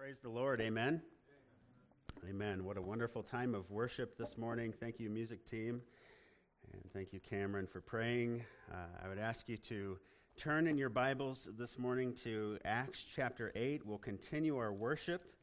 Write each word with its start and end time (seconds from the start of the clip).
Praise 0.00 0.16
the 0.22 0.30
Lord. 0.30 0.62
Amen. 0.62 1.02
Amen. 2.26 2.64
What 2.64 2.78
a 2.78 2.80
wonderful 2.80 3.22
time 3.22 3.54
of 3.54 3.70
worship 3.70 4.16
this 4.16 4.38
morning. 4.38 4.72
Thank 4.80 4.98
you, 4.98 5.10
music 5.10 5.46
team. 5.46 5.82
And 6.72 6.82
thank 6.94 7.12
you, 7.12 7.20
Cameron, 7.20 7.66
for 7.70 7.82
praying. 7.82 8.42
Uh, 8.72 8.76
I 9.04 9.08
would 9.10 9.18
ask 9.18 9.46
you 9.46 9.58
to 9.68 9.98
turn 10.38 10.66
in 10.66 10.78
your 10.78 10.88
Bibles 10.88 11.50
this 11.58 11.78
morning 11.78 12.14
to 12.24 12.56
Acts 12.64 13.04
chapter 13.14 13.52
8. 13.54 13.84
We'll 13.84 13.98
continue 13.98 14.56
our 14.56 14.72
worship 14.72 15.34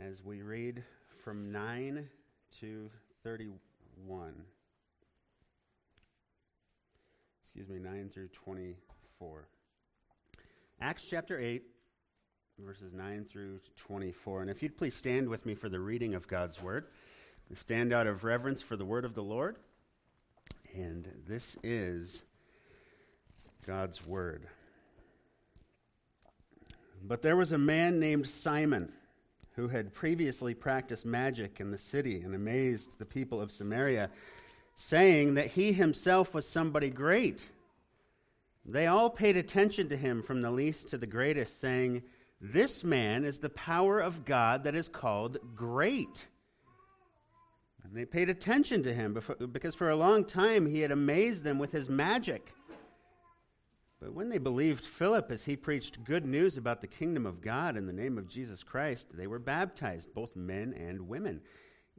as 0.00 0.24
we 0.24 0.42
read 0.42 0.82
from 1.22 1.52
9 1.52 2.08
to 2.58 2.90
31. 3.22 4.34
Excuse 7.44 7.68
me, 7.68 7.78
9 7.78 8.10
through 8.12 8.28
24. 8.44 9.46
Acts 10.80 11.06
chapter 11.08 11.38
8 11.38 11.62
verses 12.64 12.92
9 12.92 13.24
through 13.24 13.58
24. 13.76 14.42
And 14.42 14.50
if 14.50 14.62
you'd 14.62 14.76
please 14.76 14.94
stand 14.94 15.28
with 15.28 15.46
me 15.46 15.54
for 15.54 15.68
the 15.68 15.80
reading 15.80 16.14
of 16.14 16.28
God's 16.28 16.62
word. 16.62 16.86
We 17.48 17.56
stand 17.56 17.92
out 17.92 18.06
of 18.06 18.22
reverence 18.22 18.60
for 18.60 18.76
the 18.76 18.84
word 18.84 19.04
of 19.04 19.14
the 19.14 19.22
Lord. 19.22 19.56
And 20.74 21.08
this 21.26 21.56
is 21.62 22.22
God's 23.66 24.06
word. 24.06 24.46
But 27.02 27.22
there 27.22 27.36
was 27.36 27.52
a 27.52 27.58
man 27.58 27.98
named 27.98 28.28
Simon 28.28 28.92
who 29.56 29.68
had 29.68 29.94
previously 29.94 30.54
practiced 30.54 31.06
magic 31.06 31.60
in 31.60 31.70
the 31.70 31.78
city 31.78 32.20
and 32.20 32.34
amazed 32.34 32.98
the 32.98 33.06
people 33.06 33.40
of 33.40 33.52
Samaria, 33.52 34.10
saying 34.76 35.34
that 35.34 35.48
he 35.48 35.72
himself 35.72 36.34
was 36.34 36.46
somebody 36.46 36.90
great. 36.90 37.42
They 38.66 38.86
all 38.86 39.08
paid 39.08 39.36
attention 39.36 39.88
to 39.88 39.96
him 39.96 40.22
from 40.22 40.42
the 40.42 40.50
least 40.50 40.90
to 40.90 40.98
the 40.98 41.06
greatest, 41.06 41.60
saying, 41.60 42.02
this 42.40 42.82
man 42.82 43.24
is 43.24 43.38
the 43.38 43.50
power 43.50 44.00
of 44.00 44.24
God 44.24 44.64
that 44.64 44.74
is 44.74 44.88
called 44.88 45.36
great. 45.54 46.26
And 47.84 47.94
they 47.94 48.04
paid 48.04 48.30
attention 48.30 48.82
to 48.84 48.94
him 48.94 49.18
because 49.52 49.74
for 49.74 49.90
a 49.90 49.96
long 49.96 50.24
time 50.24 50.66
he 50.66 50.80
had 50.80 50.90
amazed 50.90 51.44
them 51.44 51.58
with 51.58 51.72
his 51.72 51.88
magic. 51.88 52.52
But 54.00 54.14
when 54.14 54.30
they 54.30 54.38
believed 54.38 54.86
Philip 54.86 55.30
as 55.30 55.44
he 55.44 55.56
preached 55.56 56.04
good 56.04 56.24
news 56.24 56.56
about 56.56 56.80
the 56.80 56.86
kingdom 56.86 57.26
of 57.26 57.42
God 57.42 57.76
in 57.76 57.86
the 57.86 57.92
name 57.92 58.16
of 58.16 58.28
Jesus 58.28 58.62
Christ, 58.62 59.08
they 59.12 59.26
were 59.26 59.38
baptized, 59.38 60.14
both 60.14 60.34
men 60.34 60.72
and 60.72 61.08
women. 61.08 61.42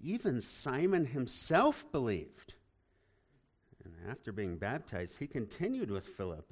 Even 0.01 0.41
Simon 0.41 1.05
himself 1.05 1.85
believed. 1.91 2.55
And 3.83 3.93
after 4.09 4.31
being 4.31 4.57
baptized, 4.57 5.17
he 5.19 5.27
continued 5.27 5.91
with 5.91 6.07
Philip 6.07 6.51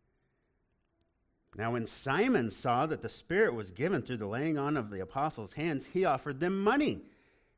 Now, 1.55 1.73
when 1.73 1.85
Simon 1.85 2.49
saw 2.49 2.85
that 2.85 3.01
the 3.01 3.09
Spirit 3.09 3.53
was 3.53 3.71
given 3.71 4.01
through 4.01 4.17
the 4.17 4.27
laying 4.27 4.57
on 4.57 4.77
of 4.77 4.89
the 4.89 5.01
apostles' 5.01 5.53
hands, 5.53 5.85
he 5.91 6.05
offered 6.05 6.39
them 6.39 6.63
money, 6.63 7.03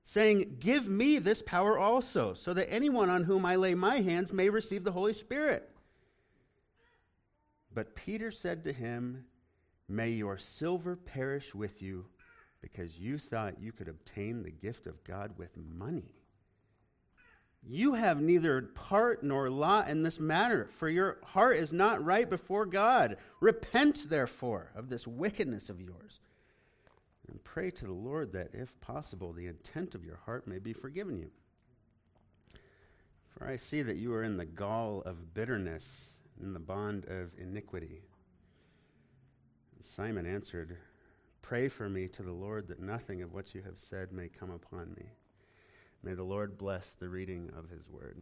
saying, 0.04 0.58
Give 0.60 0.88
me 0.88 1.20
this 1.20 1.44
power 1.44 1.78
also, 1.78 2.34
so 2.34 2.54
that 2.54 2.72
anyone 2.72 3.10
on 3.10 3.24
whom 3.24 3.46
I 3.46 3.56
lay 3.56 3.76
my 3.76 3.98
hands 3.98 4.34
may 4.34 4.50
receive 4.50 4.84
the 4.84 4.92
Holy 4.92 5.14
Spirit. 5.14 5.70
But 7.72 7.96
Peter 7.96 8.32
said 8.32 8.64
to 8.64 8.74
him, 8.74 9.26
May 9.88 10.12
your 10.12 10.40
silver 10.40 10.96
perish 10.96 11.54
with 11.54 11.82
you, 11.82 12.06
because 12.62 12.98
you 12.98 13.20
thought 13.20 13.62
you 13.62 13.72
could 13.72 13.88
obtain 13.88 14.42
the 14.42 14.52
gift 14.52 14.88
of 14.88 15.04
God 15.04 15.38
with 15.38 15.56
money. 15.56 16.23
You 17.66 17.94
have 17.94 18.22
neither 18.22 18.62
part 18.62 19.24
nor 19.24 19.50
lot 19.50 19.88
in 19.88 20.04
this 20.04 20.20
matter, 20.20 20.70
for 20.78 20.90
your 20.90 21.18
heart 21.24 21.56
is 21.58 21.72
not 21.72 22.04
right 22.04 22.30
before 22.30 22.66
God. 22.66 23.18
Repent, 23.40 24.10
therefore, 24.10 24.72
of 24.76 24.90
this 24.90 25.08
wickedness 25.08 25.70
of 25.70 25.80
yours, 25.80 26.20
and 27.30 27.42
pray 27.44 27.72
to 27.72 27.86
the 27.86 27.94
Lord 27.94 28.34
that, 28.34 28.50
if 28.54 28.80
possible, 28.82 29.32
the 29.32 29.48
intent 29.48 29.96
of 29.96 30.04
your 30.04 30.18
heart 30.26 30.46
may 30.46 30.60
be 30.60 30.74
forgiven 30.74 31.18
you. 31.18 31.32
For 33.30 33.48
I 33.48 33.56
see 33.56 33.82
that 33.82 33.96
you 33.96 34.14
are 34.14 34.24
in 34.24 34.38
the 34.38 34.46
gall 34.46 35.02
of 35.06 35.34
bitterness, 35.34 36.10
in 36.42 36.54
the 36.54 36.60
bond 36.60 37.06
of 37.06 37.32
iniquity. 37.40 38.02
Simon 39.82 40.26
answered, 40.26 40.78
Pray 41.42 41.70
for 41.70 41.90
me 41.90 42.08
to 42.10 42.24
the 42.24 42.32
Lord 42.32 42.68
that 42.68 42.82
nothing 42.82 43.22
of 43.22 43.34
what 43.34 43.56
you 43.56 43.62
have 43.62 43.78
said 43.78 44.12
may 44.12 44.28
come 44.28 44.52
upon 44.52 44.94
me. 44.96 45.06
May 46.06 46.16
the 46.16 46.24
Lord 46.24 46.58
bless 46.58 46.86
the 47.00 47.08
reading 47.08 47.50
of 47.58 47.70
his 47.70 47.88
word. 47.90 48.22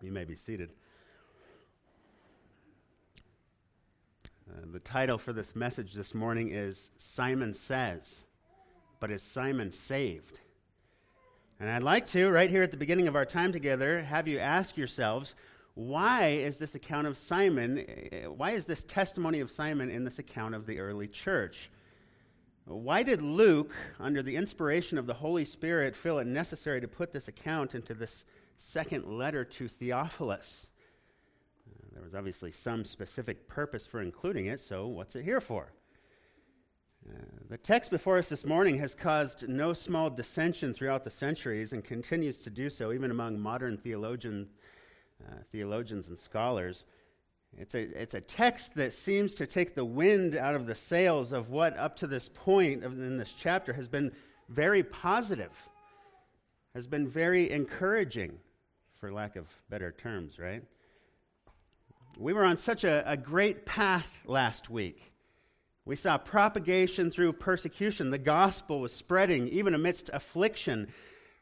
You 0.00 0.12
may 0.12 0.24
be 0.24 0.34
seated. 0.34 0.70
Uh, 4.50 4.62
the 4.72 4.80
title 4.80 5.18
for 5.18 5.34
this 5.34 5.54
message 5.54 5.92
this 5.92 6.14
morning 6.14 6.48
is 6.52 6.88
Simon 6.96 7.52
Says, 7.52 8.00
but 8.98 9.10
is 9.10 9.22
Simon 9.22 9.70
saved? 9.70 10.40
And 11.60 11.68
I'd 11.68 11.82
like 11.82 12.06
to, 12.08 12.30
right 12.30 12.48
here 12.48 12.62
at 12.62 12.70
the 12.70 12.78
beginning 12.78 13.08
of 13.08 13.16
our 13.16 13.26
time 13.26 13.52
together, 13.52 14.00
have 14.00 14.26
you 14.26 14.38
ask 14.38 14.78
yourselves, 14.78 15.34
why 15.74 16.28
is 16.28 16.56
this 16.56 16.74
account 16.74 17.06
of 17.06 17.18
Simon, 17.18 17.78
uh, 17.78 18.30
why 18.32 18.52
is 18.52 18.64
this 18.64 18.84
testimony 18.84 19.40
of 19.40 19.50
Simon 19.50 19.90
in 19.90 20.04
this 20.04 20.18
account 20.18 20.54
of 20.54 20.64
the 20.64 20.78
early 20.78 21.08
church? 21.08 21.68
Why 22.68 23.04
did 23.04 23.22
Luke, 23.22 23.72
under 24.00 24.24
the 24.24 24.34
inspiration 24.34 24.98
of 24.98 25.06
the 25.06 25.14
Holy 25.14 25.44
Spirit, 25.44 25.94
feel 25.94 26.18
it 26.18 26.26
necessary 26.26 26.80
to 26.80 26.88
put 26.88 27.12
this 27.12 27.28
account 27.28 27.76
into 27.76 27.94
this 27.94 28.24
second 28.58 29.06
letter 29.06 29.44
to 29.44 29.68
Theophilus? 29.68 30.66
Uh, 31.68 31.86
there 31.92 32.02
was 32.02 32.16
obviously 32.16 32.50
some 32.50 32.84
specific 32.84 33.46
purpose 33.46 33.86
for 33.86 34.02
including 34.02 34.46
it, 34.46 34.58
so 34.58 34.88
what's 34.88 35.14
it 35.14 35.22
here 35.22 35.40
for? 35.40 35.70
Uh, 37.08 37.14
the 37.48 37.56
text 37.56 37.88
before 37.88 38.18
us 38.18 38.28
this 38.28 38.44
morning 38.44 38.78
has 38.78 38.96
caused 38.96 39.48
no 39.48 39.72
small 39.72 40.10
dissension 40.10 40.74
throughout 40.74 41.04
the 41.04 41.10
centuries 41.10 41.72
and 41.72 41.84
continues 41.84 42.38
to 42.38 42.50
do 42.50 42.68
so 42.68 42.92
even 42.92 43.12
among 43.12 43.38
modern 43.38 43.76
theologian, 43.76 44.48
uh, 45.24 45.36
theologians 45.52 46.08
and 46.08 46.18
scholars. 46.18 46.84
It's 47.58 47.74
a, 47.74 48.02
it's 48.02 48.14
a 48.14 48.20
text 48.20 48.74
that 48.74 48.92
seems 48.92 49.34
to 49.36 49.46
take 49.46 49.74
the 49.74 49.84
wind 49.84 50.36
out 50.36 50.54
of 50.54 50.66
the 50.66 50.74
sails 50.74 51.32
of 51.32 51.48
what, 51.48 51.76
up 51.78 51.96
to 51.96 52.06
this 52.06 52.28
point 52.32 52.84
in 52.84 53.16
this 53.16 53.32
chapter, 53.38 53.72
has 53.72 53.88
been 53.88 54.12
very 54.48 54.82
positive, 54.82 55.52
has 56.74 56.86
been 56.86 57.08
very 57.08 57.50
encouraging, 57.50 58.38
for 59.00 59.10
lack 59.10 59.36
of 59.36 59.46
better 59.70 59.90
terms, 59.90 60.38
right? 60.38 60.62
We 62.18 62.34
were 62.34 62.44
on 62.44 62.58
such 62.58 62.84
a, 62.84 63.02
a 63.10 63.16
great 63.16 63.64
path 63.64 64.14
last 64.26 64.68
week. 64.68 65.12
We 65.86 65.96
saw 65.96 66.18
propagation 66.18 67.10
through 67.10 67.34
persecution. 67.34 68.10
The 68.10 68.18
gospel 68.18 68.80
was 68.80 68.92
spreading 68.92 69.48
even 69.48 69.72
amidst 69.74 70.10
affliction. 70.12 70.88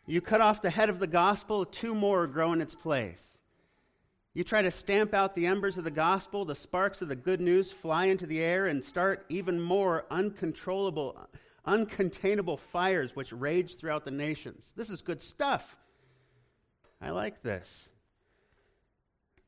You 0.06 0.20
cut 0.20 0.40
off 0.40 0.62
the 0.62 0.70
head 0.70 0.90
of 0.90 1.00
the 1.00 1.06
gospel, 1.06 1.64
two 1.64 1.94
more 1.94 2.26
grow 2.26 2.52
in 2.52 2.60
its 2.60 2.74
place. 2.74 3.22
You 4.34 4.42
try 4.42 4.62
to 4.62 4.70
stamp 4.72 5.14
out 5.14 5.36
the 5.36 5.46
embers 5.46 5.78
of 5.78 5.84
the 5.84 5.92
gospel, 5.92 6.44
the 6.44 6.56
sparks 6.56 7.00
of 7.00 7.08
the 7.08 7.14
good 7.14 7.40
news 7.40 7.70
fly 7.70 8.06
into 8.06 8.26
the 8.26 8.42
air 8.42 8.66
and 8.66 8.82
start 8.82 9.24
even 9.28 9.60
more 9.60 10.06
uncontrollable, 10.10 11.16
uncontainable 11.64 12.58
fires 12.58 13.14
which 13.14 13.32
rage 13.32 13.76
throughout 13.76 14.04
the 14.04 14.10
nations. 14.10 14.72
This 14.74 14.90
is 14.90 15.02
good 15.02 15.22
stuff. 15.22 15.76
I 17.00 17.10
like 17.10 17.42
this. 17.42 17.88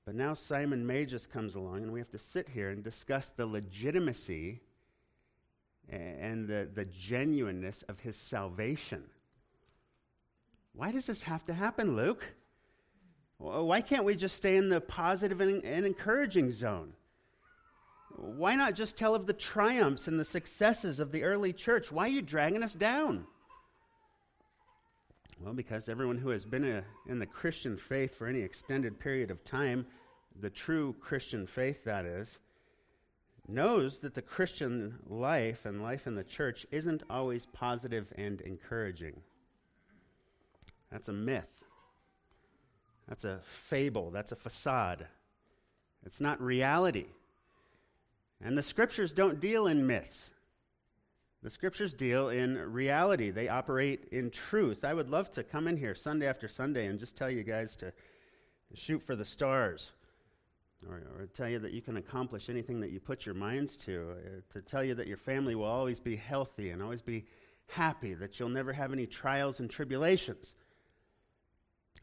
But 0.04 0.14
now 0.14 0.34
Simon 0.34 0.86
Magus 0.86 1.26
comes 1.26 1.56
along, 1.56 1.82
and 1.82 1.92
we 1.92 1.98
have 1.98 2.12
to 2.12 2.18
sit 2.18 2.48
here 2.48 2.70
and 2.70 2.84
discuss 2.84 3.30
the 3.30 3.44
legitimacy 3.44 4.60
and 5.88 6.46
the, 6.46 6.68
the 6.72 6.84
genuineness 6.84 7.82
of 7.88 7.98
his 7.98 8.16
salvation. 8.16 9.02
Why 10.74 10.92
does 10.92 11.06
this 11.06 11.24
have 11.24 11.44
to 11.46 11.54
happen, 11.54 11.96
Luke? 11.96 12.24
Why 13.38 13.80
can't 13.80 14.04
we 14.04 14.16
just 14.16 14.36
stay 14.36 14.56
in 14.56 14.68
the 14.68 14.80
positive 14.80 15.40
and, 15.40 15.62
and 15.64 15.84
encouraging 15.84 16.52
zone? 16.52 16.94
Why 18.16 18.56
not 18.56 18.74
just 18.74 18.96
tell 18.96 19.14
of 19.14 19.26
the 19.26 19.34
triumphs 19.34 20.08
and 20.08 20.18
the 20.18 20.24
successes 20.24 21.00
of 21.00 21.12
the 21.12 21.22
early 21.22 21.52
church? 21.52 21.92
Why 21.92 22.04
are 22.04 22.08
you 22.08 22.22
dragging 22.22 22.62
us 22.62 22.72
down? 22.72 23.26
Well, 25.38 25.52
because 25.52 25.90
everyone 25.90 26.16
who 26.16 26.30
has 26.30 26.46
been 26.46 26.64
a, 26.64 26.82
in 27.06 27.18
the 27.18 27.26
Christian 27.26 27.76
faith 27.76 28.16
for 28.16 28.26
any 28.26 28.40
extended 28.40 28.98
period 28.98 29.30
of 29.30 29.44
time, 29.44 29.86
the 30.40 30.48
true 30.48 30.94
Christian 30.98 31.46
faith, 31.46 31.84
that 31.84 32.06
is, 32.06 32.38
knows 33.46 33.98
that 33.98 34.14
the 34.14 34.22
Christian 34.22 34.98
life 35.06 35.66
and 35.66 35.82
life 35.82 36.06
in 36.06 36.14
the 36.14 36.24
church 36.24 36.66
isn't 36.70 37.02
always 37.10 37.44
positive 37.46 38.12
and 38.16 38.40
encouraging. 38.40 39.20
That's 40.90 41.08
a 41.08 41.12
myth. 41.12 41.55
That's 43.08 43.24
a 43.24 43.40
fable. 43.68 44.10
That's 44.10 44.32
a 44.32 44.36
facade. 44.36 45.06
It's 46.04 46.20
not 46.20 46.40
reality. 46.40 47.06
And 48.42 48.56
the 48.56 48.62
scriptures 48.62 49.12
don't 49.12 49.40
deal 49.40 49.66
in 49.66 49.86
myths. 49.86 50.30
The 51.42 51.50
scriptures 51.50 51.94
deal 51.94 52.30
in 52.30 52.58
reality. 52.72 53.30
They 53.30 53.48
operate 53.48 54.08
in 54.10 54.30
truth. 54.30 54.84
I 54.84 54.94
would 54.94 55.08
love 55.08 55.30
to 55.32 55.44
come 55.44 55.68
in 55.68 55.76
here 55.76 55.94
Sunday 55.94 56.26
after 56.26 56.48
Sunday 56.48 56.86
and 56.86 56.98
just 56.98 57.16
tell 57.16 57.30
you 57.30 57.42
guys 57.42 57.76
to 57.76 57.92
shoot 58.74 59.02
for 59.02 59.14
the 59.14 59.24
stars 59.24 59.92
or, 60.88 61.02
or 61.16 61.26
tell 61.34 61.48
you 61.48 61.58
that 61.60 61.72
you 61.72 61.82
can 61.82 61.96
accomplish 61.96 62.48
anything 62.48 62.80
that 62.80 62.90
you 62.90 63.00
put 63.00 63.24
your 63.24 63.34
minds 63.34 63.76
to, 63.78 64.10
uh, 64.10 64.52
to 64.52 64.60
tell 64.60 64.82
you 64.82 64.94
that 64.94 65.06
your 65.06 65.16
family 65.16 65.54
will 65.54 65.64
always 65.64 66.00
be 66.00 66.16
healthy 66.16 66.70
and 66.70 66.82
always 66.82 67.02
be 67.02 67.24
happy, 67.68 68.14
that 68.14 68.38
you'll 68.38 68.48
never 68.48 68.72
have 68.72 68.92
any 68.92 69.06
trials 69.06 69.60
and 69.60 69.70
tribulations. 69.70 70.54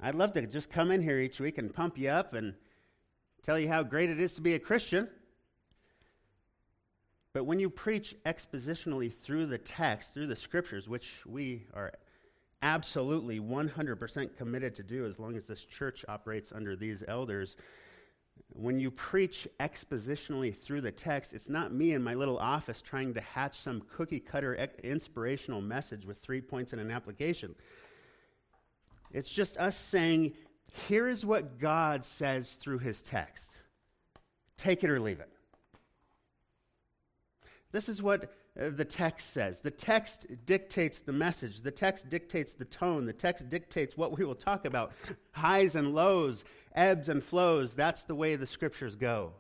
I'd 0.02 0.16
love 0.16 0.34
to 0.34 0.46
just 0.46 0.70
come 0.70 0.92
in 0.92 1.02
here 1.02 1.20
each 1.20 1.40
week 1.40 1.58
and 1.58 1.74
pump 1.74 1.98
you 1.98 2.10
up 2.10 2.34
and 2.34 2.54
tell 3.44 3.60
you 3.60 3.68
how 3.68 3.84
great 3.84 4.10
it 4.10 4.20
is 4.20 4.34
to 4.34 4.42
be 4.42 4.54
a 4.54 4.60
Christian. 4.60 5.08
But 7.34 7.46
when 7.46 7.60
you 7.60 7.70
preach 7.70 8.16
expositionally 8.26 9.14
through 9.14 9.48
the 9.48 9.58
text, 9.58 10.14
through 10.14 10.28
the 10.28 10.36
scriptures, 10.36 10.88
which 10.88 11.12
we 11.26 11.66
are 11.74 11.94
absolutely 12.62 13.40
100% 13.40 14.38
committed 14.38 14.76
to 14.76 14.84
do 14.84 15.06
as 15.06 15.20
long 15.20 15.36
as 15.36 15.46
this 15.46 15.66
church 15.66 16.06
operates 16.08 16.52
under 16.52 16.76
these 16.76 17.04
elders, 17.08 17.56
when 18.50 18.80
you 18.80 18.92
preach 18.92 19.48
expositionally 19.60 20.56
through 20.56 20.82
the 20.82 20.92
text, 20.92 21.34
it's 21.34 21.50
not 21.50 21.74
me 21.74 21.94
in 21.94 22.04
my 22.04 22.14
little 22.14 22.38
office 22.38 22.82
trying 22.82 23.14
to 23.14 23.22
hatch 23.22 23.60
some 23.60 23.82
cookie 23.96 24.20
cutter 24.20 24.56
inspirational 24.84 25.62
message 25.62 26.06
with 26.06 26.20
three 26.20 26.42
points 26.42 26.72
and 26.72 26.82
an 26.82 26.92
application. 26.92 27.56
It's 29.14 29.32
just 29.32 29.58
us 29.58 29.78
saying, 29.78 30.34
here 30.88 31.08
is 31.08 31.26
what 31.26 31.60
God 31.60 32.04
says 32.04 32.52
through 32.54 32.80
his 32.80 33.02
text. 33.04 33.46
Take 34.58 34.84
it 34.84 34.90
or 34.90 35.00
leave 35.00 35.20
it. 35.20 35.30
This 37.72 37.90
is 37.90 38.02
what 38.02 38.34
uh, 38.60 38.70
the 38.70 38.86
text 38.86 39.34
says. 39.34 39.62
The 39.62 39.72
text 39.72 40.26
dictates 40.46 41.02
the 41.02 41.14
message, 41.14 41.62
the 41.62 41.72
text 41.72 42.10
dictates 42.10 42.54
the 42.54 42.66
tone, 42.66 43.06
the 43.06 43.14
text 43.14 43.50
dictates 43.50 43.98
what 43.98 44.18
we 44.18 44.26
will 44.26 44.36
talk 44.36 44.66
about 44.66 44.94
highs 45.32 45.76
and 45.76 45.94
lows, 45.94 46.44
ebbs 46.76 47.10
and 47.10 47.24
flows. 47.24 47.74
That's 47.74 48.04
the 48.04 48.16
way 48.16 48.36
the 48.36 48.48
scriptures 48.48 48.96
go. 48.96 49.34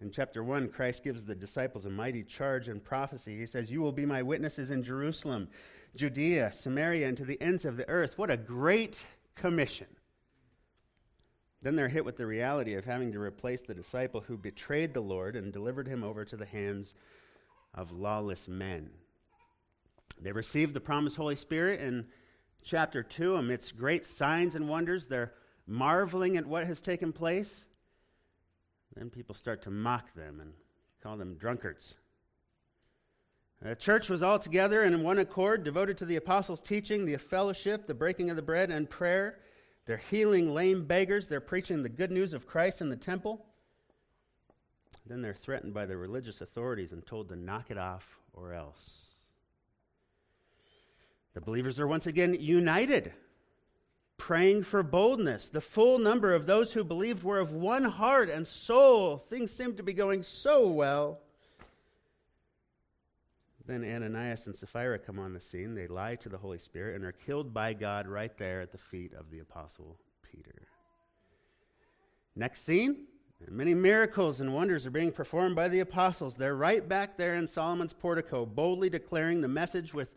In 0.00 0.10
chapter 0.10 0.42
1, 0.42 0.68
Christ 0.70 1.04
gives 1.04 1.24
the 1.24 1.34
disciples 1.34 1.84
a 1.84 1.90
mighty 1.90 2.24
charge 2.24 2.68
in 2.68 2.80
prophecy. 2.80 3.38
He 3.38 3.46
says, 3.46 3.70
You 3.70 3.82
will 3.82 3.92
be 3.92 4.04
my 4.04 4.22
witnesses 4.22 4.72
in 4.72 4.82
Jerusalem, 4.82 5.48
Judea, 5.94 6.52
Samaria, 6.52 7.08
and 7.08 7.16
to 7.16 7.24
the 7.24 7.40
ends 7.40 7.64
of 7.64 7.76
the 7.76 7.88
earth. 7.88 8.16
What 8.16 8.30
a 8.30 8.36
great 8.36 9.06
commission. 9.34 9.88
Then 11.60 11.76
they're 11.76 11.88
hit 11.88 12.04
with 12.04 12.16
the 12.16 12.26
reality 12.26 12.74
of 12.74 12.84
having 12.84 13.12
to 13.12 13.20
replace 13.20 13.62
the 13.62 13.74
disciple 13.74 14.20
who 14.20 14.36
betrayed 14.36 14.94
the 14.94 15.00
Lord 15.00 15.36
and 15.36 15.52
delivered 15.52 15.86
him 15.86 16.02
over 16.02 16.24
to 16.24 16.36
the 16.36 16.46
hands 16.46 16.94
of 17.74 17.92
lawless 17.92 18.48
men. 18.48 18.90
They 20.20 20.32
received 20.32 20.74
the 20.74 20.80
promised 20.80 21.16
Holy 21.16 21.36
Spirit 21.36 21.80
in 21.80 22.06
chapter 22.64 23.02
2 23.02 23.36
amidst 23.36 23.76
great 23.76 24.04
signs 24.04 24.54
and 24.54 24.68
wonders. 24.68 25.06
They're 25.06 25.32
marveling 25.66 26.36
at 26.36 26.46
what 26.46 26.66
has 26.66 26.80
taken 26.80 27.12
place. 27.12 27.64
Then 28.96 29.10
people 29.10 29.34
start 29.34 29.62
to 29.62 29.70
mock 29.70 30.12
them 30.14 30.40
and 30.40 30.52
call 31.02 31.16
them 31.16 31.34
drunkards. 31.34 31.94
The 33.62 33.76
church 33.76 34.10
was 34.10 34.22
all 34.22 34.40
together 34.40 34.82
and 34.82 34.92
in 34.92 35.04
one 35.04 35.18
accord, 35.18 35.62
devoted 35.62 35.96
to 35.98 36.04
the 36.04 36.16
apostles' 36.16 36.60
teaching, 36.60 37.04
the 37.04 37.16
fellowship, 37.16 37.86
the 37.86 37.94
breaking 37.94 38.28
of 38.28 38.34
the 38.34 38.42
bread, 38.42 38.70
and 38.70 38.90
prayer. 38.90 39.38
They're 39.86 40.02
healing 40.10 40.52
lame 40.52 40.84
beggars. 40.84 41.28
They're 41.28 41.40
preaching 41.40 41.82
the 41.82 41.88
good 41.88 42.10
news 42.10 42.32
of 42.32 42.46
Christ 42.46 42.80
in 42.80 42.88
the 42.88 42.96
temple. 42.96 43.46
Then 45.06 45.22
they're 45.22 45.32
threatened 45.32 45.74
by 45.74 45.86
the 45.86 45.96
religious 45.96 46.40
authorities 46.40 46.92
and 46.92 47.06
told 47.06 47.28
to 47.28 47.36
knock 47.36 47.70
it 47.70 47.78
off 47.78 48.18
or 48.32 48.52
else. 48.52 49.06
The 51.34 51.40
believers 51.40 51.78
are 51.78 51.86
once 51.86 52.06
again 52.06 52.36
united, 52.38 53.12
praying 54.18 54.64
for 54.64 54.82
boldness. 54.82 55.48
The 55.48 55.60
full 55.60 55.98
number 55.98 56.34
of 56.34 56.46
those 56.46 56.72
who 56.72 56.82
believed 56.82 57.22
were 57.22 57.38
of 57.38 57.52
one 57.52 57.84
heart 57.84 58.28
and 58.28 58.46
soul. 58.46 59.18
Things 59.30 59.52
seem 59.52 59.76
to 59.76 59.82
be 59.84 59.92
going 59.92 60.24
so 60.24 60.68
well. 60.68 61.20
Then 63.66 63.84
Ananias 63.84 64.46
and 64.46 64.56
Sapphira 64.56 64.98
come 64.98 65.18
on 65.18 65.32
the 65.32 65.40
scene. 65.40 65.74
They 65.74 65.86
lie 65.86 66.16
to 66.16 66.28
the 66.28 66.38
Holy 66.38 66.58
Spirit 66.58 66.96
and 66.96 67.04
are 67.04 67.12
killed 67.12 67.54
by 67.54 67.74
God 67.74 68.08
right 68.08 68.36
there 68.36 68.60
at 68.60 68.72
the 68.72 68.78
feet 68.78 69.12
of 69.14 69.30
the 69.30 69.38
Apostle 69.38 69.96
Peter. 70.22 70.66
Next 72.34 72.64
scene 72.64 73.06
many 73.50 73.74
miracles 73.74 74.40
and 74.40 74.54
wonders 74.54 74.86
are 74.86 74.90
being 74.90 75.12
performed 75.12 75.56
by 75.56 75.68
the 75.68 75.80
apostles. 75.80 76.36
They're 76.36 76.54
right 76.54 76.86
back 76.86 77.16
there 77.16 77.34
in 77.34 77.46
Solomon's 77.46 77.92
portico, 77.92 78.46
boldly 78.46 78.90
declaring 78.90 79.40
the 79.40 79.48
message 79.48 79.92
with 79.94 80.12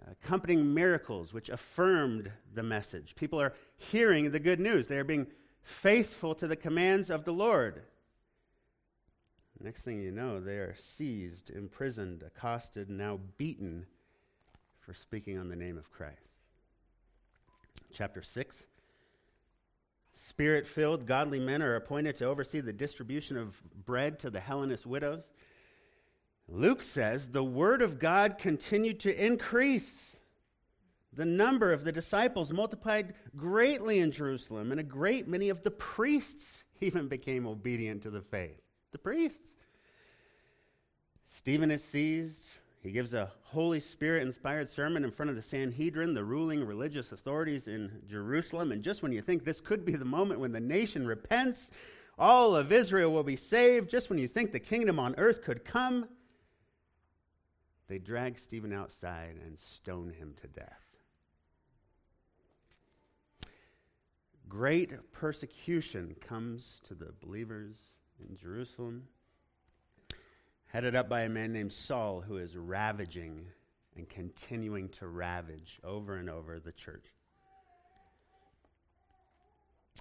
uh, 0.00 0.12
accompanying 0.12 0.72
miracles 0.72 1.32
which 1.32 1.48
affirmed 1.48 2.30
the 2.54 2.62
message. 2.62 3.14
People 3.16 3.40
are 3.40 3.54
hearing 3.76 4.30
the 4.30 4.40
good 4.40 4.60
news, 4.60 4.86
they 4.86 4.98
are 4.98 5.04
being 5.04 5.26
faithful 5.62 6.34
to 6.34 6.46
the 6.46 6.56
commands 6.56 7.10
of 7.10 7.24
the 7.24 7.32
Lord. 7.32 7.82
Next 9.62 9.82
thing 9.82 10.00
you 10.00 10.10
know, 10.10 10.40
they 10.40 10.56
are 10.56 10.74
seized, 10.78 11.50
imprisoned, 11.50 12.22
accosted, 12.22 12.88
now 12.88 13.20
beaten 13.36 13.84
for 14.80 14.94
speaking 14.94 15.36
on 15.36 15.48
the 15.48 15.56
name 15.56 15.76
of 15.76 15.90
Christ. 15.90 16.16
Chapter 17.92 18.22
6 18.22 18.64
Spirit 20.14 20.66
filled, 20.66 21.06
godly 21.06 21.38
men 21.38 21.60
are 21.60 21.74
appointed 21.74 22.16
to 22.18 22.24
oversee 22.24 22.60
the 22.60 22.72
distribution 22.72 23.36
of 23.36 23.60
bread 23.84 24.18
to 24.20 24.30
the 24.30 24.40
Hellenist 24.40 24.86
widows. 24.86 25.24
Luke 26.48 26.82
says 26.82 27.28
the 27.28 27.44
word 27.44 27.82
of 27.82 27.98
God 27.98 28.38
continued 28.38 29.00
to 29.00 29.24
increase. 29.24 30.16
The 31.12 31.26
number 31.26 31.72
of 31.72 31.84
the 31.84 31.92
disciples 31.92 32.50
multiplied 32.50 33.14
greatly 33.36 33.98
in 33.98 34.10
Jerusalem, 34.10 34.70
and 34.70 34.80
a 34.80 34.84
great 34.84 35.28
many 35.28 35.50
of 35.50 35.62
the 35.64 35.70
priests 35.70 36.64
even 36.80 37.08
became 37.08 37.46
obedient 37.46 38.02
to 38.02 38.10
the 38.10 38.22
faith 38.22 38.60
the 38.92 38.98
priests. 38.98 39.50
Stephen 41.26 41.70
is 41.70 41.82
seized. 41.82 42.42
He 42.82 42.90
gives 42.90 43.12
a 43.12 43.30
Holy 43.42 43.80
Spirit 43.80 44.22
inspired 44.22 44.68
sermon 44.68 45.04
in 45.04 45.10
front 45.10 45.30
of 45.30 45.36
the 45.36 45.42
Sanhedrin, 45.42 46.14
the 46.14 46.24
ruling 46.24 46.64
religious 46.64 47.12
authorities 47.12 47.68
in 47.68 48.02
Jerusalem. 48.08 48.72
And 48.72 48.82
just 48.82 49.02
when 49.02 49.12
you 49.12 49.20
think 49.20 49.44
this 49.44 49.60
could 49.60 49.84
be 49.84 49.96
the 49.96 50.04
moment 50.04 50.40
when 50.40 50.52
the 50.52 50.60
nation 50.60 51.06
repents, 51.06 51.70
all 52.18 52.56
of 52.56 52.72
Israel 52.72 53.12
will 53.12 53.22
be 53.22 53.36
saved, 53.36 53.90
just 53.90 54.08
when 54.08 54.18
you 54.18 54.28
think 54.28 54.52
the 54.52 54.60
kingdom 54.60 54.98
on 54.98 55.14
earth 55.18 55.42
could 55.42 55.64
come, 55.64 56.08
they 57.88 57.98
drag 57.98 58.38
Stephen 58.38 58.72
outside 58.72 59.36
and 59.44 59.58
stone 59.58 60.12
him 60.18 60.34
to 60.40 60.46
death. 60.46 60.84
Great 64.48 65.12
persecution 65.12 66.14
comes 66.20 66.80
to 66.88 66.94
the 66.94 67.12
believers 67.20 67.76
in 68.28 68.36
Jerusalem, 68.36 69.04
headed 70.66 70.94
up 70.94 71.08
by 71.08 71.22
a 71.22 71.28
man 71.28 71.52
named 71.52 71.72
Saul 71.72 72.20
who 72.20 72.36
is 72.36 72.56
ravaging 72.56 73.46
and 73.96 74.08
continuing 74.08 74.88
to 74.90 75.08
ravage 75.08 75.80
over 75.84 76.16
and 76.16 76.30
over 76.30 76.58
the 76.58 76.72
church. 76.72 77.06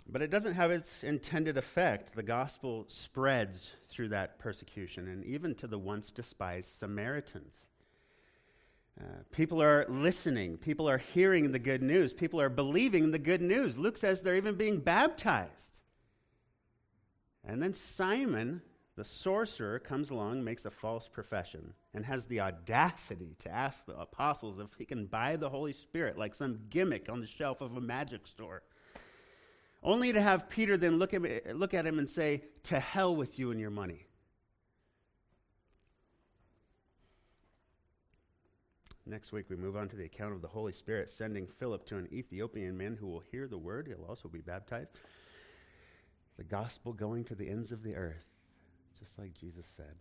But 0.07 0.21
it 0.21 0.31
doesn't 0.31 0.55
have 0.55 0.71
its 0.71 1.03
intended 1.03 1.57
effect. 1.57 2.15
The 2.15 2.23
gospel 2.23 2.85
spreads 2.87 3.71
through 3.89 4.09
that 4.09 4.39
persecution 4.39 5.07
and 5.07 5.23
even 5.25 5.55
to 5.55 5.67
the 5.67 5.77
once 5.77 6.11
despised 6.11 6.77
Samaritans. 6.79 7.53
Uh, 8.99 9.05
people 9.31 9.61
are 9.61 9.85
listening. 9.87 10.57
People 10.57 10.89
are 10.89 10.97
hearing 10.97 11.51
the 11.51 11.59
good 11.59 11.81
news. 11.81 12.13
People 12.13 12.41
are 12.41 12.49
believing 12.49 13.11
the 13.11 13.19
good 13.19 13.41
news. 13.41 13.77
Luke 13.77 13.97
says 13.97 14.21
they're 14.21 14.35
even 14.35 14.55
being 14.55 14.79
baptized. 14.79 15.78
And 17.49 17.63
then 17.63 17.73
Simon, 17.73 18.61
the 18.95 19.03
sorcerer, 19.03 19.79
comes 19.79 20.11
along, 20.11 20.43
makes 20.43 20.65
a 20.65 20.69
false 20.69 21.07
profession, 21.07 21.73
and 21.95 22.05
has 22.05 22.27
the 22.27 22.41
audacity 22.41 23.35
to 23.39 23.49
ask 23.49 23.87
the 23.87 23.97
apostles 23.97 24.59
if 24.59 24.67
he 24.77 24.85
can 24.85 25.07
buy 25.07 25.35
the 25.35 25.49
Holy 25.49 25.73
Spirit 25.73 26.15
like 26.15 26.35
some 26.35 26.59
gimmick 26.69 27.09
on 27.09 27.21
the 27.21 27.25
shelf 27.25 27.61
of 27.61 27.75
a 27.75 27.81
magic 27.81 28.27
store. 28.27 28.61
Only 29.81 30.13
to 30.13 30.21
have 30.21 30.47
Peter 30.47 30.77
then 30.77 30.99
look 30.99 31.15
at, 31.15 31.57
look 31.57 31.73
at 31.73 31.87
him 31.87 31.97
and 31.97 32.07
say, 32.07 32.43
To 32.63 32.79
hell 32.79 33.15
with 33.15 33.39
you 33.39 33.49
and 33.49 33.59
your 33.59 33.71
money. 33.71 34.05
Next 39.07 39.31
week, 39.31 39.45
we 39.49 39.55
move 39.55 39.75
on 39.75 39.89
to 39.89 39.95
the 39.95 40.05
account 40.05 40.35
of 40.35 40.43
the 40.43 40.47
Holy 40.47 40.73
Spirit 40.73 41.09
sending 41.09 41.47
Philip 41.47 41.83
to 41.87 41.97
an 41.97 42.07
Ethiopian 42.13 42.77
man 42.77 42.95
who 42.95 43.07
will 43.07 43.23
hear 43.31 43.47
the 43.47 43.57
word. 43.57 43.87
He'll 43.87 44.05
also 44.07 44.29
be 44.29 44.41
baptized 44.41 44.99
the 46.39 46.45
gospel 46.45 46.93
going 46.93 47.25
to 47.25 47.35
the 47.35 47.49
ends 47.49 47.73
of 47.73 47.83
the 47.83 47.97
earth. 47.97 48.23
just 48.97 49.19
like 49.19 49.33
Jesus 49.33 49.65
said. 49.75 49.93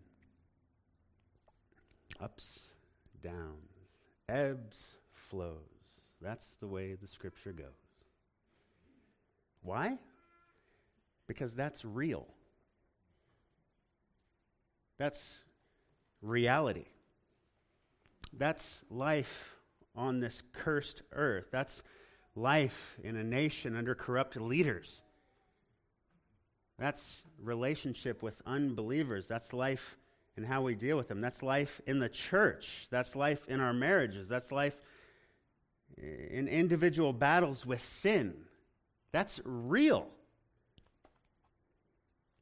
Ups, 2.21 2.61
downs, 3.23 3.89
ebbs, 4.29 4.77
flows. 5.13 5.57
That's 6.23 6.47
the 6.61 6.69
way 6.69 6.95
the 6.95 7.09
scripture 7.09 7.53
goes. 7.53 7.67
Why? 9.63 9.99
Because 11.27 11.55
that's 11.55 11.85
real. 11.85 12.29
That's 14.97 15.35
reality. 16.23 16.87
That's 18.33 18.83
life 18.91 19.57
on 19.97 20.21
this 20.21 20.43
cursed 20.53 21.03
earth. 21.11 21.47
That's 21.51 21.83
life 22.37 22.97
in 23.03 23.17
a 23.17 23.25
nation 23.25 23.75
under 23.75 23.97
corrupt 23.97 24.37
leaders. 24.37 25.03
That's 26.79 27.23
relationship 27.43 28.23
with 28.23 28.41
unbelievers. 28.47 29.27
That's 29.27 29.53
life 29.53 29.97
and 30.37 30.47
how 30.47 30.63
we 30.63 30.75
deal 30.75 30.97
with 30.97 31.09
them. 31.09 31.21
That's 31.21 31.43
life 31.43 31.81
in 31.87 31.99
the 31.99 32.09
church. 32.09 32.87
That's 32.91 33.17
life 33.17 33.47
in 33.49 33.61
our 33.61 33.73
marriages. 33.73 34.29
That's 34.29 34.53
life 34.53 34.77
in 35.97 36.47
individual 36.47 37.13
battles 37.13 37.67
with 37.67 37.83
sin. 37.83 38.35
That's 39.13 39.41
real. 39.45 40.09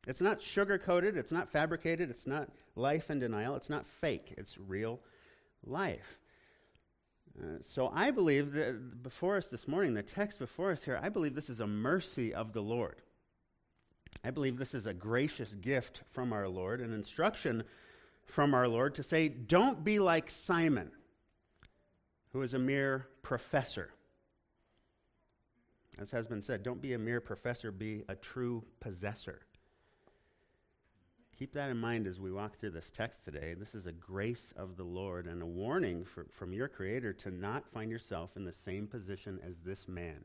It's 0.06 0.20
not 0.20 0.40
sugar 0.40 0.78
coated, 0.78 1.16
it's 1.16 1.32
not 1.32 1.50
fabricated, 1.50 2.10
it's 2.10 2.26
not 2.26 2.48
life 2.76 3.10
in 3.10 3.18
denial, 3.18 3.56
it's 3.56 3.70
not 3.70 3.86
fake, 3.86 4.34
it's 4.36 4.56
real 4.56 5.00
life. 5.64 6.18
Uh, 7.40 7.58
so 7.60 7.90
I 7.92 8.12
believe 8.12 8.52
that 8.52 9.02
before 9.02 9.36
us 9.36 9.48
this 9.48 9.66
morning, 9.66 9.94
the 9.94 10.02
text 10.02 10.38
before 10.38 10.70
us 10.70 10.84
here, 10.84 10.98
I 11.02 11.08
believe 11.08 11.34
this 11.34 11.50
is 11.50 11.60
a 11.60 11.66
mercy 11.66 12.32
of 12.32 12.52
the 12.52 12.62
Lord. 12.62 13.02
I 14.24 14.30
believe 14.30 14.58
this 14.58 14.74
is 14.74 14.86
a 14.86 14.92
gracious 14.94 15.54
gift 15.54 16.02
from 16.10 16.32
our 16.32 16.48
Lord, 16.48 16.80
an 16.80 16.92
instruction 16.92 17.62
from 18.24 18.54
our 18.54 18.68
Lord 18.68 18.94
to 18.96 19.02
say, 19.02 19.28
don't 19.28 19.84
be 19.84 19.98
like 19.98 20.30
Simon, 20.30 20.90
who 22.32 22.42
is 22.42 22.54
a 22.54 22.58
mere 22.58 23.06
professor. 23.22 23.90
As 25.98 26.10
has 26.10 26.26
been 26.26 26.42
said, 26.42 26.62
don't 26.62 26.82
be 26.82 26.92
a 26.92 26.98
mere 26.98 27.20
professor, 27.20 27.70
be 27.70 28.02
a 28.08 28.14
true 28.14 28.64
possessor. 28.80 29.40
Keep 31.38 31.52
that 31.52 31.70
in 31.70 31.76
mind 31.76 32.06
as 32.06 32.18
we 32.18 32.32
walk 32.32 32.56
through 32.56 32.70
this 32.70 32.90
text 32.90 33.24
today. 33.24 33.54
This 33.54 33.74
is 33.74 33.86
a 33.86 33.92
grace 33.92 34.54
of 34.56 34.76
the 34.76 34.84
Lord 34.84 35.26
and 35.26 35.42
a 35.42 35.46
warning 35.46 36.04
for, 36.04 36.26
from 36.32 36.52
your 36.52 36.66
Creator 36.66 37.12
to 37.14 37.30
not 37.30 37.68
find 37.68 37.90
yourself 37.90 38.30
in 38.36 38.44
the 38.44 38.52
same 38.52 38.86
position 38.86 39.38
as 39.46 39.56
this 39.64 39.86
man. 39.86 40.24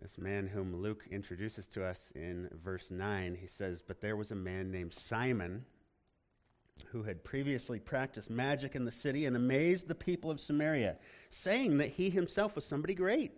This 0.00 0.18
man 0.18 0.48
whom 0.48 0.76
Luke 0.76 1.04
introduces 1.10 1.66
to 1.68 1.84
us 1.84 1.98
in 2.14 2.50
verse 2.62 2.90
9, 2.90 3.36
he 3.40 3.46
says, 3.46 3.82
But 3.86 4.00
there 4.00 4.16
was 4.16 4.30
a 4.30 4.36
man 4.36 4.70
named 4.70 4.92
Simon 4.92 5.64
who 6.86 7.04
had 7.04 7.22
previously 7.24 7.78
practiced 7.78 8.28
magic 8.28 8.74
in 8.74 8.84
the 8.84 8.90
city 8.90 9.26
and 9.26 9.36
amazed 9.36 9.86
the 9.86 9.94
people 9.94 10.30
of 10.30 10.40
Samaria, 10.40 10.96
saying 11.30 11.78
that 11.78 11.90
he 11.90 12.10
himself 12.10 12.54
was 12.56 12.64
somebody 12.64 12.94
great. 12.94 13.32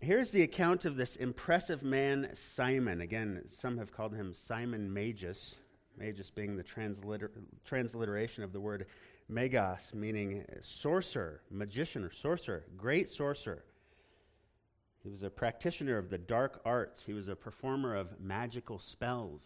Here's 0.00 0.30
the 0.30 0.42
account 0.42 0.84
of 0.84 0.96
this 0.96 1.16
impressive 1.16 1.82
man, 1.82 2.30
Simon. 2.34 3.00
Again, 3.00 3.44
some 3.50 3.78
have 3.78 3.92
called 3.92 4.14
him 4.14 4.34
Simon 4.34 4.92
Magus, 4.92 5.54
Magus 5.96 6.30
being 6.30 6.56
the 6.56 6.64
transliter- 6.64 7.30
transliteration 7.64 8.42
of 8.42 8.52
the 8.52 8.60
word 8.60 8.86
magos, 9.30 9.94
meaning 9.94 10.44
sorcerer, 10.60 11.40
magician, 11.50 12.04
or 12.04 12.12
sorcerer, 12.12 12.64
great 12.76 13.08
sorcerer. 13.08 13.64
He 15.02 15.10
was 15.10 15.22
a 15.22 15.30
practitioner 15.30 15.98
of 15.98 16.10
the 16.10 16.18
dark 16.18 16.60
arts. 16.64 17.04
He 17.04 17.12
was 17.12 17.28
a 17.28 17.34
performer 17.34 17.96
of 17.96 18.20
magical 18.20 18.78
spells. 18.78 19.42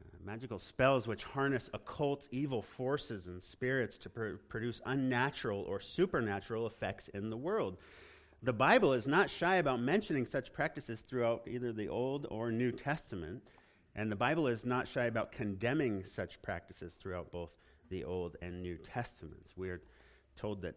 Uh, 0.00 0.16
magical 0.24 0.58
spells 0.58 1.06
which 1.06 1.22
harness 1.22 1.70
occult 1.72 2.26
evil 2.32 2.62
forces 2.62 3.28
and 3.28 3.40
spirits 3.40 3.96
to 3.98 4.10
pr- 4.10 4.36
produce 4.48 4.80
unnatural 4.86 5.62
or 5.62 5.80
supernatural 5.80 6.66
effects 6.66 7.08
in 7.08 7.30
the 7.30 7.36
world. 7.36 7.78
The 8.42 8.52
Bible 8.52 8.92
is 8.92 9.06
not 9.06 9.30
shy 9.30 9.56
about 9.56 9.80
mentioning 9.80 10.26
such 10.26 10.52
practices 10.52 11.00
throughout 11.00 11.46
either 11.46 11.72
the 11.72 11.88
Old 11.88 12.26
or 12.30 12.50
New 12.50 12.72
Testament, 12.72 13.42
and 13.94 14.10
the 14.10 14.16
Bible 14.16 14.48
is 14.48 14.64
not 14.64 14.88
shy 14.88 15.06
about 15.06 15.32
condemning 15.32 16.04
such 16.04 16.42
practices 16.42 16.94
throughout 16.94 17.30
both 17.30 17.52
the 17.88 18.04
Old 18.04 18.36
and 18.42 18.62
New 18.62 18.76
Testaments. 18.78 19.56
We 19.56 19.70
are 19.70 19.80
told 20.36 20.62
that 20.62 20.76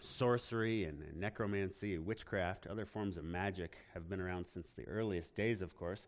sorcery 0.00 0.84
and, 0.84 1.02
and 1.02 1.20
necromancy, 1.20 1.98
witchcraft, 1.98 2.66
other 2.66 2.86
forms 2.86 3.16
of 3.16 3.24
magic 3.24 3.76
have 3.94 4.08
been 4.08 4.20
around 4.20 4.46
since 4.46 4.70
the 4.76 4.86
earliest 4.86 5.34
days, 5.34 5.62
of 5.62 5.76
course. 5.76 6.06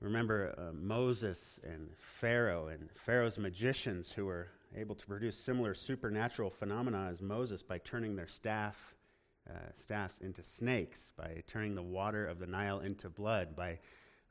Remember 0.00 0.54
uh, 0.58 0.72
Moses 0.74 1.58
and 1.62 1.88
Pharaoh 2.20 2.68
and 2.68 2.88
Pharaoh's 3.06 3.38
magicians 3.38 4.10
who 4.10 4.26
were 4.26 4.48
able 4.76 4.94
to 4.94 5.06
produce 5.06 5.36
similar 5.36 5.74
supernatural 5.74 6.50
phenomena 6.50 7.08
as 7.10 7.22
Moses 7.22 7.62
by 7.62 7.78
turning 7.78 8.16
their 8.16 8.26
staff, 8.26 8.94
uh, 9.48 9.54
staffs 9.82 10.20
into 10.20 10.42
snakes, 10.42 11.12
by 11.16 11.42
turning 11.46 11.74
the 11.74 11.82
water 11.82 12.26
of 12.26 12.38
the 12.38 12.46
Nile 12.46 12.80
into 12.80 13.08
blood, 13.08 13.56
by 13.56 13.78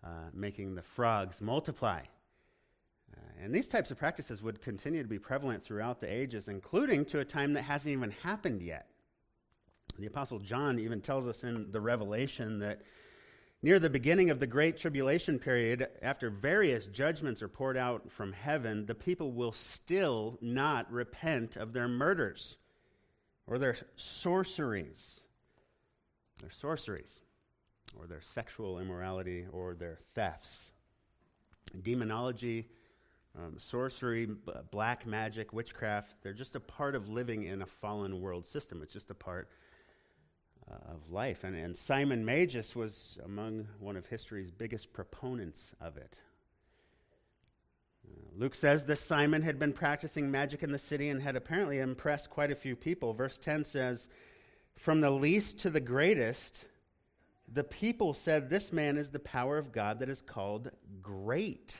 uh, 0.03 0.09
making 0.33 0.75
the 0.75 0.81
frogs 0.81 1.41
multiply. 1.41 2.01
Uh, 3.15 3.43
and 3.43 3.53
these 3.53 3.67
types 3.67 3.91
of 3.91 3.97
practices 3.97 4.41
would 4.41 4.61
continue 4.61 5.01
to 5.01 5.09
be 5.09 5.19
prevalent 5.19 5.63
throughout 5.63 5.99
the 5.99 6.11
ages, 6.11 6.47
including 6.47 7.05
to 7.05 7.19
a 7.19 7.25
time 7.25 7.53
that 7.53 7.63
hasn't 7.63 7.91
even 7.91 8.11
happened 8.23 8.61
yet. 8.61 8.87
The 9.99 10.07
Apostle 10.07 10.39
John 10.39 10.79
even 10.79 11.01
tells 11.01 11.27
us 11.27 11.43
in 11.43 11.71
the 11.71 11.81
Revelation 11.81 12.59
that 12.59 12.81
near 13.61 13.79
the 13.79 13.89
beginning 13.89 14.29
of 14.29 14.39
the 14.39 14.47
Great 14.47 14.77
Tribulation 14.77 15.37
period, 15.37 15.87
after 16.01 16.29
various 16.29 16.85
judgments 16.87 17.41
are 17.41 17.47
poured 17.47 17.77
out 17.77 18.11
from 18.11 18.33
heaven, 18.33 18.85
the 18.85 18.95
people 18.95 19.31
will 19.31 19.51
still 19.51 20.37
not 20.41 20.91
repent 20.91 21.55
of 21.55 21.73
their 21.73 21.87
murders 21.87 22.57
or 23.47 23.57
their 23.57 23.77
sorceries. 23.95 25.21
Their 26.39 26.51
sorceries, 26.51 27.21
or 27.97 28.07
their 28.07 28.21
sexual 28.33 28.79
immorality, 28.79 29.45
or 29.51 29.75
their 29.75 29.99
thefts. 30.13 30.71
Demonology 31.81 32.67
um, 33.37 33.55
sorcery, 33.57 34.25
b- 34.27 34.51
black 34.71 35.07
magic, 35.07 35.53
witchcraft, 35.53 36.13
they're 36.21 36.33
just 36.33 36.55
a 36.55 36.59
part 36.59 36.95
of 36.95 37.09
living 37.09 37.43
in 37.43 37.61
a 37.61 37.65
fallen 37.65 38.21
world 38.21 38.45
system. 38.45 38.81
It's 38.83 38.93
just 38.93 39.09
a 39.09 39.15
part 39.15 39.49
uh, 40.69 40.93
of 40.93 41.11
life. 41.11 41.43
And, 41.43 41.55
and 41.55 41.75
Simon 41.75 42.23
Magus 42.23 42.75
was 42.75 43.17
among 43.25 43.67
one 43.79 43.97
of 43.97 44.05
history's 44.05 44.51
biggest 44.51 44.93
proponents 44.93 45.73
of 45.81 45.97
it. 45.97 46.15
Uh, 48.07 48.11
Luke 48.37 48.55
says 48.55 48.85
this 48.85 49.01
Simon 49.01 49.41
had 49.41 49.57
been 49.57 49.73
practicing 49.73 50.29
magic 50.29 50.61
in 50.61 50.71
the 50.71 50.79
city 50.79 51.09
and 51.09 51.21
had 51.21 51.35
apparently 51.35 51.79
impressed 51.79 52.29
quite 52.29 52.51
a 52.51 52.55
few 52.55 52.75
people. 52.75 53.13
Verse 53.13 53.39
10 53.39 53.63
says, 53.63 54.07
From 54.75 55.01
the 55.01 55.11
least 55.11 55.57
to 55.59 55.71
the 55.71 55.79
greatest, 55.79 56.65
the 57.51 57.63
people 57.63 58.13
said, 58.13 58.49
This 58.49 58.71
man 58.71 58.97
is 58.97 59.09
the 59.09 59.19
power 59.19 59.57
of 59.57 59.71
God 59.71 59.99
that 59.99 60.09
is 60.09 60.21
called 60.21 60.69
great. 61.01 61.79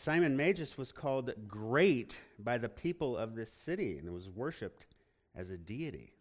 Simon 0.00 0.36
Magus 0.36 0.78
was 0.78 0.92
called 0.92 1.32
great 1.48 2.20
by 2.38 2.56
the 2.56 2.68
people 2.68 3.16
of 3.16 3.34
this 3.34 3.50
city 3.50 3.98
and 3.98 4.14
was 4.14 4.30
worshipped 4.30 4.86
as 5.34 5.50
a 5.50 5.56
deity. 5.56 6.12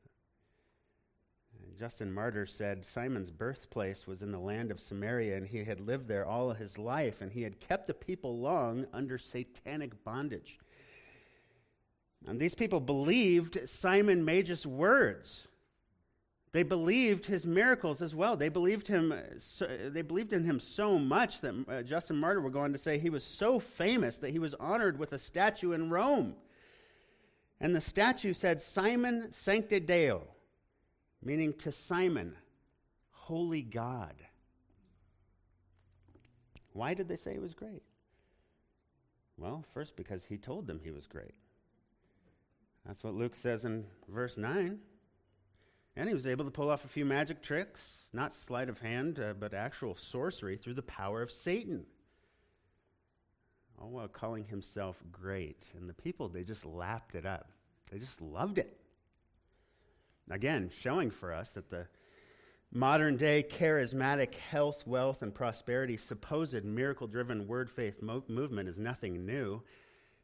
Justin 1.77 2.12
Martyr 2.12 2.48
said 2.48 2.84
Simon's 2.84 3.29
birthplace 3.29 4.07
was 4.07 4.24
in 4.24 4.31
the 4.31 4.39
land 4.39 4.72
of 4.72 4.79
Samaria, 4.79 5.38
and 5.38 5.46
he 5.46 5.63
had 5.63 5.79
lived 5.79 6.07
there 6.07 6.25
all 6.25 6.53
his 6.53 6.79
life, 6.79 7.22
and 7.22 7.31
he 7.31 7.43
had 7.43 7.60
kept 7.60 7.86
the 7.86 7.93
people 7.93 8.39
long 8.39 8.88
under 8.93 9.19
satanic 9.19 10.03
bondage. 10.03 10.57
And 12.25 12.39
these 12.39 12.55
people 12.55 12.79
believed 12.79 13.69
Simon 13.69 14.25
Magus' 14.25 14.65
words. 14.65 15.48
They 16.57 16.63
believed 16.63 17.27
his 17.27 17.45
miracles 17.45 18.01
as 18.01 18.15
well. 18.15 18.35
They 18.35 18.49
believed 18.49 18.87
him. 18.87 19.13
So, 19.37 19.67
they 19.67 20.01
believed 20.01 20.33
in 20.33 20.43
him 20.43 20.59
so 20.59 20.97
much 20.97 21.39
that 21.41 21.53
uh, 21.69 21.83
Justin 21.83 22.17
Martyr 22.17 22.41
were 22.41 22.49
going 22.49 22.73
to 22.73 22.79
say 22.79 22.97
he 22.97 23.11
was 23.11 23.23
so 23.23 23.59
famous 23.59 24.17
that 24.17 24.31
he 24.31 24.39
was 24.39 24.55
honored 24.55 24.97
with 24.97 25.13
a 25.13 25.19
statue 25.19 25.73
in 25.73 25.91
Rome. 25.91 26.33
And 27.61 27.75
the 27.75 27.79
statue 27.79 28.33
said 28.33 28.59
Simon 28.59 29.31
Sancte 29.33 29.85
Deo, 29.85 30.23
meaning 31.21 31.53
to 31.59 31.71
Simon, 31.71 32.35
holy 33.11 33.61
God. 33.61 34.15
Why 36.73 36.95
did 36.95 37.07
they 37.07 37.17
say 37.17 37.33
he 37.33 37.39
was 37.39 37.53
great? 37.53 37.83
Well, 39.37 39.63
first 39.75 39.95
because 39.95 40.25
he 40.27 40.37
told 40.37 40.65
them 40.65 40.81
he 40.83 40.89
was 40.89 41.05
great. 41.05 41.35
That's 42.83 43.03
what 43.03 43.13
Luke 43.13 43.35
says 43.35 43.63
in 43.63 43.85
verse 44.09 44.37
9. 44.37 44.79
And 45.98 46.08
he 46.08 46.13
was 46.13 46.25
able 46.27 46.46
to 46.46 46.51
pull 46.51 46.70
off 46.70 46.86
a 46.86 46.88
few 46.88 47.04
magic 47.04 47.42
tricks, 47.42 47.98
not 48.13 48.34
sleight 48.34 48.70
of 48.70 48.80
hand, 48.80 49.20
uh, 49.20 49.34
but 49.38 49.54
actual 49.54 49.96
sorcery 49.96 50.56
through 50.56 50.75
the 50.75 50.82
power 50.84 51.22
of 51.22 51.32
Satan. 51.32 51.86
All 53.77 53.89
while 53.89 54.08
calling 54.08 54.46
himself 54.46 54.96
great. 55.12 55.66
And 55.75 55.89
the 55.89 55.94
people, 55.94 56.30
they 56.30 56.44
just 56.44 56.66
lapped 56.66 57.16
it 57.16 57.25
up. 57.25 57.50
They 57.92 57.98
just 57.98 58.22
loved 58.22 58.60
it. 58.60 58.80
Again, 60.30 60.70
showing 60.82 61.12
for 61.12 61.34
us 61.34 61.50
that 61.51 61.70
the, 61.70 61.88
modern 62.72 63.18
day 63.18 63.44
charismatic 63.44 64.36
health, 64.36 64.86
wealth, 64.86 65.22
and 65.22 65.34
prosperity, 65.34 65.98
supposed 65.98 66.63
miracle 66.63 67.08
driven 67.08 67.48
word 67.48 67.70
faith 67.70 68.01
mo- 68.01 68.24
movement 68.27 68.70
is 68.70 68.77
nothing 68.77 69.25
new. 69.25 69.62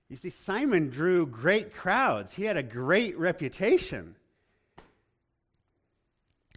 You 0.10 0.18
see, 0.18 0.30
Simon 0.30 0.90
drew 0.90 1.26
great 1.26 1.74
crowds, 1.74 2.34
he 2.34 2.44
had 2.44 2.58
a 2.58 2.64
great 2.64 3.18
reputation. 3.18 4.16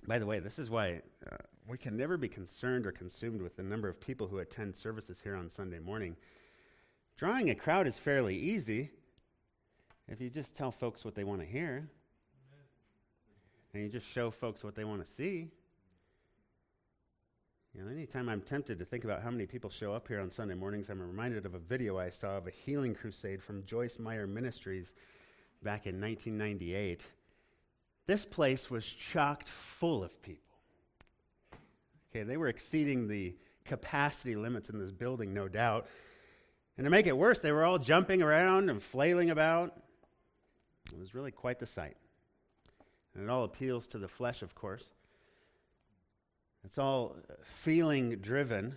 By 0.06 0.18
the 0.18 0.26
way, 0.26 0.38
this 0.38 0.58
is 0.58 0.70
why 0.70 1.02
uh, 1.30 1.36
we 1.66 1.78
can 1.78 1.96
never 1.96 2.16
be 2.16 2.28
concerned 2.28 2.86
or 2.86 2.92
consumed 2.92 3.42
with 3.42 3.56
the 3.56 3.62
number 3.62 3.88
of 3.88 4.00
people 4.00 4.28
who 4.28 4.38
attend 4.38 4.76
services 4.76 5.18
here 5.22 5.34
on 5.34 5.48
Sunday 5.48 5.80
morning. 5.80 6.16
Drawing 7.16 7.50
a 7.50 7.54
crowd 7.54 7.86
is 7.86 7.98
fairly 7.98 8.36
easy 8.36 8.90
if 10.06 10.20
you 10.20 10.30
just 10.30 10.54
tell 10.54 10.70
folks 10.70 11.04
what 11.04 11.14
they 11.14 11.24
want 11.24 11.40
to 11.40 11.46
hear 11.46 11.88
and 13.74 13.82
you 13.82 13.90
just 13.90 14.06
show 14.10 14.30
folks 14.30 14.64
what 14.64 14.74
they 14.74 14.84
want 14.84 15.04
to 15.04 15.12
see. 15.12 15.48
You 17.74 17.82
know, 17.82 17.90
anytime 17.90 18.28
I'm 18.28 18.40
tempted 18.40 18.78
to 18.78 18.84
think 18.86 19.04
about 19.04 19.22
how 19.22 19.30
many 19.30 19.44
people 19.44 19.68
show 19.68 19.92
up 19.92 20.08
here 20.08 20.20
on 20.20 20.30
Sunday 20.30 20.54
mornings, 20.54 20.88
I'm 20.88 21.00
reminded 21.00 21.44
of 21.44 21.54
a 21.54 21.58
video 21.58 21.98
I 21.98 22.08
saw 22.08 22.38
of 22.38 22.46
a 22.46 22.50
healing 22.50 22.94
crusade 22.94 23.42
from 23.42 23.66
Joyce 23.66 23.98
Meyer 23.98 24.26
Ministries 24.26 24.94
back 25.62 25.86
in 25.86 26.00
1998. 26.00 27.04
This 28.06 28.24
place 28.24 28.70
was 28.70 28.84
chocked 28.86 29.48
full 29.48 30.04
of 30.04 30.22
people. 30.22 30.42
Okay, 32.10 32.22
they 32.22 32.36
were 32.36 32.48
exceeding 32.48 33.08
the 33.08 33.34
capacity 33.64 34.36
limits 34.36 34.68
in 34.68 34.78
this 34.78 34.92
building, 34.92 35.34
no 35.34 35.48
doubt. 35.48 35.86
And 36.76 36.84
to 36.84 36.90
make 36.90 37.06
it 37.06 37.16
worse, 37.16 37.40
they 37.40 37.52
were 37.52 37.64
all 37.64 37.78
jumping 37.78 38.22
around 38.22 38.70
and 38.70 38.82
flailing 38.82 39.30
about. 39.30 39.76
It 40.92 40.98
was 40.98 41.14
really 41.14 41.32
quite 41.32 41.58
the 41.58 41.66
sight. 41.66 41.96
And 43.14 43.24
it 43.24 43.30
all 43.30 43.44
appeals 43.44 43.86
to 43.88 43.98
the 43.98 44.08
flesh, 44.08 44.42
of 44.42 44.54
course. 44.54 44.84
It's 46.64 46.78
all 46.78 47.16
feeling 47.42 48.16
driven. 48.16 48.76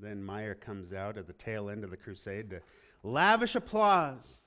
Then 0.00 0.22
Meyer 0.22 0.54
comes 0.54 0.92
out 0.92 1.18
at 1.18 1.26
the 1.26 1.32
tail 1.32 1.68
end 1.68 1.84
of 1.84 1.90
the 1.90 1.96
crusade 1.96 2.50
to 2.50 2.60
lavish 3.02 3.54
applause. 3.54 4.41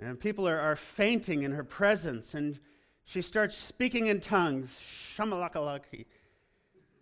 And 0.00 0.18
people 0.18 0.48
are, 0.48 0.58
are 0.58 0.76
fainting 0.76 1.42
in 1.42 1.52
her 1.52 1.64
presence, 1.64 2.34
and 2.34 2.58
she 3.04 3.22
starts 3.22 3.56
speaking 3.56 4.06
in 4.06 4.20
tongues. 4.20 4.78
Shamalakalaki. 5.16 6.06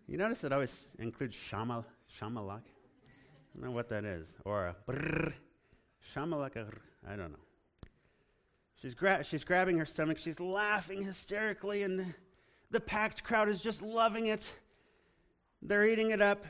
You 0.07 0.19
notice 0.19 0.45
it 0.45 0.53
always 0.53 0.89
includes 0.99 1.37
shamal, 1.37 1.85
shamalak? 2.21 2.63
I 2.65 3.55
don't 3.55 3.65
know 3.65 3.71
what 3.71 3.89
that 3.89 4.05
is. 4.05 4.29
Or 4.45 4.67
a 4.67 4.77
brrr, 4.91 5.33
shamalaka, 6.15 6.71
I 7.09 7.17
don't 7.17 7.33
know. 7.33 7.39
She's, 8.81 8.95
gra- 8.95 9.23
she's 9.23 9.45
grabbing 9.45 9.79
her 9.79 9.87
stomach. 9.87 10.19
She's 10.19 10.41
laughing 10.41 11.03
hysterically, 11.03 11.85
and 11.85 12.15
the 12.71 12.81
packed 12.81 13.23
crowd 13.23 13.49
is 13.49 13.61
just 13.61 13.81
loving 13.81 14.27
it. 14.27 14.53
They're 15.63 15.87
eating 15.87 16.11
it 16.11 16.21
up. 16.21 16.45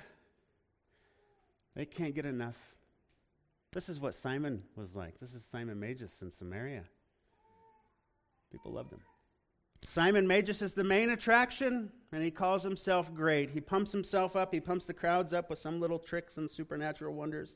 They 1.76 1.84
can't 1.84 2.14
get 2.14 2.24
enough. 2.24 2.56
This 3.72 3.88
is 3.88 3.98
what 3.98 4.14
Simon 4.14 4.62
was 4.76 4.94
like. 4.94 5.18
This 5.18 5.34
is 5.34 5.42
Simon 5.50 5.80
Magus 5.80 6.12
in 6.20 6.30
Samaria. 6.30 6.84
People 8.50 8.72
loved 8.72 8.92
him. 8.92 9.00
Simon 9.80 10.26
Magus 10.26 10.60
is 10.60 10.74
the 10.74 10.84
main 10.84 11.10
attraction, 11.10 11.90
and 12.12 12.22
he 12.22 12.30
calls 12.30 12.62
himself 12.62 13.12
great. 13.14 13.50
He 13.50 13.60
pumps 13.60 13.90
himself 13.90 14.36
up, 14.36 14.52
he 14.52 14.60
pumps 14.60 14.84
the 14.84 14.92
crowds 14.92 15.32
up 15.32 15.48
with 15.48 15.58
some 15.58 15.80
little 15.80 15.98
tricks 15.98 16.36
and 16.36 16.50
supernatural 16.50 17.14
wonders. 17.14 17.54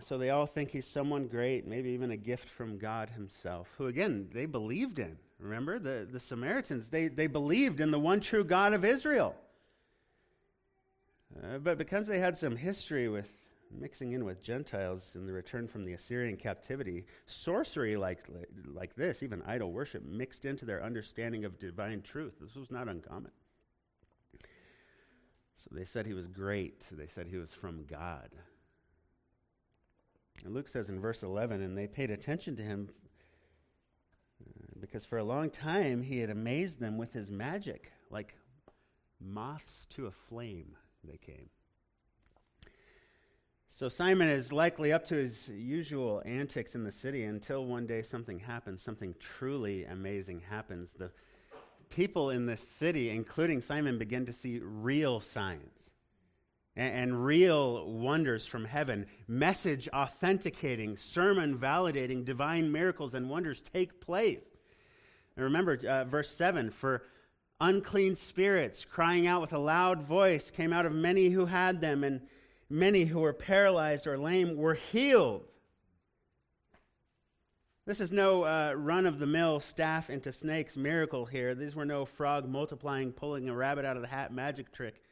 So 0.00 0.18
they 0.18 0.30
all 0.30 0.46
think 0.46 0.70
he's 0.70 0.86
someone 0.86 1.26
great, 1.26 1.66
maybe 1.66 1.90
even 1.90 2.10
a 2.10 2.16
gift 2.16 2.48
from 2.50 2.78
God 2.78 3.10
himself, 3.10 3.68
who, 3.78 3.86
again, 3.86 4.28
they 4.32 4.46
believed 4.46 4.98
in. 4.98 5.18
Remember, 5.38 5.78
the, 5.78 6.06
the 6.10 6.20
Samaritans, 6.20 6.88
they, 6.88 7.08
they 7.08 7.26
believed 7.26 7.80
in 7.80 7.90
the 7.90 7.98
one 7.98 8.20
true 8.20 8.44
God 8.44 8.74
of 8.74 8.84
Israel. 8.84 9.34
Uh, 11.40 11.58
but 11.58 11.78
because 11.78 12.06
they 12.06 12.18
had 12.18 12.36
some 12.36 12.56
history 12.56 13.08
with 13.08 13.28
mixing 13.70 14.12
in 14.12 14.24
with 14.24 14.42
Gentiles 14.42 15.12
in 15.14 15.26
the 15.26 15.32
return 15.32 15.66
from 15.66 15.84
the 15.84 15.94
Assyrian 15.94 16.36
captivity, 16.36 17.04
sorcery 17.26 17.96
like, 17.96 18.18
like 18.66 18.94
this, 18.94 19.22
even 19.22 19.42
idol 19.42 19.72
worship, 19.72 20.04
mixed 20.04 20.44
into 20.44 20.64
their 20.64 20.82
understanding 20.82 21.44
of 21.44 21.58
divine 21.58 22.02
truth. 22.02 22.34
This 22.40 22.54
was 22.54 22.70
not 22.70 22.88
uncommon. 22.88 23.30
So 24.42 25.70
they 25.70 25.84
said 25.84 26.06
he 26.06 26.14
was 26.14 26.26
great. 26.26 26.84
They 26.90 27.06
said 27.06 27.26
he 27.26 27.36
was 27.36 27.50
from 27.50 27.84
God. 27.86 28.30
And 30.44 30.54
Luke 30.54 30.68
says 30.68 30.88
in 30.88 31.00
verse 31.00 31.22
11, 31.22 31.62
and 31.62 31.78
they 31.78 31.86
paid 31.86 32.10
attention 32.10 32.56
to 32.56 32.62
him 32.62 32.90
uh, 34.42 34.80
because 34.80 35.04
for 35.04 35.18
a 35.18 35.24
long 35.24 35.50
time 35.50 36.02
he 36.02 36.18
had 36.18 36.30
amazed 36.30 36.80
them 36.80 36.98
with 36.98 37.12
his 37.12 37.30
magic, 37.30 37.92
like 38.10 38.34
moths 39.20 39.86
to 39.90 40.06
a 40.06 40.10
flame 40.10 40.76
they 41.04 41.18
came. 41.18 41.48
So 43.78 43.88
Simon 43.88 44.28
is 44.28 44.52
likely 44.52 44.92
up 44.92 45.04
to 45.06 45.16
his 45.16 45.48
usual 45.48 46.22
antics 46.24 46.74
in 46.74 46.84
the 46.84 46.92
city 46.92 47.24
until 47.24 47.64
one 47.64 47.86
day 47.86 48.02
something 48.02 48.38
happens, 48.38 48.80
something 48.80 49.14
truly 49.18 49.84
amazing 49.84 50.42
happens. 50.48 50.90
The 50.96 51.10
people 51.90 52.30
in 52.30 52.46
this 52.46 52.60
city, 52.60 53.10
including 53.10 53.60
Simon, 53.60 53.98
begin 53.98 54.24
to 54.26 54.32
see 54.32 54.60
real 54.62 55.20
signs 55.20 55.90
and, 56.76 56.94
and 56.94 57.24
real 57.24 57.90
wonders 57.90 58.46
from 58.46 58.64
heaven. 58.64 59.06
Message 59.26 59.88
authenticating, 59.92 60.96
sermon 60.96 61.58
validating, 61.58 62.24
divine 62.24 62.70
miracles 62.70 63.14
and 63.14 63.28
wonders 63.28 63.62
take 63.72 64.00
place. 64.00 64.44
And 65.36 65.44
remember, 65.44 65.78
uh, 65.88 66.04
verse 66.04 66.30
7 66.30 66.70
for 66.70 67.02
unclean 67.62 68.16
spirits 68.16 68.84
crying 68.84 69.28
out 69.28 69.40
with 69.40 69.52
a 69.52 69.58
loud 69.58 70.02
voice 70.02 70.50
came 70.50 70.72
out 70.72 70.84
of 70.84 70.92
many 70.92 71.28
who 71.28 71.46
had 71.46 71.80
them, 71.80 72.02
and 72.02 72.20
many 72.68 73.04
who 73.04 73.20
were 73.20 73.32
paralyzed 73.32 74.06
or 74.06 74.18
lame 74.18 74.56
were 74.56 74.74
healed. 74.74 75.44
This 77.86 78.00
is 78.00 78.12
no 78.12 78.44
uh, 78.44 78.74
run 78.76 79.06
of 79.06 79.18
the 79.18 79.26
mill 79.26 79.60
staff 79.60 80.10
into 80.10 80.32
snakes 80.32 80.76
miracle 80.76 81.24
here. 81.24 81.54
These 81.54 81.74
were 81.74 81.84
no 81.84 82.04
frog 82.04 82.48
multiplying, 82.48 83.12
pulling 83.12 83.48
a 83.48 83.54
rabbit 83.54 83.84
out 83.84 83.96
of 83.96 84.02
the 84.02 84.08
hat 84.08 84.32
magic 84.32 84.72
trick. 84.72 85.02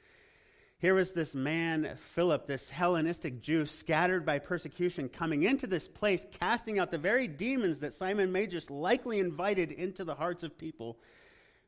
Here 0.79 0.95
was 0.95 1.13
this 1.13 1.35
man, 1.35 1.97
Philip, 2.15 2.47
this 2.47 2.71
Hellenistic 2.71 3.43
Jew, 3.43 3.67
scattered 3.67 4.25
by 4.25 4.39
persecution, 4.39 5.09
coming 5.09 5.43
into 5.43 5.67
this 5.67 5.87
place, 5.87 6.27
casting 6.41 6.79
out 6.79 6.91
the 6.91 6.99
very 6.99 7.29
demons 7.29 7.79
that 7.81 7.93
Simon 7.93 8.33
Magus 8.33 8.71
likely 8.71 9.21
invited 9.21 9.73
into 9.73 10.05
the 10.05 10.15
hearts 10.15 10.43
of 10.43 10.57
people 10.57 10.97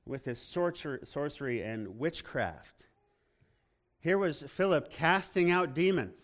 with 0.07 0.25
his 0.25 0.41
sorcery 0.41 1.62
and 1.62 1.99
witchcraft. 1.99 2.85
Here 4.01 4.19
was 4.19 4.43
Philip 4.49 4.91
casting 4.91 5.51
out 5.51 5.75
demons, 5.75 6.19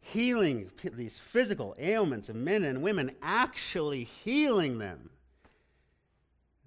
healing 0.00 0.70
these 0.82 1.18
physical 1.18 1.74
ailments 1.78 2.28
of 2.28 2.36
men 2.36 2.62
and 2.64 2.82
women, 2.82 3.12
actually 3.22 4.04
healing 4.04 4.78
them. 4.78 5.10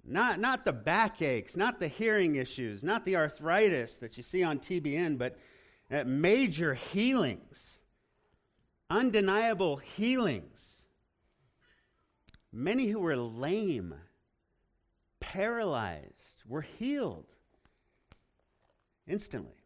Not, 0.04 0.40
not 0.40 0.64
the 0.64 0.72
backaches, 0.72 1.56
not 1.56 1.78
the 1.78 1.86
hearing 1.86 2.34
issues, 2.34 2.82
not 2.82 3.04
the 3.04 3.16
arthritis 3.16 3.94
that 3.96 4.16
you 4.16 4.24
see 4.24 4.42
on 4.42 4.58
TBN, 4.58 5.16
but 5.16 5.38
uh, 5.92 6.02
major 6.04 6.74
healings, 6.74 7.78
undeniable 8.90 9.76
healings. 9.76 10.84
Many 12.52 12.88
who 12.88 12.98
were 12.98 13.16
lame, 13.16 13.94
paralyzed, 15.32 16.42
were 16.46 16.60
healed 16.60 17.24
instantly. 19.06 19.56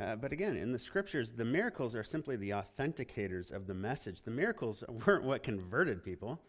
Uh, 0.00 0.16
but 0.16 0.32
again, 0.32 0.56
in 0.56 0.72
the 0.72 0.78
scriptures, 0.78 1.30
the 1.36 1.44
miracles 1.44 1.94
are 1.94 2.02
simply 2.02 2.34
the 2.34 2.50
authenticators 2.50 3.52
of 3.52 3.68
the 3.68 3.74
message. 3.74 4.22
The 4.22 4.32
miracles 4.32 4.82
weren't 5.06 5.22
what 5.22 5.44
converted 5.44 6.02
people. 6.02 6.40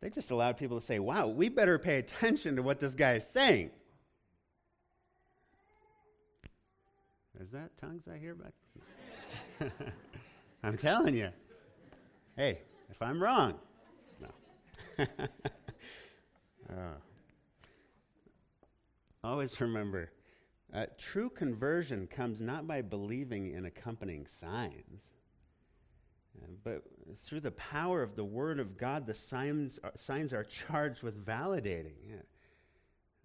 They 0.00 0.10
just 0.10 0.32
allowed 0.32 0.56
people 0.56 0.80
to 0.80 0.84
say, 0.84 0.98
wow, 0.98 1.28
we 1.28 1.48
better 1.48 1.78
pay 1.78 1.98
attention 1.98 2.56
to 2.56 2.62
what 2.62 2.80
this 2.80 2.94
guy 2.94 3.12
is 3.12 3.26
saying. 3.26 3.70
Is 7.40 7.50
that 7.50 7.70
tongues 7.80 8.08
I 8.12 8.18
hear 8.18 8.34
back? 8.34 9.70
I'm 10.64 10.76
telling 10.76 11.14
you. 11.14 11.28
Hey, 12.36 12.62
if 12.90 13.00
I'm 13.00 13.22
wrong, 13.22 13.54
uh, 16.70 16.94
always 19.24 19.60
remember 19.60 20.10
uh, 20.74 20.86
true 20.98 21.30
conversion 21.30 22.06
comes 22.06 22.40
not 22.40 22.66
by 22.66 22.80
believing 22.82 23.52
in 23.52 23.66
accompanying 23.66 24.26
signs 24.26 25.02
but 26.64 26.82
through 27.24 27.40
the 27.40 27.50
power 27.52 28.02
of 28.02 28.16
the 28.16 28.24
Word 28.24 28.60
of 28.60 28.76
God, 28.76 29.06
the 29.06 29.14
signs 29.14 29.78
are, 29.82 29.92
signs 29.96 30.32
are 30.32 30.44
charged 30.44 31.02
with 31.02 31.24
validating. 31.24 31.94
Yeah. 32.08 32.16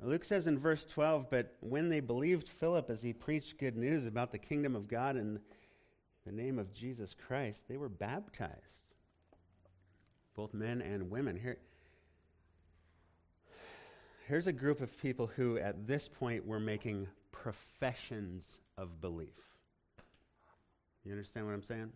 Luke 0.01 0.25
says 0.25 0.47
in 0.47 0.59
verse 0.59 0.85
12, 0.85 1.29
but 1.29 1.55
when 1.59 1.89
they 1.89 1.99
believed 1.99 2.47
Philip 2.47 2.89
as 2.89 3.01
he 3.01 3.13
preached 3.13 3.57
good 3.57 3.75
news 3.75 4.05
about 4.05 4.31
the 4.31 4.37
kingdom 4.37 4.75
of 4.75 4.87
God 4.87 5.15
in 5.15 5.39
the 6.25 6.31
name 6.31 6.59
of 6.59 6.73
Jesus 6.73 7.15
Christ, 7.27 7.63
they 7.67 7.77
were 7.77 7.89
baptized. 7.89 8.53
both 10.35 10.53
men 10.53 10.81
and 10.81 11.09
women. 11.09 11.35
Here, 11.35 11.57
here's 14.27 14.47
a 14.47 14.53
group 14.53 14.81
of 14.81 14.97
people 14.97 15.27
who, 15.27 15.57
at 15.57 15.87
this 15.87 16.09
point, 16.09 16.45
were 16.45 16.59
making 16.59 17.07
professions 17.31 18.59
of 18.77 18.99
belief. 18.99 19.29
You 21.05 21.13
understand 21.13 21.45
what 21.45 21.53
I'm 21.53 21.63
saying? 21.63 21.91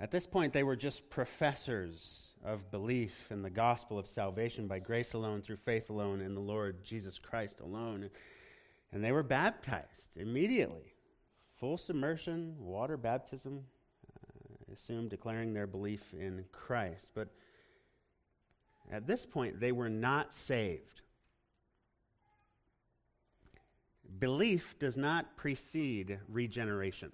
At 0.00 0.10
this 0.10 0.26
point, 0.26 0.52
they 0.52 0.62
were 0.62 0.76
just 0.76 1.10
professors 1.10 2.22
of 2.44 2.70
belief 2.70 3.12
in 3.30 3.42
the 3.42 3.50
gospel 3.50 3.98
of 3.98 4.06
salvation 4.06 4.68
by 4.68 4.78
grace 4.78 5.12
alone, 5.12 5.42
through 5.42 5.56
faith 5.56 5.90
alone, 5.90 6.20
in 6.20 6.34
the 6.34 6.40
Lord 6.40 6.82
Jesus 6.82 7.18
Christ 7.18 7.60
alone. 7.60 8.08
And 8.92 9.04
they 9.04 9.12
were 9.12 9.24
baptized 9.24 10.16
immediately. 10.16 10.94
Full 11.60 11.76
submersion, 11.76 12.54
water 12.58 12.96
baptism, 12.96 13.64
uh, 14.14 14.72
assume 14.72 15.08
declaring 15.08 15.52
their 15.52 15.66
belief 15.66 16.14
in 16.14 16.44
Christ. 16.52 17.08
But 17.14 17.28
at 18.90 19.06
this 19.06 19.26
point, 19.26 19.60
they 19.60 19.72
were 19.72 19.90
not 19.90 20.32
saved. 20.32 21.02
Belief 24.18 24.74
does 24.78 24.96
not 24.96 25.36
precede 25.36 26.18
regeneration. 26.28 27.12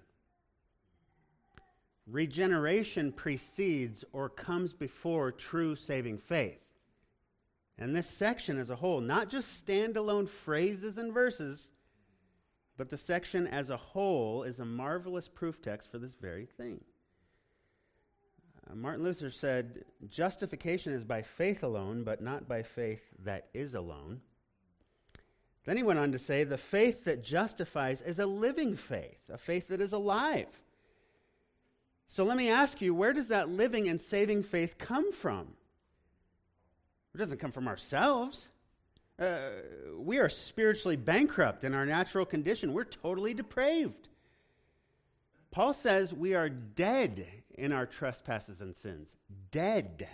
Regeneration 2.07 3.11
precedes 3.11 4.05
or 4.13 4.29
comes 4.29 4.73
before 4.73 5.31
true 5.31 5.75
saving 5.75 6.19
faith. 6.19 6.61
And 7.77 7.95
this 7.95 8.09
section 8.09 8.57
as 8.57 8.69
a 8.69 8.75
whole, 8.75 9.01
not 9.01 9.29
just 9.29 9.65
standalone 9.65 10.29
phrases 10.29 10.97
and 10.97 11.13
verses, 11.13 11.69
but 12.77 12.89
the 12.89 12.97
section 12.97 13.47
as 13.47 13.69
a 13.69 13.77
whole 13.77 14.43
is 14.43 14.59
a 14.59 14.65
marvelous 14.65 15.27
proof 15.27 15.61
text 15.61 15.91
for 15.91 15.97
this 15.97 16.15
very 16.15 16.45
thing. 16.45 16.81
Uh, 18.69 18.75
Martin 18.75 19.03
Luther 19.03 19.29
said, 19.29 19.85
Justification 20.09 20.93
is 20.93 21.03
by 21.03 21.21
faith 21.21 21.63
alone, 21.63 22.03
but 22.03 22.21
not 22.21 22.47
by 22.47 22.63
faith 22.63 23.01
that 23.23 23.47
is 23.53 23.75
alone. 23.75 24.21
Then 25.65 25.77
he 25.77 25.83
went 25.83 25.99
on 25.99 26.11
to 26.11 26.19
say, 26.19 26.43
The 26.43 26.57
faith 26.57 27.05
that 27.05 27.23
justifies 27.23 28.01
is 28.01 28.19
a 28.19 28.25
living 28.25 28.75
faith, 28.75 29.19
a 29.31 29.37
faith 29.37 29.67
that 29.69 29.81
is 29.81 29.93
alive. 29.93 30.47
So 32.07 32.23
let 32.23 32.37
me 32.37 32.49
ask 32.49 32.81
you, 32.81 32.93
where 32.93 33.13
does 33.13 33.29
that 33.29 33.49
living 33.49 33.89
and 33.89 33.99
saving 33.99 34.43
faith 34.43 34.77
come 34.77 35.11
from? 35.11 35.47
It 37.13 37.17
doesn't 37.17 37.39
come 37.39 37.51
from 37.51 37.67
ourselves. 37.67 38.47
Uh, 39.17 39.49
we 39.97 40.19
are 40.19 40.29
spiritually 40.29 40.97
bankrupt 40.97 41.63
in 41.63 41.73
our 41.73 41.85
natural 41.85 42.25
condition. 42.25 42.73
We're 42.73 42.83
totally 42.83 43.33
depraved. 43.33 44.09
Paul 45.51 45.73
says 45.73 46.13
we 46.13 46.35
are 46.35 46.49
dead 46.49 47.25
in 47.57 47.71
our 47.71 47.85
trespasses 47.85 48.61
and 48.61 48.75
sins. 48.75 49.09
Dead. 49.51 50.07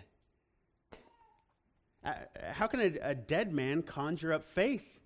Uh, 2.04 2.14
how 2.52 2.68
can 2.68 2.80
a, 2.80 3.10
a, 3.10 3.16
dead 3.16 3.54
man 3.54 3.84
conjure 3.84 4.34
up 4.34 4.44
faith? 4.44 5.00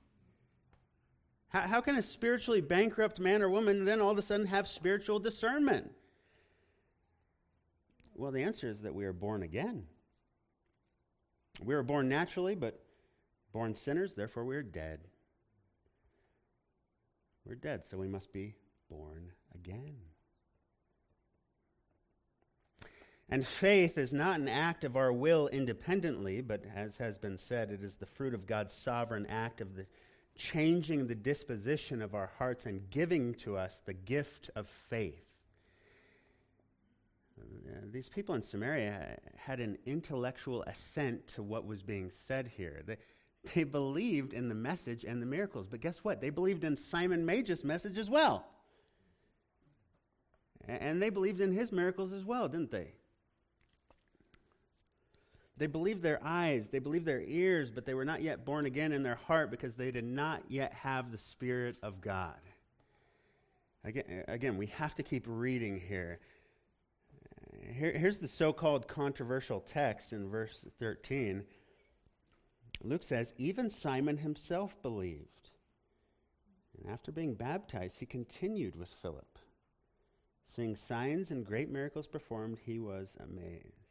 How, 1.49 1.61
how 1.61 1.81
can 1.81 1.95
a 1.95 2.01
spiritually 2.01 2.61
bankrupt 2.61 3.19
man 3.19 3.41
or 3.41 3.49
woman 3.49 3.83
then 3.83 3.99
all 3.99 4.11
of 4.11 4.17
a 4.17 4.21
sudden 4.21 4.45
have 4.47 4.67
spiritual 4.67 5.19
discernment? 5.19 5.91
Well, 8.15 8.31
the 8.31 8.43
answer 8.43 8.69
is 8.69 8.79
that 8.81 8.95
we 8.95 9.05
are 9.05 9.13
born 9.13 9.43
again. 9.43 9.87
We 11.61 11.73
were 11.73 11.83
born 11.83 12.07
naturally, 12.07 12.55
but 12.55 12.81
born 13.51 13.75
sinners, 13.75 14.13
therefore 14.13 14.45
we 14.45 14.55
are 14.55 14.63
dead. 14.63 15.01
We're 17.45 17.55
dead, 17.55 17.83
so 17.89 17.97
we 17.97 18.07
must 18.07 18.31
be 18.31 18.55
born 18.89 19.31
again. 19.53 19.95
And 23.29 23.45
faith 23.45 23.97
is 23.97 24.13
not 24.13 24.39
an 24.39 24.47
act 24.47 24.83
of 24.83 24.95
our 24.95 25.11
will 25.11 25.47
independently, 25.47 26.41
but 26.41 26.63
as 26.75 26.95
has 26.97 27.17
been 27.17 27.37
said, 27.37 27.71
it 27.71 27.83
is 27.83 27.95
the 27.95 28.05
fruit 28.05 28.35
of 28.35 28.45
God's 28.45 28.73
sovereign 28.73 29.25
act 29.25 29.61
of 29.61 29.75
the 29.75 29.87
changing 30.37 31.07
the 31.07 31.15
disposition 31.15 32.01
of 32.01 32.13
our 32.13 32.29
hearts 32.37 32.65
and 32.65 32.89
giving 32.89 33.33
to 33.35 33.57
us 33.57 33.81
the 33.85 33.93
gift 33.93 34.49
of 34.55 34.67
faith. 34.89 35.23
Uh, 37.39 37.79
these 37.91 38.09
people 38.09 38.35
in 38.35 38.41
Samaria 38.41 39.17
had 39.37 39.59
an 39.59 39.77
intellectual 39.85 40.61
assent 40.63 41.25
to 41.29 41.41
what 41.41 41.65
was 41.65 41.81
being 41.81 42.11
said 42.27 42.51
here. 42.55 42.83
They, 42.85 42.97
they 43.53 43.63
believed 43.63 44.33
in 44.33 44.49
the 44.49 44.55
message 44.55 45.03
and 45.03 45.21
the 45.21 45.25
miracles, 45.25 45.67
but 45.69 45.81
guess 45.81 45.97
what? 46.03 46.21
They 46.21 46.29
believed 46.29 46.63
in 46.63 46.75
Simon 46.75 47.25
Magus' 47.25 47.63
message 47.63 47.97
as 47.97 48.09
well. 48.09 48.45
And 50.67 51.01
they 51.01 51.09
believed 51.09 51.41
in 51.41 51.51
his 51.51 51.71
miracles 51.71 52.11
as 52.11 52.25
well, 52.25 52.47
didn't 52.47 52.71
they? 52.71 52.93
They 55.57 55.67
believed 55.67 56.01
their 56.01 56.19
eyes, 56.23 56.67
they 56.69 56.79
believed 56.79 57.05
their 57.05 57.21
ears, 57.21 57.71
but 57.71 57.85
they 57.85 57.93
were 57.93 58.03
not 58.03 58.21
yet 58.21 58.43
born 58.43 58.65
again 58.65 58.91
in 58.91 59.03
their 59.03 59.15
heart 59.15 59.49
because 59.49 59.75
they 59.75 59.89
did 59.89 60.03
not 60.03 60.43
yet 60.49 60.73
have 60.73 61.11
the 61.11 61.17
Spirit 61.17 61.77
of 61.81 62.01
God. 62.01 62.35
Again, 63.85 64.23
again 64.27 64.57
we 64.57 64.65
have 64.67 64.95
to 64.95 65.03
keep 65.03 65.25
reading 65.27 65.79
here. 65.79 66.19
Here, 67.71 67.93
here's 67.93 68.19
the 68.19 68.27
so 68.27 68.51
called 68.51 68.87
controversial 68.87 69.61
text 69.61 70.11
in 70.11 70.29
verse 70.29 70.65
13. 70.79 71.45
Luke 72.83 73.03
says, 73.03 73.33
Even 73.37 73.69
Simon 73.69 74.17
himself 74.17 74.75
believed. 74.81 75.51
And 76.77 76.91
after 76.91 77.13
being 77.13 77.33
baptized, 77.33 77.95
he 77.97 78.05
continued 78.05 78.75
with 78.75 78.89
Philip. 79.01 79.39
Seeing 80.47 80.75
signs 80.75 81.31
and 81.31 81.45
great 81.45 81.69
miracles 81.69 82.07
performed, 82.07 82.59
he 82.65 82.79
was 82.79 83.15
amazed. 83.23 83.84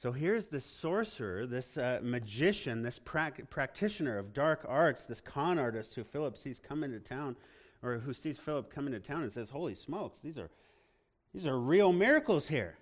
So 0.00 0.12
here's 0.12 0.46
this 0.46 0.64
sorcerer, 0.64 1.46
this 1.46 1.76
uh, 1.76 2.00
magician, 2.02 2.82
this 2.82 2.98
pra- 2.98 3.32
practitioner 3.50 4.16
of 4.16 4.32
dark 4.32 4.64
arts, 4.66 5.04
this 5.04 5.20
con 5.20 5.58
artist 5.58 5.94
who 5.94 6.04
Philip 6.04 6.38
sees 6.38 6.58
come 6.58 6.82
into 6.82 7.00
town, 7.00 7.36
or 7.82 7.98
who 7.98 8.14
sees 8.14 8.38
Philip 8.38 8.72
come 8.72 8.86
into 8.86 8.98
town 8.98 9.22
and 9.22 9.32
says, 9.32 9.50
Holy 9.50 9.74
smokes, 9.74 10.18
these 10.20 10.38
are 10.38 10.50
these 11.34 11.46
are 11.46 11.58
real 11.58 11.92
miracles 11.92 12.48
here. 12.48 12.76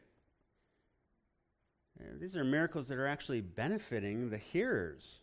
These 2.21 2.37
are 2.37 2.45
miracles 2.45 2.87
that 2.89 2.99
are 2.99 3.09
actually 3.09 3.41
benefiting 3.41 4.31
the 4.31 4.39
hearers. 4.39 5.19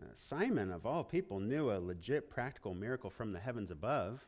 Uh, 0.00 0.06
Simon, 0.14 0.70
of 0.70 0.86
all 0.86 1.02
people, 1.02 1.40
knew 1.40 1.72
a 1.72 1.80
legit 1.80 2.30
practical 2.30 2.72
miracle 2.72 3.10
from 3.10 3.32
the 3.32 3.40
heavens 3.40 3.72
above 3.72 4.24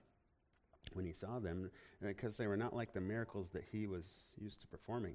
when 0.92 1.07
he 1.07 1.12
saw 1.12 1.38
them 1.38 1.70
because 2.03 2.37
they 2.37 2.49
were 2.49 2.57
not 2.57 2.75
like 2.75 2.92
the 2.92 3.01
miracles 3.01 3.51
that 3.53 3.64
he 3.70 3.87
was 3.87 4.05
used 4.37 4.61
to 4.61 4.66
performing. 4.66 5.14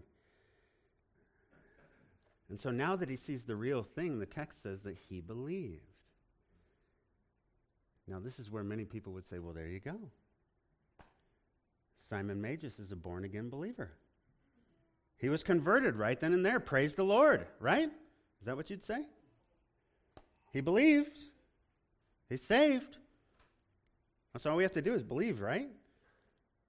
And 2.50 2.60
so 2.60 2.70
now 2.70 2.96
that 2.96 3.10
he 3.10 3.16
sees 3.16 3.44
the 3.44 3.56
real 3.56 3.84
thing, 3.84 4.20
the 4.20 4.26
text 4.26 4.62
says 4.64 4.82
that 4.84 4.98
he 5.10 5.20
believed. 5.20 5.82
Now, 8.08 8.20
this 8.20 8.38
is 8.40 8.52
where 8.52 8.64
many 8.64 8.86
people 8.86 9.14
would 9.14 9.28
say, 9.28 9.40
well, 9.40 9.54
there 9.54 9.68
you 9.68 9.80
go. 9.80 9.98
Simon 12.08 12.40
Magus 12.40 12.78
is 12.78 12.92
a 12.92 12.96
born 12.96 13.24
again 13.24 13.50
believer. 13.50 13.92
He 15.18 15.30
was 15.30 15.42
converted 15.44 15.96
right 15.96 16.20
then 16.20 16.34
and 16.34 16.46
there. 16.46 16.60
Praise 16.60 16.94
the 16.94 17.04
Lord, 17.04 17.48
right? 17.60 17.88
Is 17.88 18.46
that 18.46 18.56
what 18.56 18.70
you'd 18.70 18.84
say? 18.84 19.06
He 20.54 20.62
believed. 20.62 21.18
He's 22.30 22.44
saved. 22.44 22.98
That's 24.34 24.46
all 24.46 24.56
we 24.56 24.64
have 24.64 24.74
to 24.74 24.82
do 24.82 24.94
is 24.94 25.02
believe, 25.02 25.42
right? 25.42 25.70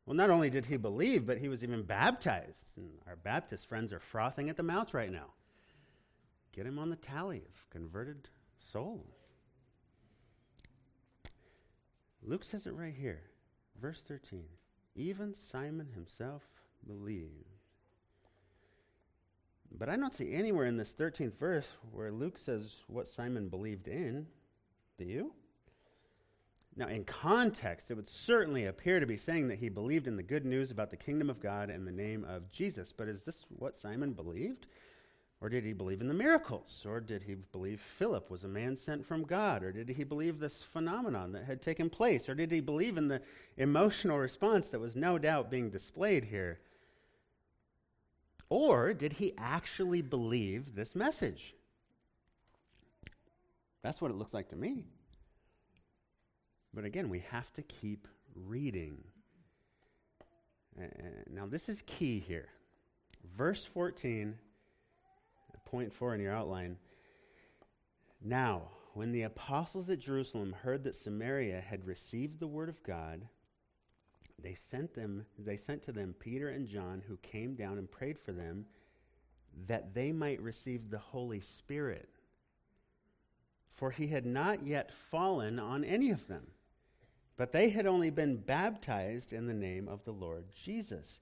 Well, 0.06 0.16
not 0.16 0.30
only 0.30 0.48
did 0.48 0.64
he 0.64 0.76
believe, 0.76 1.26
but 1.26 1.38
he 1.38 1.48
was 1.48 1.62
even 1.62 1.82
baptized. 1.82 2.76
And 2.76 2.90
our 3.06 3.16
Baptist 3.16 3.68
friends 3.68 3.92
are 3.92 4.00
frothing 4.00 4.48
at 4.48 4.56
the 4.56 4.62
mouth 4.62 4.94
right 4.94 5.10
now. 5.10 5.26
Get 6.56 6.66
him 6.66 6.78
on 6.78 6.88
the 6.88 6.96
tally 6.96 7.42
of 7.46 7.70
converted 7.70 8.28
souls. 8.72 9.14
Luke 12.22 12.42
says 12.42 12.66
it 12.66 12.72
right 12.72 12.94
here, 12.98 13.20
verse 13.80 14.02
13. 14.08 14.42
Even 14.96 15.34
Simon 15.52 15.88
himself 15.94 16.42
believed. 16.86 17.30
But 19.78 19.90
I 19.90 19.96
don't 19.96 20.14
see 20.14 20.32
anywhere 20.32 20.66
in 20.66 20.78
this 20.78 20.94
13th 20.98 21.38
verse 21.38 21.68
where 21.92 22.10
Luke 22.10 22.38
says 22.38 22.76
what 22.86 23.06
Simon 23.06 23.48
believed 23.48 23.86
in. 23.86 24.26
Do 24.96 25.04
you? 25.04 25.32
Now, 26.74 26.88
in 26.88 27.04
context, 27.04 27.90
it 27.90 27.94
would 27.94 28.08
certainly 28.08 28.66
appear 28.66 29.00
to 29.00 29.06
be 29.06 29.16
saying 29.16 29.48
that 29.48 29.58
he 29.58 29.68
believed 29.68 30.06
in 30.06 30.16
the 30.16 30.22
good 30.22 30.44
news 30.44 30.70
about 30.70 30.90
the 30.90 30.96
kingdom 30.96 31.30
of 31.30 31.40
God 31.40 31.70
and 31.70 31.86
the 31.86 31.92
name 31.92 32.24
of 32.24 32.50
Jesus. 32.50 32.92
But 32.96 33.08
is 33.08 33.22
this 33.22 33.44
what 33.48 33.78
Simon 33.78 34.12
believed? 34.12 34.66
Or 35.40 35.48
did 35.50 35.64
he 35.64 35.74
believe 35.74 36.00
in 36.00 36.08
the 36.08 36.14
miracles? 36.14 36.84
Or 36.88 36.98
did 36.98 37.22
he 37.22 37.34
believe 37.34 37.80
Philip 37.98 38.30
was 38.30 38.44
a 38.44 38.48
man 38.48 38.76
sent 38.76 39.06
from 39.06 39.22
God? 39.22 39.62
Or 39.62 39.70
did 39.70 39.88
he 39.90 40.02
believe 40.02 40.38
this 40.38 40.62
phenomenon 40.62 41.32
that 41.32 41.44
had 41.44 41.60
taken 41.60 41.90
place? 41.90 42.28
Or 42.28 42.34
did 42.34 42.50
he 42.50 42.60
believe 42.60 42.96
in 42.96 43.08
the 43.08 43.20
emotional 43.58 44.18
response 44.18 44.68
that 44.68 44.80
was 44.80 44.96
no 44.96 45.18
doubt 45.18 45.50
being 45.50 45.68
displayed 45.68 46.24
here? 46.24 46.60
Or 48.48 48.94
did 48.94 49.14
he 49.14 49.34
actually 49.36 50.02
believe 50.02 50.74
this 50.74 50.94
message? 50.94 51.54
That's 53.82 54.00
what 54.00 54.10
it 54.10 54.16
looks 54.16 54.32
like 54.32 54.48
to 54.48 54.56
me. 54.56 54.84
But 56.72 56.84
again, 56.84 57.08
we 57.08 57.20
have 57.30 57.52
to 57.54 57.62
keep 57.62 58.08
reading. 58.34 59.02
Uh, 60.80 60.86
now, 61.30 61.46
this 61.46 61.68
is 61.68 61.82
key 61.86 62.18
here. 62.18 62.48
Verse 63.36 63.64
14, 63.64 64.36
point 65.66 65.92
four 65.92 66.14
in 66.14 66.20
your 66.20 66.32
outline. 66.32 66.78
Now, 68.24 68.62
when 68.94 69.12
the 69.12 69.22
apostles 69.22 69.90
at 69.90 69.98
Jerusalem 69.98 70.54
heard 70.62 70.82
that 70.84 70.94
Samaria 70.94 71.60
had 71.60 71.86
received 71.86 72.40
the 72.40 72.46
word 72.46 72.70
of 72.70 72.82
God, 72.82 73.28
they 74.42 74.54
sent 74.54 74.94
them 74.94 75.26
they 75.38 75.56
sent 75.56 75.82
to 75.82 75.92
them 75.92 76.14
Peter 76.18 76.48
and 76.48 76.66
John 76.66 77.02
who 77.06 77.18
came 77.18 77.54
down 77.54 77.78
and 77.78 77.90
prayed 77.90 78.18
for 78.18 78.32
them 78.32 78.64
that 79.66 79.94
they 79.94 80.12
might 80.12 80.40
receive 80.40 80.90
the 80.90 80.98
Holy 80.98 81.40
Spirit. 81.40 82.08
For 83.72 83.90
he 83.90 84.06
had 84.06 84.24
not 84.24 84.66
yet 84.66 84.92
fallen 84.92 85.58
on 85.58 85.84
any 85.84 86.10
of 86.10 86.26
them, 86.26 86.46
but 87.36 87.52
they 87.52 87.68
had 87.68 87.86
only 87.86 88.10
been 88.10 88.36
baptized 88.36 89.32
in 89.32 89.46
the 89.46 89.54
name 89.54 89.88
of 89.88 90.04
the 90.04 90.12
Lord 90.12 90.44
Jesus. 90.54 91.20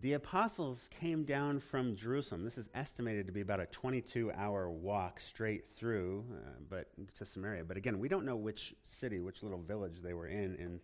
The 0.00 0.14
apostles 0.14 0.88
came 0.90 1.24
down 1.24 1.60
from 1.60 1.96
Jerusalem. 1.96 2.44
This 2.44 2.58
is 2.58 2.68
estimated 2.74 3.26
to 3.26 3.32
be 3.32 3.40
about 3.40 3.60
a 3.60 3.66
22 3.66 4.32
hour 4.32 4.68
walk 4.70 5.20
straight 5.20 5.64
through 5.74 6.24
uh, 6.30 6.50
but 6.68 6.88
to 7.18 7.24
Samaria. 7.24 7.64
But 7.64 7.76
again, 7.76 7.98
we 7.98 8.08
don't 8.08 8.26
know 8.26 8.36
which 8.36 8.74
city, 8.82 9.20
which 9.20 9.42
little 9.42 9.62
village 9.62 10.02
they 10.02 10.12
were 10.12 10.26
in 10.26 10.56
in 10.56 10.80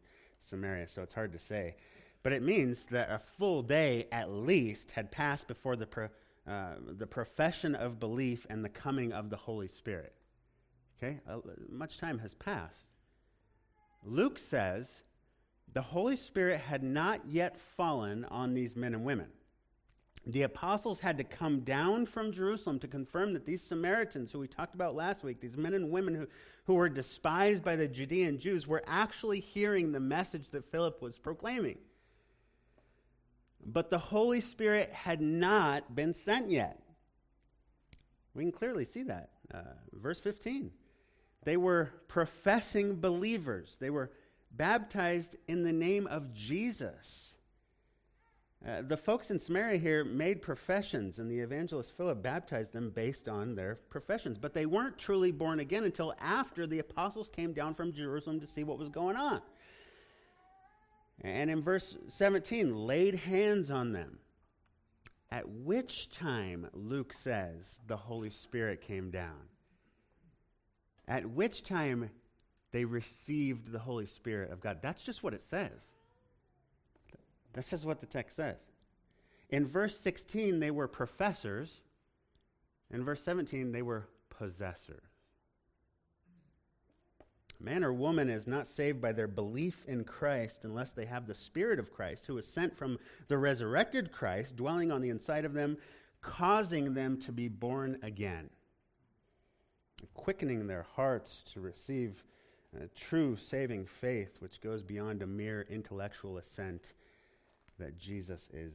Samaria, 0.49 0.88
so 0.88 1.03
it's 1.03 1.12
hard 1.12 1.33
to 1.33 1.38
say. 1.38 1.77
But 2.23 2.33
it 2.33 2.42
means 2.42 2.85
that 2.87 3.11
a 3.11 3.18
full 3.18 3.62
day 3.62 4.07
at 4.12 4.31
least 4.31 4.90
had 4.90 5.11
passed 5.11 5.49
before 5.49 5.77
the, 5.77 5.87
pro, 5.87 6.09
uh, 6.46 6.75
the 6.87 7.07
profession 7.07 7.75
of 7.75 7.99
belief 7.99 8.46
and 8.51 8.64
the 8.64 8.68
coming 8.68 9.12
of 9.12 9.31
the 9.31 9.37
Holy 9.37 9.68
Spirit. 9.68 10.14
Okay? 10.99 11.20
Uh, 11.29 11.38
much 11.68 11.99
time 11.99 12.18
has 12.18 12.35
passed. 12.35 12.88
Luke 14.05 14.38
says 14.38 14.88
the 15.72 15.83
Holy 15.83 16.16
Spirit 16.16 16.61
had 16.61 16.83
not 16.83 17.20
yet 17.26 17.59
fallen 17.76 18.24
on 18.24 18.54
these 18.54 18.76
men 18.76 18.94
and 18.94 19.04
women. 19.04 19.28
The 20.26 20.42
apostles 20.42 21.00
had 21.00 21.16
to 21.18 21.24
come 21.24 21.61
down 21.61 22.06
from 22.06 22.33
Jerusalem 22.33 22.78
to 22.80 22.88
confirm 22.88 23.33
that 23.33 23.46
these 23.46 23.62
Samaritans, 23.62 24.30
who 24.30 24.38
we 24.38 24.48
talked 24.48 24.74
about 24.74 24.94
last 24.94 25.24
week, 25.24 25.40
these 25.40 25.56
men 25.56 25.72
and 25.72 25.90
women 25.90 26.14
who, 26.14 26.26
who 26.66 26.74
were 26.74 26.88
despised 26.88 27.62
by 27.62 27.76
the 27.76 27.88
Judean 27.88 28.38
Jews, 28.38 28.66
were 28.66 28.83
actually 28.87 29.40
hearing 29.40 29.92
the 29.92 30.00
message 30.00 30.50
that 30.50 30.70
Philip 30.70 31.00
was 31.00 31.18
proclaiming. 31.18 31.78
But 33.64 33.90
the 33.90 33.98
Holy 33.98 34.40
Spirit 34.40 34.90
had 34.92 35.20
not 35.20 35.94
been 35.94 36.12
sent 36.12 36.50
yet. 36.50 36.83
We 38.35 38.42
can 38.42 38.52
clearly 38.52 38.85
see 38.85 39.04
that. 39.04 39.30
Uh, 39.52 39.62
verse 39.92 40.20
15. 40.20 40.70
They 41.44 41.56
were 41.56 41.90
professing 42.09 43.00
believers, 43.00 43.76
they 43.80 43.90
were 43.90 44.11
baptized 44.51 45.37
in 45.49 45.63
the 45.63 45.73
name 45.73 46.07
of 46.07 46.33
Jesus. 46.35 47.31
Uh, 48.67 48.83
the 48.83 48.97
folks 48.97 49.31
in 49.31 49.39
Samaria 49.39 49.79
here 49.79 50.05
made 50.05 50.43
professions, 50.43 51.19
and 51.19 51.31
the 51.31 51.41
evangelist 51.41 51.97
Philip 51.97 52.23
baptized 52.23 52.75
them 52.75 52.91
based 52.91 53.27
on 53.27 53.55
their 53.55 53.77
professions. 53.89 54.37
But 54.37 54.53
they 54.53 54.67
weren't 54.67 54.99
truly 54.99 55.33
born 55.33 55.61
again 55.61 55.85
until 55.85 56.15
after 56.21 56.67
the 56.67 56.81
apostles 56.81 57.31
came 57.31 57.55
down 57.55 57.75
from 57.75 57.93
Jerusalem 57.93 58.39
to 58.41 58.47
see 58.47 58.65
what 58.65 58.79
was 58.79 58.91
going 58.91 59.17
on. 59.17 59.41
And 61.23 61.51
in 61.51 61.63
verse 61.63 61.97
17, 62.09 62.75
laid 62.75 63.15
hands 63.15 63.71
on 63.71 63.93
them. 63.93 64.19
At 65.31 65.49
which 65.49 66.11
time, 66.11 66.67
Luke 66.75 67.13
says, 67.13 67.79
the 67.87 67.97
Holy 67.97 68.31
Spirit 68.31 68.83
came 68.83 69.11
down. 69.11 69.49
At 71.07 71.31
which 71.31 71.63
time 71.63 72.11
they 72.72 72.85
received 72.85 73.72
the 73.72 73.78
Holy 73.78 74.06
Spirit 74.06 74.50
of 74.50 74.61
God. 74.61 74.78
That's 74.83 75.02
just 75.02 75.22
what 75.22 75.35
it 75.35 75.42
says. 75.42 75.83
This 77.52 77.72
is 77.72 77.85
what 77.85 78.00
the 78.00 78.06
text 78.06 78.37
says. 78.37 78.59
In 79.50 79.66
verse 79.66 79.98
16, 79.98 80.61
they 80.61 80.70
were 80.70 80.87
professors. 80.87 81.80
In 82.92 83.04
verse 83.04 83.22
17, 83.22 83.72
they 83.72 83.83
were 83.83 84.06
possessors. 84.28 85.02
Man 87.62 87.85
or 87.85 87.92
woman 87.92 88.30
is 88.30 88.46
not 88.46 88.66
saved 88.66 89.02
by 89.02 89.12
their 89.12 89.28
belief 89.28 89.85
in 89.87 90.04
Christ 90.04 90.61
unless 90.62 90.92
they 90.92 91.04
have 91.04 91.26
the 91.26 91.35
Spirit 91.35 91.78
of 91.78 91.92
Christ, 91.92 92.24
who 92.26 92.38
is 92.38 92.46
sent 92.46 92.74
from 92.74 92.98
the 93.28 93.37
resurrected 93.37 94.12
Christ, 94.12 94.56
dwelling 94.56 94.90
on 94.90 95.02
the 95.02 95.11
inside 95.11 95.44
of 95.44 95.52
them, 95.52 95.76
causing 96.22 96.94
them 96.94 97.18
to 97.20 97.33
be 97.33 97.48
born 97.48 97.98
again, 98.02 98.48
quickening 100.14 100.66
their 100.66 100.87
hearts 100.94 101.42
to 101.52 101.61
receive 101.61 102.24
true 102.94 103.37
saving 103.37 103.87
faith, 103.87 104.37
which 104.40 104.61
goes 104.61 104.83
beyond 104.83 105.22
a 105.22 105.26
mere 105.26 105.66
intellectual 105.68 106.38
assent 106.38 106.92
that 107.78 107.98
Jesus 107.98 108.48
is 108.52 108.74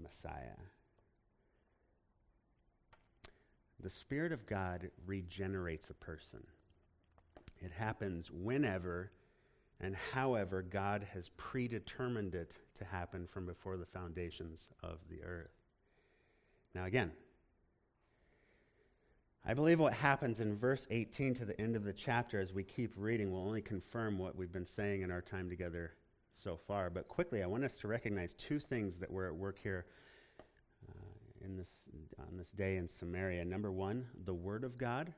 Messiah. 0.00 0.56
The 3.80 3.90
Spirit 3.90 4.32
of 4.32 4.46
God 4.46 4.90
regenerates 5.06 5.90
a 5.90 5.94
person. 5.94 6.44
It 7.60 7.72
happens 7.72 8.30
whenever 8.30 9.10
and 9.80 9.94
however 10.12 10.62
God 10.62 11.06
has 11.14 11.30
predetermined 11.36 12.34
it 12.34 12.58
to 12.78 12.84
happen 12.84 13.26
from 13.26 13.46
before 13.46 13.76
the 13.76 13.86
foundations 13.86 14.68
of 14.82 14.98
the 15.08 15.22
earth. 15.22 15.54
Now, 16.74 16.84
again, 16.84 17.12
I 19.46 19.54
believe 19.54 19.80
what 19.80 19.94
happens 19.94 20.40
in 20.40 20.56
verse 20.56 20.86
18 20.90 21.34
to 21.34 21.44
the 21.44 21.58
end 21.60 21.76
of 21.76 21.84
the 21.84 21.92
chapter 21.92 22.40
as 22.40 22.52
we 22.52 22.64
keep 22.64 22.92
reading 22.96 23.30
will 23.30 23.40
only 23.40 23.62
confirm 23.62 24.18
what 24.18 24.36
we've 24.36 24.52
been 24.52 24.66
saying 24.66 25.02
in 25.02 25.10
our 25.10 25.22
time 25.22 25.48
together 25.48 25.92
so 26.34 26.56
far. 26.56 26.90
But 26.90 27.08
quickly, 27.08 27.42
I 27.42 27.46
want 27.46 27.64
us 27.64 27.74
to 27.78 27.88
recognize 27.88 28.34
two 28.34 28.60
things 28.60 28.98
that 28.98 29.10
were 29.10 29.26
at 29.26 29.34
work 29.34 29.58
here 29.62 29.86
uh, 30.88 31.44
in 31.44 31.56
this, 31.56 31.68
on 32.18 32.36
this 32.36 32.50
day 32.50 32.76
in 32.76 32.88
Samaria. 32.88 33.44
Number 33.44 33.72
one, 33.72 34.06
the 34.24 34.34
Word 34.34 34.64
of 34.64 34.76
God. 34.76 35.12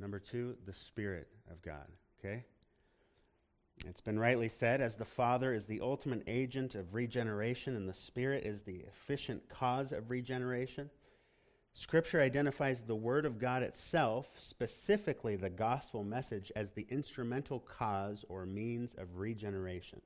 Number 0.00 0.18
two, 0.18 0.56
the 0.66 0.74
Spirit 0.74 1.28
of 1.50 1.62
God. 1.62 1.86
Okay? 2.18 2.44
It's 3.86 4.00
been 4.00 4.18
rightly 4.18 4.48
said, 4.48 4.80
as 4.80 4.96
the 4.96 5.04
Father 5.04 5.54
is 5.54 5.66
the 5.66 5.80
ultimate 5.80 6.22
agent 6.26 6.74
of 6.74 6.94
regeneration 6.94 7.76
and 7.76 7.88
the 7.88 7.94
Spirit 7.94 8.44
is 8.44 8.62
the 8.62 8.84
efficient 8.86 9.48
cause 9.48 9.92
of 9.92 10.10
regeneration. 10.10 10.90
Scripture 11.74 12.20
identifies 12.20 12.82
the 12.82 12.94
Word 12.94 13.24
of 13.24 13.38
God 13.38 13.62
itself, 13.62 14.28
specifically 14.36 15.36
the 15.36 15.50
gospel 15.50 16.04
message, 16.04 16.52
as 16.54 16.70
the 16.70 16.86
instrumental 16.90 17.60
cause 17.60 18.24
or 18.28 18.44
means 18.44 18.94
of 18.94 19.16
regeneration. 19.16 20.00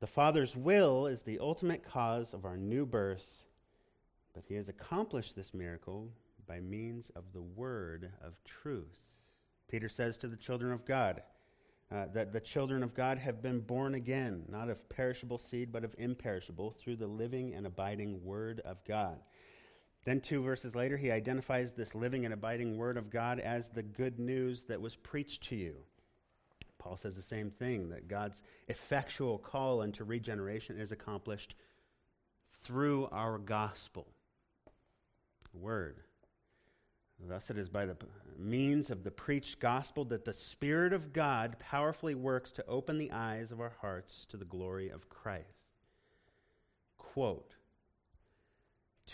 The 0.00 0.06
Father's 0.06 0.56
will 0.56 1.06
is 1.06 1.20
the 1.20 1.38
ultimate 1.38 1.84
cause 1.84 2.32
of 2.32 2.46
our 2.46 2.56
new 2.56 2.86
birth, 2.86 3.44
but 4.32 4.44
He 4.48 4.54
has 4.54 4.70
accomplished 4.70 5.36
this 5.36 5.52
miracle 5.52 6.08
by 6.46 6.60
means 6.60 7.10
of 7.14 7.24
the 7.34 7.42
Word 7.42 8.10
of 8.22 8.42
truth. 8.44 8.98
Peter 9.68 9.88
says 9.88 10.16
to 10.18 10.28
the 10.28 10.36
children 10.36 10.72
of 10.72 10.86
God 10.86 11.22
uh, 11.92 12.06
that 12.14 12.32
the 12.32 12.40
children 12.40 12.82
of 12.82 12.94
God 12.94 13.18
have 13.18 13.42
been 13.42 13.60
born 13.60 13.94
again, 13.94 14.44
not 14.48 14.70
of 14.70 14.88
perishable 14.88 15.38
seed, 15.38 15.70
but 15.70 15.84
of 15.84 15.94
imperishable, 15.98 16.70
through 16.70 16.96
the 16.96 17.06
living 17.06 17.52
and 17.54 17.66
abiding 17.66 18.24
Word 18.24 18.60
of 18.60 18.82
God. 18.86 19.18
Then, 20.04 20.20
two 20.20 20.42
verses 20.42 20.74
later, 20.74 20.96
he 20.96 21.10
identifies 21.10 21.72
this 21.72 21.94
living 21.94 22.24
and 22.24 22.32
abiding 22.32 22.78
word 22.78 22.96
of 22.96 23.10
God 23.10 23.38
as 23.38 23.68
the 23.68 23.82
good 23.82 24.18
news 24.18 24.62
that 24.62 24.80
was 24.80 24.96
preached 24.96 25.44
to 25.48 25.56
you. 25.56 25.76
Paul 26.78 26.96
says 26.96 27.14
the 27.14 27.22
same 27.22 27.50
thing 27.50 27.90
that 27.90 28.08
God's 28.08 28.42
effectual 28.68 29.36
call 29.38 29.82
into 29.82 30.04
regeneration 30.04 30.80
is 30.80 30.92
accomplished 30.92 31.54
through 32.62 33.08
our 33.12 33.36
gospel 33.36 34.06
word. 35.52 36.00
Thus, 37.28 37.50
it 37.50 37.58
is 37.58 37.68
by 37.68 37.84
the 37.84 37.96
means 38.38 38.90
of 38.90 39.04
the 39.04 39.10
preached 39.10 39.60
gospel 39.60 40.06
that 40.06 40.24
the 40.24 40.32
Spirit 40.32 40.94
of 40.94 41.12
God 41.12 41.58
powerfully 41.58 42.14
works 42.14 42.50
to 42.52 42.66
open 42.66 42.96
the 42.96 43.12
eyes 43.12 43.52
of 43.52 43.60
our 43.60 43.74
hearts 43.82 44.26
to 44.30 44.38
the 44.38 44.46
glory 44.46 44.88
of 44.88 45.10
Christ. 45.10 45.44
Quote 46.96 47.54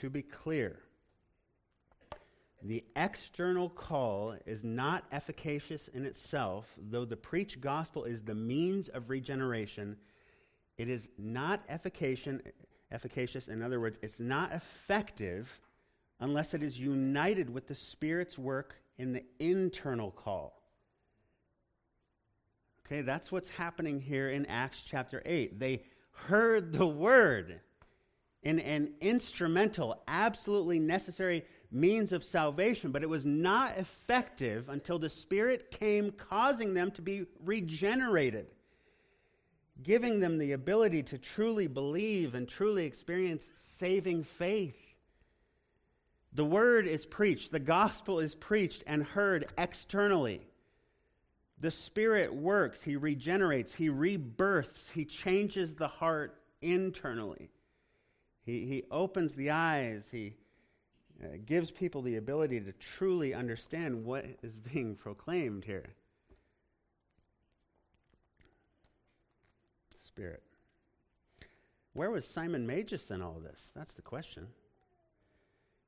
to 0.01 0.11
be 0.11 0.23
clear, 0.23 0.79
the 2.63 2.85
external 2.97 3.69
call 3.69 4.35
is 4.47 4.65
not 4.65 5.05
efficacious 5.13 5.89
in 5.89 6.05
itself, 6.05 6.67
though 6.91 7.05
the 7.05 7.17
preached 7.17 7.61
gospel 7.61 8.05
is 8.05 8.23
the 8.23 8.35
means 8.35 8.89
of 8.89 9.11
regeneration. 9.11 9.97
It 10.79 10.89
is 10.89 11.09
not 11.19 11.61
efficacious. 11.69 13.49
In 13.49 13.63
other 13.63 13.79
words, 13.79 13.99
it's 14.03 14.21
not 14.21 14.53
effective 14.53 15.49
unless 16.19 16.55
it 16.55 16.63
is 16.63 16.81
united 16.81 17.51
with 17.51 17.69
the 17.69 17.75
Spirit's 17.75 18.39
work 18.39 18.75
in 18.99 19.13
the 19.13 19.25
internal 19.39 20.11
call. 20.11 20.63
Okay, 22.87 23.03
that's 23.03 23.31
what's 23.31 23.49
happening 23.51 24.01
here 24.01 24.31
in 24.31 24.47
Acts 24.47 24.83
chapter 24.83 25.23
8. 25.27 25.61
They 25.61 25.83
heard 26.13 26.73
the 26.73 26.87
word 26.87 27.61
in 28.47 28.61
an 28.61 28.95
instrumental, 29.01 30.01
absolutely 30.07 30.79
necessary 30.79 31.45
means 31.73 32.13
of 32.13 32.23
salvation, 32.23 32.93
but 32.93 33.03
it 33.03 33.09
was 33.09 33.27
not 33.27 33.77
effective 33.77 34.69
until 34.69 35.01
the 35.01 35.11
Spirit 35.11 35.73
came 35.73 36.13
causing 36.13 36.73
them 36.73 36.93
to 36.93 37.03
be 37.03 37.27
regenerated. 37.45 38.47
giving 39.83 40.21
them 40.21 40.39
the 40.39 40.53
ability 40.53 41.03
to 41.03 41.19
truly 41.19 41.67
believe 41.67 42.35
and 42.35 42.49
truly 42.49 42.87
experience 42.87 43.45
saving 43.57 44.25
faith. 44.25 44.81
The 46.33 46.45
word 46.45 46.87
is 46.87 47.05
preached, 47.05 47.53
the 47.53 47.61
gospel 47.61 48.21
is 48.21 48.35
preached 48.35 48.85
and 48.87 49.03
heard 49.03 49.49
externally. 49.59 50.47
The 51.59 51.71
Spirit 51.71 52.35
works, 52.35 52.83
He 52.83 52.97
regenerates, 52.97 53.75
He 53.75 53.89
rebirths, 53.89 54.91
He 54.91 55.05
changes 55.05 55.75
the 55.75 55.89
heart 55.89 56.39
internally. 56.61 57.51
He, 58.47 58.65
he 58.65 58.85
opens 58.93 59.35
the 59.35 59.51
eyes, 59.51 60.07
He 60.11 60.37
uh, 61.23 61.39
gives 61.45 61.71
people 61.71 62.01
the 62.01 62.17
ability 62.17 62.61
to 62.61 62.73
truly 62.73 63.35
understand 63.35 64.05
what 64.05 64.25
is 64.43 64.57
being 64.57 64.95
proclaimed 64.95 65.65
here. 65.65 65.91
Spirit. 70.05 70.43
Where 71.93 72.11
was 72.11 72.27
Simon 72.27 72.67
Magus 72.67 73.11
in 73.11 73.21
all 73.21 73.41
this? 73.43 73.73
That's 73.75 73.95
the 73.95 74.03
question. 74.03 74.47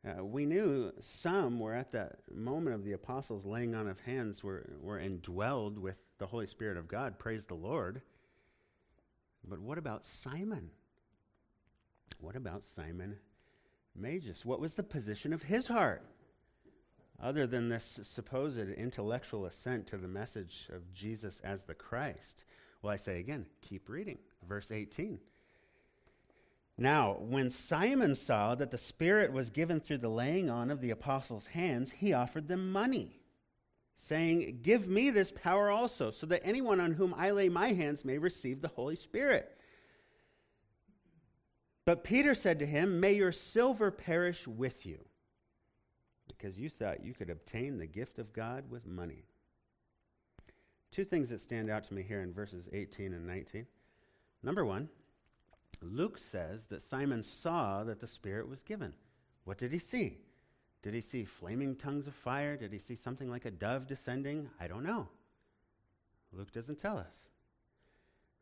Uh, 0.06 0.24
we 0.24 0.46
knew 0.46 0.92
some 1.00 1.60
were 1.60 1.74
at 1.74 1.92
that 1.92 2.18
moment 2.34 2.74
of 2.74 2.84
the 2.84 2.92
apostles' 2.92 3.44
laying 3.44 3.74
on 3.74 3.88
of 3.88 4.00
hands 4.00 4.42
were, 4.42 4.68
were 4.80 4.98
indwelled 4.98 5.78
with 5.78 5.96
the 6.18 6.26
Holy 6.26 6.46
Spirit 6.46 6.76
of 6.76 6.88
God. 6.88 7.18
Praise 7.18 7.44
the 7.44 7.54
Lord. 7.54 8.00
But 9.46 9.60
what 9.60 9.78
about 9.78 10.04
Simon? 10.04 10.70
What 12.20 12.36
about 12.36 12.62
Simon 12.74 13.16
Magus? 13.94 14.44
What 14.44 14.60
was 14.60 14.74
the 14.74 14.82
position 14.82 15.32
of 15.32 15.42
his 15.42 15.68
heart? 15.68 16.02
Other 17.20 17.46
than 17.46 17.68
this 17.68 18.00
supposed 18.02 18.58
intellectual 18.58 19.46
assent 19.46 19.86
to 19.88 19.96
the 19.96 20.08
message 20.08 20.68
of 20.72 20.92
Jesus 20.92 21.40
as 21.42 21.64
the 21.64 21.74
Christ. 21.74 22.44
Well, 22.82 22.92
I 22.92 22.96
say 22.96 23.18
again, 23.18 23.46
keep 23.60 23.88
reading. 23.88 24.18
Verse 24.48 24.70
18. 24.70 25.18
Now, 26.76 27.16
when 27.18 27.50
Simon 27.50 28.14
saw 28.14 28.54
that 28.54 28.70
the 28.70 28.78
Spirit 28.78 29.32
was 29.32 29.50
given 29.50 29.80
through 29.80 29.98
the 29.98 30.08
laying 30.08 30.48
on 30.48 30.70
of 30.70 30.80
the 30.80 30.90
apostles' 30.90 31.46
hands, 31.46 31.90
he 31.90 32.12
offered 32.12 32.46
them 32.46 32.70
money, 32.70 33.18
saying, 33.96 34.60
Give 34.62 34.86
me 34.86 35.10
this 35.10 35.32
power 35.32 35.70
also, 35.70 36.12
so 36.12 36.24
that 36.26 36.42
anyone 36.44 36.78
on 36.78 36.92
whom 36.92 37.14
I 37.14 37.32
lay 37.32 37.48
my 37.48 37.72
hands 37.72 38.04
may 38.04 38.16
receive 38.16 38.60
the 38.60 38.68
Holy 38.68 38.94
Spirit. 38.94 39.58
But 41.88 42.04
Peter 42.04 42.34
said 42.34 42.58
to 42.58 42.66
him, 42.66 43.00
May 43.00 43.14
your 43.14 43.32
silver 43.32 43.90
perish 43.90 44.46
with 44.46 44.84
you, 44.84 44.98
because 46.28 46.58
you 46.58 46.68
thought 46.68 47.02
you 47.02 47.14
could 47.14 47.30
obtain 47.30 47.78
the 47.78 47.86
gift 47.86 48.18
of 48.18 48.34
God 48.34 48.70
with 48.70 48.86
money. 48.86 49.24
Two 50.90 51.06
things 51.06 51.30
that 51.30 51.40
stand 51.40 51.70
out 51.70 51.84
to 51.84 51.94
me 51.94 52.02
here 52.02 52.20
in 52.20 52.30
verses 52.34 52.68
18 52.74 53.14
and 53.14 53.26
19. 53.26 53.66
Number 54.42 54.66
one, 54.66 54.90
Luke 55.80 56.18
says 56.18 56.66
that 56.66 56.84
Simon 56.84 57.22
saw 57.22 57.84
that 57.84 58.00
the 58.00 58.06
Spirit 58.06 58.50
was 58.50 58.60
given. 58.60 58.92
What 59.44 59.56
did 59.56 59.72
he 59.72 59.78
see? 59.78 60.18
Did 60.82 60.92
he 60.92 61.00
see 61.00 61.24
flaming 61.24 61.74
tongues 61.74 62.06
of 62.06 62.12
fire? 62.14 62.58
Did 62.58 62.70
he 62.74 62.80
see 62.80 62.96
something 62.96 63.30
like 63.30 63.46
a 63.46 63.50
dove 63.50 63.86
descending? 63.86 64.50
I 64.60 64.68
don't 64.68 64.84
know. 64.84 65.08
Luke 66.34 66.52
doesn't 66.52 66.82
tell 66.82 66.98
us. 66.98 67.30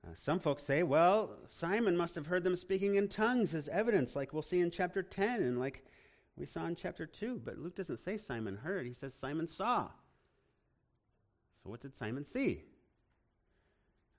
Uh, 0.06 0.14
some 0.14 0.38
folks 0.38 0.62
say, 0.62 0.82
well, 0.82 1.30
Simon 1.48 1.96
must 1.96 2.14
have 2.14 2.26
heard 2.26 2.44
them 2.44 2.56
speaking 2.56 2.94
in 2.94 3.08
tongues 3.08 3.54
as 3.54 3.68
evidence, 3.68 4.14
like 4.14 4.32
we'll 4.32 4.42
see 4.42 4.60
in 4.60 4.70
chapter 4.70 5.02
10 5.02 5.42
and 5.42 5.58
like 5.58 5.84
we 6.36 6.46
saw 6.46 6.66
in 6.66 6.76
chapter 6.76 7.06
2. 7.06 7.40
But 7.44 7.58
Luke 7.58 7.74
doesn't 7.74 8.04
say 8.04 8.16
Simon 8.16 8.56
heard, 8.56 8.86
he 8.86 8.92
says 8.92 9.14
Simon 9.14 9.48
saw. 9.48 9.88
So, 11.62 11.70
what 11.70 11.80
did 11.80 11.96
Simon 11.96 12.24
see? 12.24 12.62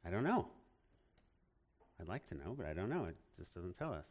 I 0.06 0.10
don't 0.10 0.24
know. 0.24 0.48
I'd 2.02 2.08
like 2.08 2.28
to 2.28 2.36
know, 2.36 2.54
but 2.58 2.66
I 2.66 2.74
don't 2.74 2.90
know. 2.90 3.06
It 3.06 3.16
just 3.40 3.54
doesn't 3.54 3.78
tell 3.78 3.94
us. 3.94 4.06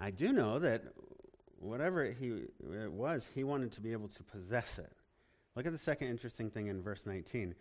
I 0.00 0.10
do 0.10 0.32
know 0.32 0.58
that 0.58 0.82
whatever 1.58 2.04
he, 2.04 2.28
it 2.72 2.92
was, 2.92 3.26
he 3.34 3.44
wanted 3.44 3.72
to 3.72 3.80
be 3.80 3.92
able 3.92 4.08
to 4.08 4.22
possess 4.24 4.78
it. 4.78 4.92
Look 5.56 5.66
at 5.66 5.72
the 5.72 5.78
second 5.78 6.08
interesting 6.08 6.50
thing 6.50 6.68
in 6.68 6.82
verse 6.82 7.02
19. 7.04 7.54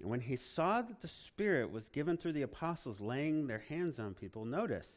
When 0.00 0.20
he 0.20 0.36
saw 0.36 0.82
that 0.82 1.00
the 1.00 1.08
Spirit 1.08 1.70
was 1.70 1.88
given 1.88 2.16
through 2.16 2.32
the 2.32 2.42
apostles 2.42 3.00
laying 3.00 3.46
their 3.46 3.62
hands 3.68 3.98
on 3.98 4.14
people, 4.14 4.44
notice, 4.44 4.88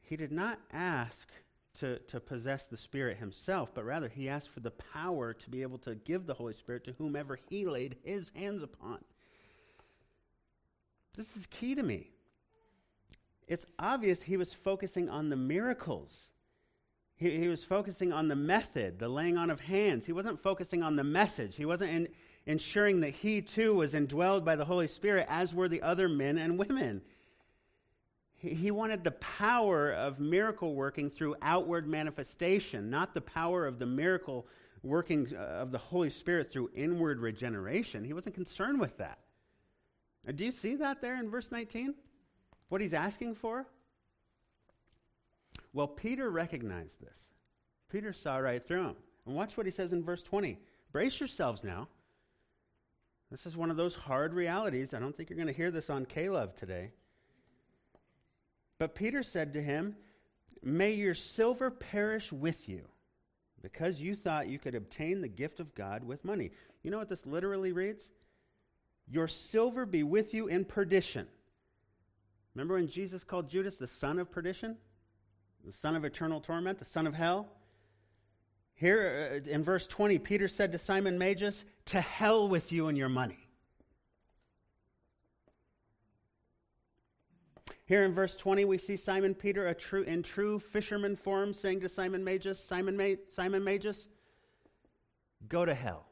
he 0.00 0.16
did 0.16 0.30
not 0.30 0.60
ask 0.72 1.28
to, 1.80 1.98
to 1.98 2.20
possess 2.20 2.66
the 2.66 2.76
Spirit 2.76 3.18
himself, 3.18 3.70
but 3.74 3.84
rather 3.84 4.08
he 4.08 4.28
asked 4.28 4.50
for 4.50 4.60
the 4.60 4.70
power 4.70 5.32
to 5.32 5.50
be 5.50 5.62
able 5.62 5.78
to 5.78 5.94
give 5.94 6.26
the 6.26 6.34
Holy 6.34 6.54
Spirit 6.54 6.84
to 6.84 6.92
whomever 6.92 7.38
he 7.48 7.66
laid 7.66 7.96
his 8.04 8.30
hands 8.34 8.62
upon. 8.62 8.98
This 11.16 11.36
is 11.36 11.46
key 11.46 11.74
to 11.74 11.82
me. 11.82 12.10
It's 13.48 13.66
obvious 13.78 14.22
he 14.22 14.36
was 14.36 14.52
focusing 14.52 15.08
on 15.08 15.28
the 15.28 15.36
miracles. 15.36 16.28
He, 17.16 17.38
he 17.38 17.48
was 17.48 17.64
focusing 17.64 18.12
on 18.12 18.28
the 18.28 18.36
method, 18.36 18.98
the 18.98 19.08
laying 19.08 19.36
on 19.36 19.50
of 19.50 19.60
hands. 19.60 20.06
He 20.06 20.12
wasn't 20.12 20.42
focusing 20.42 20.82
on 20.82 20.96
the 20.96 21.04
message. 21.04 21.56
He 21.56 21.64
wasn't 21.64 21.90
in, 21.90 22.08
ensuring 22.46 23.00
that 23.00 23.10
he 23.10 23.42
too 23.42 23.74
was 23.74 23.94
indwelled 23.94 24.44
by 24.44 24.56
the 24.56 24.64
Holy 24.64 24.86
Spirit, 24.86 25.26
as 25.28 25.54
were 25.54 25.68
the 25.68 25.82
other 25.82 26.08
men 26.08 26.38
and 26.38 26.58
women. 26.58 27.02
He, 28.34 28.50
he 28.50 28.70
wanted 28.70 29.02
the 29.02 29.12
power 29.12 29.92
of 29.92 30.20
miracle 30.20 30.74
working 30.74 31.10
through 31.10 31.36
outward 31.40 31.88
manifestation, 31.88 32.90
not 32.90 33.14
the 33.14 33.22
power 33.22 33.66
of 33.66 33.78
the 33.78 33.86
miracle 33.86 34.46
working 34.82 35.26
uh, 35.34 35.38
of 35.38 35.72
the 35.72 35.78
Holy 35.78 36.10
Spirit 36.10 36.50
through 36.50 36.70
inward 36.74 37.18
regeneration. 37.18 38.04
He 38.04 38.12
wasn't 38.12 38.34
concerned 38.34 38.78
with 38.78 38.96
that. 38.98 39.18
Do 40.34 40.44
you 40.44 40.52
see 40.52 40.74
that 40.76 41.00
there 41.00 41.18
in 41.18 41.30
verse 41.30 41.50
19? 41.50 41.94
What 42.68 42.80
he's 42.80 42.94
asking 42.94 43.36
for? 43.36 43.66
Well, 45.72 45.88
Peter 45.88 46.30
recognized 46.30 47.00
this. 47.00 47.18
Peter 47.90 48.12
saw 48.12 48.36
right 48.36 48.66
through 48.66 48.84
him. 48.84 48.96
And 49.26 49.34
watch 49.34 49.56
what 49.56 49.66
he 49.66 49.72
says 49.72 49.92
in 49.92 50.04
verse 50.04 50.22
20. 50.22 50.58
Brace 50.92 51.18
yourselves 51.18 51.64
now. 51.64 51.88
This 53.30 53.44
is 53.44 53.56
one 53.56 53.70
of 53.70 53.76
those 53.76 53.94
hard 53.94 54.34
realities. 54.34 54.94
I 54.94 55.00
don't 55.00 55.16
think 55.16 55.30
you're 55.30 55.36
going 55.36 55.48
to 55.48 55.52
hear 55.52 55.70
this 55.70 55.90
on 55.90 56.06
Caleb 56.06 56.56
today. 56.56 56.92
But 58.78 58.94
Peter 58.94 59.22
said 59.22 59.54
to 59.54 59.62
him, 59.62 59.96
May 60.62 60.92
your 60.92 61.14
silver 61.14 61.70
perish 61.70 62.32
with 62.32 62.68
you, 62.68 62.86
because 63.62 64.00
you 64.00 64.14
thought 64.14 64.48
you 64.48 64.58
could 64.58 64.74
obtain 64.74 65.20
the 65.20 65.28
gift 65.28 65.60
of 65.60 65.74
God 65.74 66.04
with 66.04 66.24
money. 66.24 66.52
You 66.82 66.90
know 66.90 66.98
what 66.98 67.08
this 67.08 67.26
literally 67.26 67.72
reads? 67.72 68.08
Your 69.08 69.28
silver 69.28 69.86
be 69.86 70.02
with 70.02 70.34
you 70.34 70.48
in 70.48 70.64
perdition. 70.64 71.26
Remember 72.54 72.74
when 72.74 72.88
Jesus 72.88 73.22
called 73.24 73.50
Judas 73.50 73.76
the 73.76 73.86
son 73.86 74.18
of 74.18 74.30
perdition? 74.30 74.76
The 75.66 75.72
son 75.72 75.96
of 75.96 76.04
eternal 76.04 76.40
torment, 76.40 76.78
the 76.78 76.84
son 76.84 77.08
of 77.08 77.14
hell? 77.14 77.48
Here 78.74 79.42
uh, 79.44 79.50
in 79.50 79.64
verse 79.64 79.88
20, 79.88 80.20
Peter 80.20 80.46
said 80.46 80.70
to 80.72 80.78
Simon 80.78 81.18
Magus, 81.18 81.64
To 81.86 82.00
hell 82.00 82.46
with 82.48 82.70
you 82.70 82.86
and 82.86 82.96
your 82.96 83.08
money. 83.08 83.38
Here 87.86 88.04
in 88.04 88.14
verse 88.14 88.36
20, 88.36 88.64
we 88.64 88.78
see 88.78 88.96
Simon 88.96 89.34
Peter 89.34 89.72
true, 89.74 90.02
in 90.02 90.22
true 90.22 90.60
fisherman 90.60 91.16
form 91.16 91.52
saying 91.52 91.80
to 91.80 91.88
Simon 91.88 92.22
Magus, 92.22 92.62
Simon, 92.62 92.96
Ma- 92.96 93.14
Simon 93.34 93.64
Magus, 93.64 94.06
go 95.48 95.64
to 95.64 95.74
hell. 95.74 96.06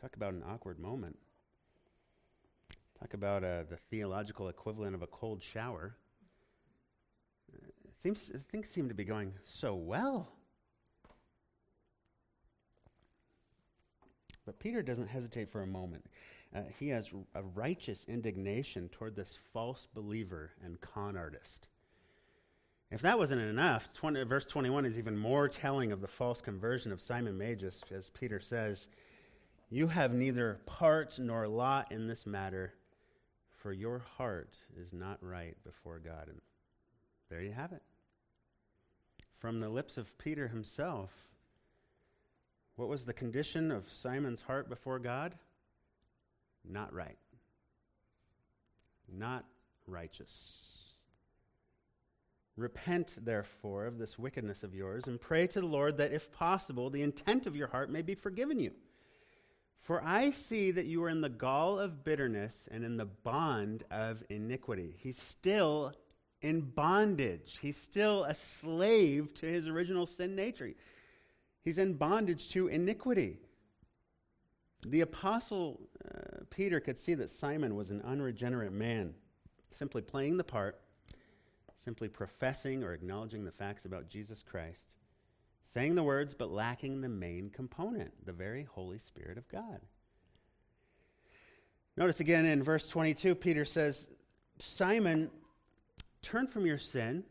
Talk 0.00 0.16
about 0.16 0.32
an 0.32 0.42
awkward 0.48 0.78
moment. 0.78 1.18
Talk 3.00 3.14
about 3.14 3.42
uh, 3.44 3.62
the 3.68 3.78
theological 3.90 4.48
equivalent 4.48 4.94
of 4.94 5.02
a 5.02 5.06
cold 5.06 5.42
shower. 5.42 5.96
Seems, 8.02 8.30
things 8.50 8.68
seem 8.68 8.88
to 8.88 8.94
be 8.94 9.04
going 9.04 9.32
so 9.44 9.74
well. 9.74 10.28
But 14.46 14.58
Peter 14.58 14.82
doesn't 14.82 15.06
hesitate 15.06 15.50
for 15.50 15.62
a 15.62 15.66
moment. 15.66 16.04
Uh, 16.54 16.62
he 16.78 16.88
has 16.88 17.10
a 17.34 17.42
righteous 17.42 18.04
indignation 18.08 18.88
toward 18.88 19.14
this 19.14 19.38
false 19.52 19.86
believer 19.94 20.50
and 20.64 20.80
con 20.80 21.16
artist. 21.16 21.68
If 22.90 23.02
that 23.02 23.18
wasn't 23.18 23.42
enough, 23.42 23.92
20, 23.92 24.24
verse 24.24 24.46
21 24.46 24.84
is 24.84 24.98
even 24.98 25.16
more 25.16 25.48
telling 25.48 25.92
of 25.92 26.00
the 26.00 26.08
false 26.08 26.40
conversion 26.40 26.90
of 26.90 27.00
Simon 27.00 27.38
Magus, 27.38 27.84
as 27.94 28.10
Peter 28.10 28.40
says. 28.40 28.88
You 29.68 29.86
have 29.86 30.12
neither 30.12 30.58
part 30.66 31.20
nor 31.20 31.46
lot 31.46 31.92
in 31.92 32.08
this 32.08 32.26
matter, 32.26 32.74
for 33.60 33.72
your 33.72 33.98
heart 34.16 34.54
is 34.80 34.92
not 34.92 35.18
right 35.20 35.56
before 35.64 35.98
God. 35.98 36.28
And 36.28 36.40
there 37.28 37.42
you 37.42 37.52
have 37.52 37.72
it. 37.72 37.82
From 39.38 39.60
the 39.60 39.68
lips 39.68 39.96
of 39.96 40.16
Peter 40.18 40.48
himself, 40.48 41.28
what 42.76 42.88
was 42.88 43.04
the 43.04 43.12
condition 43.12 43.70
of 43.70 43.90
Simon's 43.90 44.42
heart 44.42 44.68
before 44.68 44.98
God? 44.98 45.34
Not 46.68 46.92
right. 46.92 47.18
Not 49.12 49.44
righteous. 49.86 50.32
Repent, 52.56 53.12
therefore, 53.24 53.86
of 53.86 53.98
this 53.98 54.18
wickedness 54.18 54.62
of 54.62 54.74
yours, 54.74 55.06
and 55.06 55.20
pray 55.20 55.46
to 55.46 55.60
the 55.60 55.66
Lord 55.66 55.96
that, 55.98 56.12
if 56.12 56.30
possible, 56.32 56.90
the 56.90 57.02
intent 57.02 57.46
of 57.46 57.56
your 57.56 57.68
heart 57.68 57.90
may 57.90 58.02
be 58.02 58.14
forgiven 58.14 58.58
you. 58.58 58.72
For 59.82 60.02
I 60.04 60.30
see 60.30 60.70
that 60.72 60.86
you 60.86 61.02
are 61.04 61.08
in 61.08 61.20
the 61.20 61.28
gall 61.28 61.78
of 61.78 62.04
bitterness 62.04 62.68
and 62.70 62.84
in 62.84 62.96
the 62.96 63.06
bond 63.06 63.84
of 63.90 64.22
iniquity. 64.28 64.94
He's 64.98 65.20
still 65.20 65.94
in 66.42 66.60
bondage. 66.60 67.58
He's 67.60 67.76
still 67.76 68.24
a 68.24 68.34
slave 68.34 69.34
to 69.34 69.46
his 69.46 69.66
original 69.66 70.06
sin 70.06 70.36
nature. 70.36 70.70
He's 71.62 71.78
in 71.78 71.94
bondage 71.94 72.50
to 72.50 72.68
iniquity. 72.68 73.38
The 74.86 75.02
apostle 75.02 75.80
uh, 76.04 76.44
Peter 76.48 76.80
could 76.80 76.98
see 76.98 77.14
that 77.14 77.30
Simon 77.30 77.74
was 77.74 77.90
an 77.90 78.00
unregenerate 78.02 78.72
man, 78.72 79.14
simply 79.76 80.00
playing 80.00 80.38
the 80.38 80.44
part, 80.44 80.80
simply 81.84 82.08
professing 82.08 82.82
or 82.82 82.94
acknowledging 82.94 83.44
the 83.44 83.52
facts 83.52 83.84
about 83.84 84.08
Jesus 84.08 84.42
Christ, 84.42 84.80
saying 85.72 85.94
the 85.94 86.02
words 86.02 86.34
but 86.34 86.50
lacking 86.50 87.00
the 87.00 87.08
main 87.08 87.50
component, 87.50 88.26
the 88.26 88.32
very 88.32 88.64
Holy 88.64 88.98
Spirit 88.98 89.38
of 89.38 89.48
God. 89.48 89.80
Notice 91.96 92.20
again 92.20 92.46
in 92.46 92.62
verse 92.62 92.88
22, 92.88 93.34
Peter 93.34 93.64
says, 93.64 94.06
Simon, 94.58 95.30
turn 96.22 96.46
from 96.46 96.66
your 96.66 96.78
sin 96.78 97.24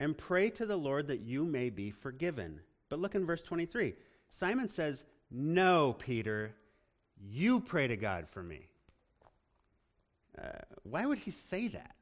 and 0.00 0.16
pray 0.16 0.50
to 0.50 0.66
the 0.66 0.76
Lord 0.76 1.08
that 1.08 1.20
you 1.20 1.44
may 1.44 1.70
be 1.70 1.90
forgiven. 1.90 2.60
But 2.88 2.98
look 2.98 3.14
in 3.14 3.24
verse 3.24 3.42
23. 3.42 3.94
Simon 4.38 4.68
says, 4.68 5.04
No, 5.30 5.94
Peter, 5.98 6.54
you 7.20 7.60
pray 7.60 7.86
to 7.86 7.96
God 7.96 8.28
for 8.28 8.42
me. 8.42 8.66
Uh, 10.36 10.48
why 10.82 11.06
would 11.06 11.18
he 11.18 11.30
say 11.30 11.68
that? 11.68 11.94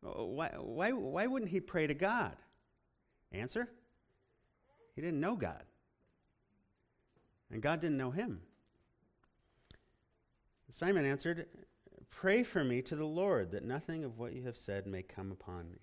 Why, 0.00 0.50
why, 0.58 0.92
why 0.92 1.26
wouldn't 1.26 1.50
he 1.50 1.60
pray 1.60 1.86
to 1.86 1.94
God? 1.94 2.36
Answer 3.32 3.68
He 4.94 5.02
didn't 5.02 5.20
know 5.20 5.36
God. 5.36 5.64
And 7.50 7.62
God 7.62 7.80
didn't 7.80 7.98
know 7.98 8.10
him. 8.10 8.40
Simon 10.70 11.04
answered, 11.04 11.46
Pray 12.10 12.42
for 12.42 12.64
me 12.64 12.82
to 12.82 12.96
the 12.96 13.04
Lord 13.04 13.52
that 13.52 13.64
nothing 13.64 14.04
of 14.04 14.18
what 14.18 14.32
you 14.32 14.42
have 14.44 14.56
said 14.56 14.86
may 14.86 15.02
come 15.02 15.30
upon 15.30 15.70
me. 15.70 15.78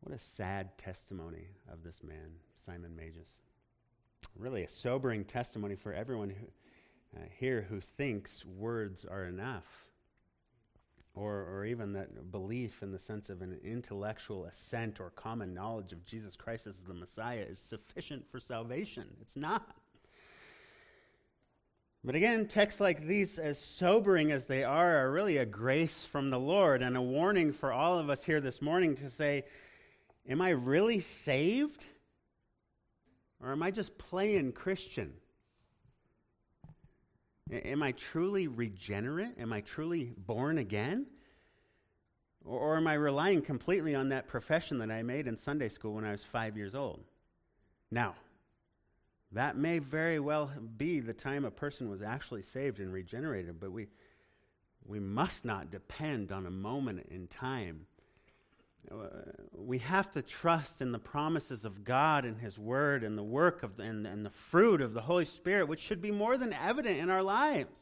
What 0.00 0.14
a 0.14 0.18
sad 0.18 0.76
testimony 0.78 1.48
of 1.70 1.82
this 1.82 2.02
man, 2.02 2.30
Simon 2.64 2.94
Magus. 2.96 3.28
Really 4.36 4.62
a 4.62 4.68
sobering 4.68 5.24
testimony 5.24 5.74
for 5.74 5.92
everyone 5.92 6.30
who, 6.30 6.46
uh, 7.16 7.24
here 7.38 7.66
who 7.68 7.80
thinks 7.80 8.44
words 8.44 9.04
are 9.04 9.24
enough, 9.24 9.89
or, 11.14 11.46
or 11.50 11.64
even 11.64 11.92
that 11.94 12.30
belief 12.30 12.82
in 12.82 12.92
the 12.92 12.98
sense 12.98 13.30
of 13.30 13.42
an 13.42 13.58
intellectual 13.64 14.44
assent 14.44 15.00
or 15.00 15.10
common 15.10 15.52
knowledge 15.52 15.92
of 15.92 16.04
Jesus 16.04 16.36
Christ 16.36 16.66
as 16.66 16.76
the 16.86 16.94
Messiah 16.94 17.44
is 17.48 17.58
sufficient 17.58 18.24
for 18.30 18.38
salvation. 18.38 19.06
It's 19.20 19.36
not. 19.36 19.76
But 22.02 22.14
again, 22.14 22.46
texts 22.46 22.80
like 22.80 23.06
these, 23.06 23.38
as 23.38 23.58
sobering 23.58 24.32
as 24.32 24.46
they 24.46 24.64
are, 24.64 25.04
are 25.04 25.12
really 25.12 25.36
a 25.36 25.44
grace 25.44 26.04
from 26.04 26.30
the 26.30 26.38
Lord 26.38 26.80
and 26.80 26.96
a 26.96 27.02
warning 27.02 27.52
for 27.52 27.72
all 27.72 27.98
of 27.98 28.08
us 28.08 28.24
here 28.24 28.40
this 28.40 28.62
morning 28.62 28.96
to 28.96 29.10
say, 29.10 29.44
Am 30.28 30.40
I 30.40 30.50
really 30.50 31.00
saved? 31.00 31.84
Or 33.42 33.52
am 33.52 33.62
I 33.62 33.70
just 33.70 33.98
playing 33.98 34.52
Christian? 34.52 35.12
Am 37.50 37.82
I 37.82 37.92
truly 37.92 38.46
regenerate? 38.46 39.38
Am 39.38 39.52
I 39.52 39.60
truly 39.60 40.12
born 40.16 40.58
again? 40.58 41.06
Or, 42.44 42.76
am 42.76 42.86
I 42.86 42.94
relying 42.94 43.42
completely 43.42 43.94
on 43.94 44.08
that 44.08 44.26
profession 44.26 44.78
that 44.78 44.90
I 44.90 45.02
made 45.02 45.26
in 45.26 45.36
Sunday 45.36 45.68
school 45.68 45.94
when 45.94 46.04
I 46.04 46.12
was 46.12 46.24
five 46.24 46.56
years 46.56 46.74
old? 46.74 47.00
Now, 47.90 48.14
that 49.32 49.56
may 49.56 49.78
very 49.78 50.20
well 50.20 50.50
be 50.76 51.00
the 51.00 51.12
time 51.12 51.44
a 51.44 51.50
person 51.50 51.90
was 51.90 52.02
actually 52.02 52.42
saved 52.42 52.80
and 52.80 52.92
regenerated, 52.92 53.60
but 53.60 53.72
we, 53.72 53.88
we 54.86 55.00
must 55.00 55.44
not 55.44 55.70
depend 55.70 56.32
on 56.32 56.46
a 56.46 56.50
moment 56.50 57.06
in 57.10 57.26
time. 57.26 57.86
Uh, 58.90 59.06
we 59.52 59.78
have 59.78 60.10
to 60.12 60.22
trust 60.22 60.80
in 60.80 60.92
the 60.92 60.98
promises 60.98 61.64
of 61.64 61.84
God 61.84 62.24
and 62.24 62.38
His 62.38 62.58
Word 62.58 63.04
and 63.04 63.16
the 63.16 63.22
work 63.22 63.62
of 63.62 63.76
the, 63.76 63.82
and, 63.82 64.06
and 64.06 64.24
the 64.24 64.30
fruit 64.30 64.80
of 64.80 64.94
the 64.94 65.00
Holy 65.00 65.24
Spirit, 65.24 65.68
which 65.68 65.80
should 65.80 66.00
be 66.00 66.10
more 66.10 66.38
than 66.38 66.52
evident 66.52 66.98
in 66.98 67.10
our 67.10 67.22
lives. 67.22 67.78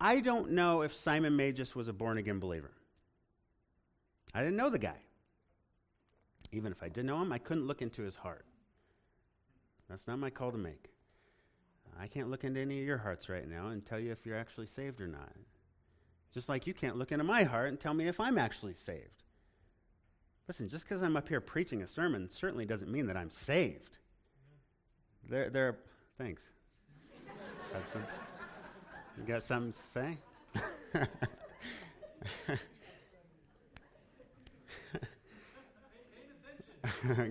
I 0.00 0.20
don't 0.20 0.50
know 0.50 0.82
if 0.82 0.92
Simon 0.92 1.36
Magus 1.36 1.74
was 1.74 1.88
a 1.88 1.92
born 1.92 2.18
again 2.18 2.38
believer. 2.38 2.72
I 4.34 4.40
didn't 4.40 4.56
know 4.56 4.70
the 4.70 4.78
guy. 4.78 4.98
Even 6.52 6.72
if 6.72 6.82
I 6.82 6.88
did 6.88 7.04
know 7.04 7.22
him, 7.22 7.32
I 7.32 7.38
couldn't 7.38 7.66
look 7.66 7.82
into 7.82 8.02
his 8.02 8.16
heart. 8.16 8.44
That's 9.88 10.06
not 10.06 10.18
my 10.18 10.30
call 10.30 10.52
to 10.52 10.58
make. 10.58 10.90
I 11.98 12.08
can't 12.08 12.30
look 12.30 12.44
into 12.44 12.60
any 12.60 12.80
of 12.80 12.86
your 12.86 12.98
hearts 12.98 13.28
right 13.28 13.48
now 13.48 13.68
and 13.68 13.84
tell 13.84 14.00
you 14.00 14.10
if 14.10 14.26
you're 14.26 14.36
actually 14.36 14.66
saved 14.66 15.00
or 15.00 15.06
not. 15.06 15.32
Just 16.34 16.48
like 16.48 16.66
you 16.66 16.74
can't 16.74 16.96
look 16.96 17.12
into 17.12 17.24
my 17.24 17.44
heart 17.44 17.68
and 17.68 17.78
tell 17.78 17.94
me 17.94 18.08
if 18.08 18.18
I'm 18.18 18.36
actually 18.36 18.74
saved. 18.74 19.22
Listen, 20.48 20.68
just 20.68 20.86
because 20.86 21.02
I'm 21.02 21.16
up 21.16 21.28
here 21.28 21.40
preaching 21.40 21.82
a 21.82 21.88
sermon 21.88 22.28
certainly 22.30 22.66
doesn't 22.66 22.90
mean 22.90 23.06
that 23.06 23.16
I'm 23.16 23.30
saved. 23.30 23.98
There, 25.28 25.48
there. 25.48 25.76
Thanks. 26.18 26.42
got 27.72 27.82
some, 27.92 28.04
you 29.16 29.24
got 29.24 29.42
something 29.42 29.72
to 29.72 29.78
say? 29.92 30.18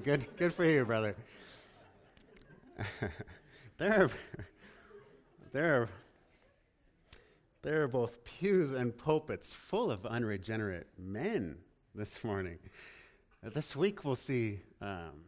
good, 0.03 0.25
good 0.37 0.53
for 0.53 0.65
you, 0.65 0.85
brother. 0.85 1.15
there, 3.77 4.03
are, 4.03 4.09
there, 5.51 5.81
are, 5.81 5.89
there 7.63 7.81
are 7.81 7.87
both 7.87 8.23
pews 8.25 8.71
and 8.71 8.95
pulpits 8.95 9.53
full 9.53 9.89
of 9.89 10.05
unregenerate 10.05 10.87
men 10.99 11.57
this 11.95 12.23
morning. 12.23 12.59
This 13.41 13.75
week 13.75 14.03
we'll 14.03 14.15
see 14.15 14.59
um, 14.81 15.23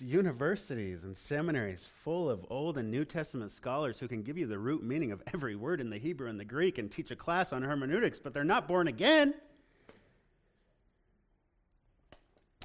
universities 0.00 1.04
and 1.04 1.16
seminaries 1.16 1.88
full 2.02 2.28
of 2.28 2.44
Old 2.50 2.76
and 2.76 2.90
New 2.90 3.04
Testament 3.04 3.52
scholars 3.52 3.98
who 4.00 4.08
can 4.08 4.22
give 4.22 4.36
you 4.36 4.46
the 4.46 4.58
root 4.58 4.82
meaning 4.82 5.12
of 5.12 5.22
every 5.32 5.54
word 5.54 5.80
in 5.80 5.88
the 5.88 5.98
Hebrew 5.98 6.28
and 6.28 6.40
the 6.40 6.44
Greek 6.44 6.78
and 6.78 6.90
teach 6.90 7.12
a 7.12 7.16
class 7.16 7.52
on 7.52 7.62
hermeneutics, 7.62 8.18
but 8.18 8.34
they're 8.34 8.44
not 8.44 8.66
born 8.66 8.88
again. 8.88 9.32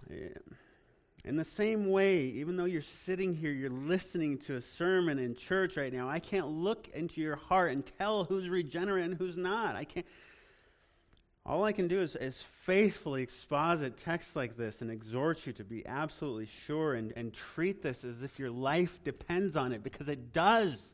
Yeah. 0.09 0.29
In 1.23 1.35
the 1.35 1.45
same 1.45 1.91
way, 1.91 2.21
even 2.21 2.57
though 2.57 2.65
you're 2.65 2.81
sitting 2.81 3.35
here, 3.35 3.51
you're 3.51 3.69
listening 3.69 4.39
to 4.39 4.55
a 4.55 4.61
sermon 4.61 5.19
in 5.19 5.35
church 5.35 5.77
right 5.77 5.93
now, 5.93 6.09
I 6.09 6.19
can't 6.19 6.47
look 6.47 6.87
into 6.95 7.21
your 7.21 7.35
heart 7.35 7.71
and 7.71 7.85
tell 7.99 8.23
who's 8.23 8.49
regenerate 8.49 9.05
and 9.05 9.13
who's 9.15 9.37
not. 9.37 9.75
I 9.75 9.83
can't. 9.83 10.05
All 11.45 11.63
I 11.63 11.71
can 11.71 11.87
do 11.87 11.99
is, 11.99 12.15
is 12.15 12.39
faithfully 12.65 13.21
exposit 13.23 13.97
texts 13.97 14.35
like 14.35 14.57
this 14.57 14.81
and 14.81 14.91
exhort 14.91 15.45
you 15.45 15.53
to 15.53 15.63
be 15.63 15.85
absolutely 15.85 16.47
sure 16.65 16.93
and, 16.93 17.13
and 17.15 17.33
treat 17.33 17.81
this 17.81 18.03
as 18.03 18.21
if 18.21 18.37
your 18.37 18.51
life 18.51 19.03
depends 19.03 19.55
on 19.57 19.71
it, 19.71 19.83
because 19.83 20.07
it 20.07 20.33
does. 20.33 20.89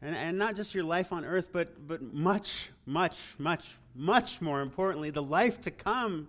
And, 0.00 0.14
and 0.14 0.38
not 0.38 0.56
just 0.56 0.74
your 0.74 0.84
life 0.84 1.12
on 1.12 1.24
earth, 1.24 1.50
but, 1.52 1.86
but 1.86 2.02
much, 2.02 2.70
much, 2.86 3.18
much, 3.38 3.76
much 3.94 4.40
more 4.40 4.60
importantly, 4.60 5.10
the 5.10 5.22
life 5.22 5.60
to 5.62 5.70
come 5.70 6.28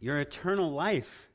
your 0.00 0.18
eternal 0.18 0.70
life. 0.70 1.28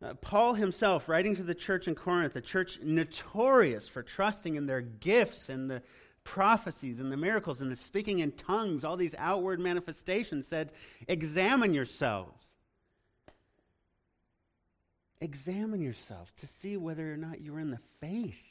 Uh, 0.00 0.14
Paul 0.14 0.54
himself, 0.54 1.08
writing 1.08 1.34
to 1.36 1.42
the 1.42 1.54
church 1.54 1.88
in 1.88 1.94
Corinth, 1.94 2.36
a 2.36 2.40
church 2.40 2.78
notorious 2.82 3.88
for 3.88 4.02
trusting 4.02 4.54
in 4.54 4.66
their 4.66 4.80
gifts 4.80 5.48
and 5.48 5.68
the 5.68 5.82
prophecies 6.22 7.00
and 7.00 7.10
the 7.10 7.16
miracles 7.16 7.60
and 7.60 7.72
the 7.72 7.76
speaking 7.76 8.20
in 8.20 8.30
tongues, 8.32 8.84
all 8.84 8.96
these 8.96 9.14
outward 9.18 9.58
manifestations, 9.58 10.46
said, 10.46 10.70
Examine 11.08 11.74
yourselves. 11.74 12.44
Examine 15.20 15.80
yourselves 15.80 16.30
to 16.36 16.46
see 16.46 16.76
whether 16.76 17.12
or 17.12 17.16
not 17.16 17.40
you're 17.40 17.58
in 17.58 17.70
the 17.70 17.80
faith. 18.00 18.44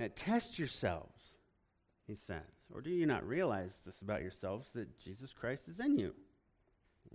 Uh, 0.00 0.08
test 0.16 0.58
yourselves, 0.58 1.20
he 2.08 2.14
says. 2.14 2.40
Or 2.74 2.80
do 2.80 2.90
you 2.90 3.06
not 3.06 3.26
realize 3.26 3.70
this 3.84 4.00
about 4.00 4.22
yourselves 4.22 4.68
that 4.74 4.98
Jesus 4.98 5.32
Christ 5.32 5.68
is 5.68 5.78
in 5.78 5.96
you? 5.96 6.12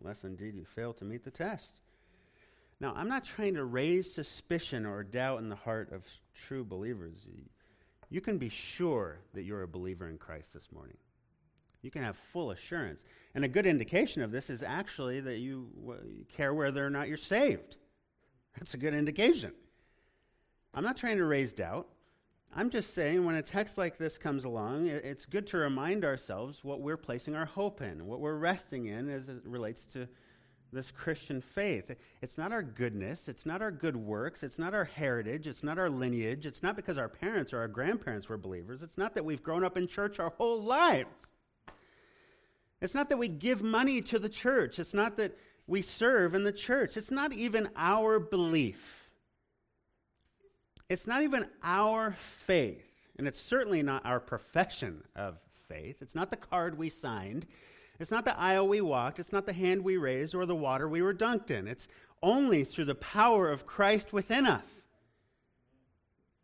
Unless 0.01 0.23
indeed 0.23 0.55
you 0.55 0.65
fail 0.65 0.93
to 0.93 1.05
meet 1.05 1.23
the 1.23 1.31
test. 1.31 1.79
Now, 2.79 2.93
I'm 2.95 3.07
not 3.07 3.23
trying 3.23 3.53
to 3.53 3.63
raise 3.63 4.11
suspicion 4.11 4.85
or 4.85 5.03
doubt 5.03 5.39
in 5.39 5.49
the 5.49 5.55
heart 5.55 5.91
of 5.91 6.03
true 6.47 6.63
believers. 6.63 7.27
You 8.09 8.21
can 8.21 8.39
be 8.39 8.49
sure 8.49 9.19
that 9.33 9.43
you're 9.43 9.63
a 9.63 9.67
believer 9.67 10.09
in 10.09 10.17
Christ 10.17 10.53
this 10.53 10.67
morning. 10.73 10.97
You 11.83 11.91
can 11.91 12.03
have 12.03 12.17
full 12.33 12.51
assurance. 12.51 13.01
And 13.35 13.45
a 13.45 13.47
good 13.47 13.65
indication 13.65 14.21
of 14.21 14.31
this 14.31 14.49
is 14.49 14.63
actually 14.63 15.19
that 15.21 15.37
you, 15.37 15.69
you 16.05 16.25
care 16.35 16.53
whether 16.53 16.85
or 16.85 16.89
not 16.89 17.07
you're 17.07 17.17
saved. 17.17 17.77
That's 18.57 18.73
a 18.73 18.77
good 18.77 18.93
indication. 18.93 19.53
I'm 20.73 20.83
not 20.83 20.97
trying 20.97 21.17
to 21.17 21.25
raise 21.25 21.53
doubt. 21.53 21.87
I'm 22.53 22.69
just 22.69 22.93
saying, 22.93 23.23
when 23.23 23.35
a 23.35 23.41
text 23.41 23.77
like 23.77 23.97
this 23.97 24.17
comes 24.17 24.43
along, 24.43 24.87
it's 24.87 25.25
good 25.25 25.47
to 25.47 25.57
remind 25.57 26.03
ourselves 26.03 26.63
what 26.63 26.81
we're 26.81 26.97
placing 26.97 27.33
our 27.33 27.45
hope 27.45 27.81
in, 27.81 28.05
what 28.05 28.19
we're 28.19 28.35
resting 28.35 28.87
in 28.87 29.09
as 29.09 29.29
it 29.29 29.41
relates 29.45 29.85
to 29.93 30.07
this 30.73 30.91
Christian 30.91 31.39
faith. 31.41 31.91
It's 32.21 32.37
not 32.37 32.51
our 32.51 32.61
goodness, 32.61 33.29
it's 33.29 33.45
not 33.45 33.61
our 33.61 33.71
good 33.71 33.95
works, 33.95 34.43
it's 34.43 34.59
not 34.59 34.73
our 34.73 34.83
heritage, 34.83 35.47
it's 35.47 35.63
not 35.63 35.79
our 35.79 35.89
lineage, 35.89 36.45
it's 36.45 36.61
not 36.61 36.75
because 36.75 36.97
our 36.97 37.07
parents 37.09 37.53
or 37.53 37.59
our 37.59 37.69
grandparents 37.69 38.27
were 38.27 38.37
believers, 38.37 38.81
it's 38.81 38.97
not 38.97 39.15
that 39.15 39.23
we've 39.23 39.43
grown 39.43 39.63
up 39.63 39.77
in 39.77 39.87
church 39.87 40.19
our 40.19 40.31
whole 40.31 40.61
lives. 40.61 41.07
It's 42.81 42.95
not 42.95 43.09
that 43.09 43.17
we 43.17 43.29
give 43.29 43.61
money 43.61 44.01
to 44.01 44.19
the 44.19 44.29
church, 44.29 44.77
it's 44.77 44.93
not 44.93 45.15
that 45.17 45.37
we 45.67 45.81
serve 45.81 46.35
in 46.35 46.43
the 46.43 46.51
church, 46.51 46.97
it's 46.97 47.11
not 47.11 47.31
even 47.31 47.69
our 47.77 48.19
belief. 48.19 49.00
It's 50.91 51.07
not 51.07 51.23
even 51.23 51.47
our 51.63 52.11
faith, 52.11 52.83
and 53.17 53.25
it's 53.25 53.39
certainly 53.39 53.81
not 53.81 54.05
our 54.05 54.19
profession 54.19 55.01
of 55.15 55.39
faith. 55.69 56.01
It's 56.01 56.15
not 56.15 56.31
the 56.31 56.35
card 56.35 56.77
we 56.77 56.89
signed. 56.89 57.45
It's 57.97 58.11
not 58.11 58.25
the 58.25 58.37
aisle 58.37 58.67
we 58.67 58.81
walked. 58.81 59.17
It's 59.17 59.31
not 59.31 59.45
the 59.45 59.53
hand 59.53 59.85
we 59.85 59.95
raised 59.95 60.35
or 60.35 60.45
the 60.45 60.53
water 60.53 60.89
we 60.89 61.01
were 61.01 61.13
dunked 61.13 61.49
in. 61.49 61.65
It's 61.65 61.87
only 62.21 62.65
through 62.65 62.85
the 62.85 62.95
power 62.95 63.49
of 63.49 63.65
Christ 63.65 64.11
within 64.11 64.45
us. 64.45 64.65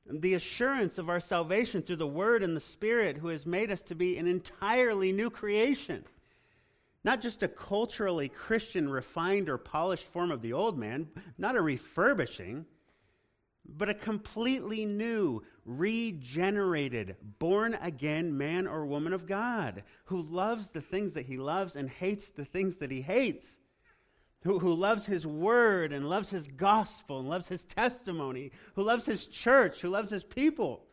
And 0.07 0.21
the 0.21 0.35
assurance 0.35 0.97
of 0.97 1.09
our 1.09 1.19
salvation 1.19 1.81
through 1.81 1.97
the 1.97 2.07
Word 2.07 2.41
and 2.41 2.55
the 2.55 2.61
Spirit 2.61 3.17
who 3.17 3.27
has 3.27 3.45
made 3.45 3.69
us 3.69 3.83
to 3.83 3.95
be 3.95 4.17
an 4.17 4.27
entirely 4.27 5.11
new 5.11 5.29
creation. 5.29 6.05
Not 7.03 7.21
just 7.21 7.43
a 7.43 7.49
culturally 7.49 8.29
Christian, 8.29 8.89
refined, 8.89 9.49
or 9.49 9.57
polished 9.57 10.07
form 10.07 10.31
of 10.31 10.41
the 10.41 10.53
old 10.53 10.79
man, 10.79 11.09
not 11.37 11.57
a 11.57 11.61
refurbishing 11.61 12.65
but 13.67 13.89
a 13.89 13.93
completely 13.93 14.85
new, 14.85 15.43
regenerated, 15.65 17.15
born 17.39 17.77
again 17.81 18.37
man 18.37 18.67
or 18.67 18.85
woman 18.85 19.13
of 19.13 19.27
God 19.27 19.83
who 20.05 20.21
loves 20.21 20.69
the 20.69 20.81
things 20.81 21.13
that 21.13 21.25
he 21.25 21.37
loves 21.37 21.75
and 21.75 21.89
hates 21.89 22.29
the 22.29 22.45
things 22.45 22.77
that 22.77 22.91
he 22.91 23.01
hates, 23.01 23.45
who, 24.43 24.59
who 24.59 24.73
loves 24.73 25.05
his 25.05 25.25
word 25.27 25.91
and 25.91 26.09
loves 26.09 26.29
his 26.29 26.47
gospel 26.47 27.19
and 27.19 27.29
loves 27.29 27.47
his 27.47 27.65
testimony, 27.65 28.51
who 28.75 28.83
loves 28.83 29.05
his 29.05 29.27
church, 29.27 29.81
who 29.81 29.89
loves 29.89 30.09
his 30.09 30.23
people. 30.23 30.83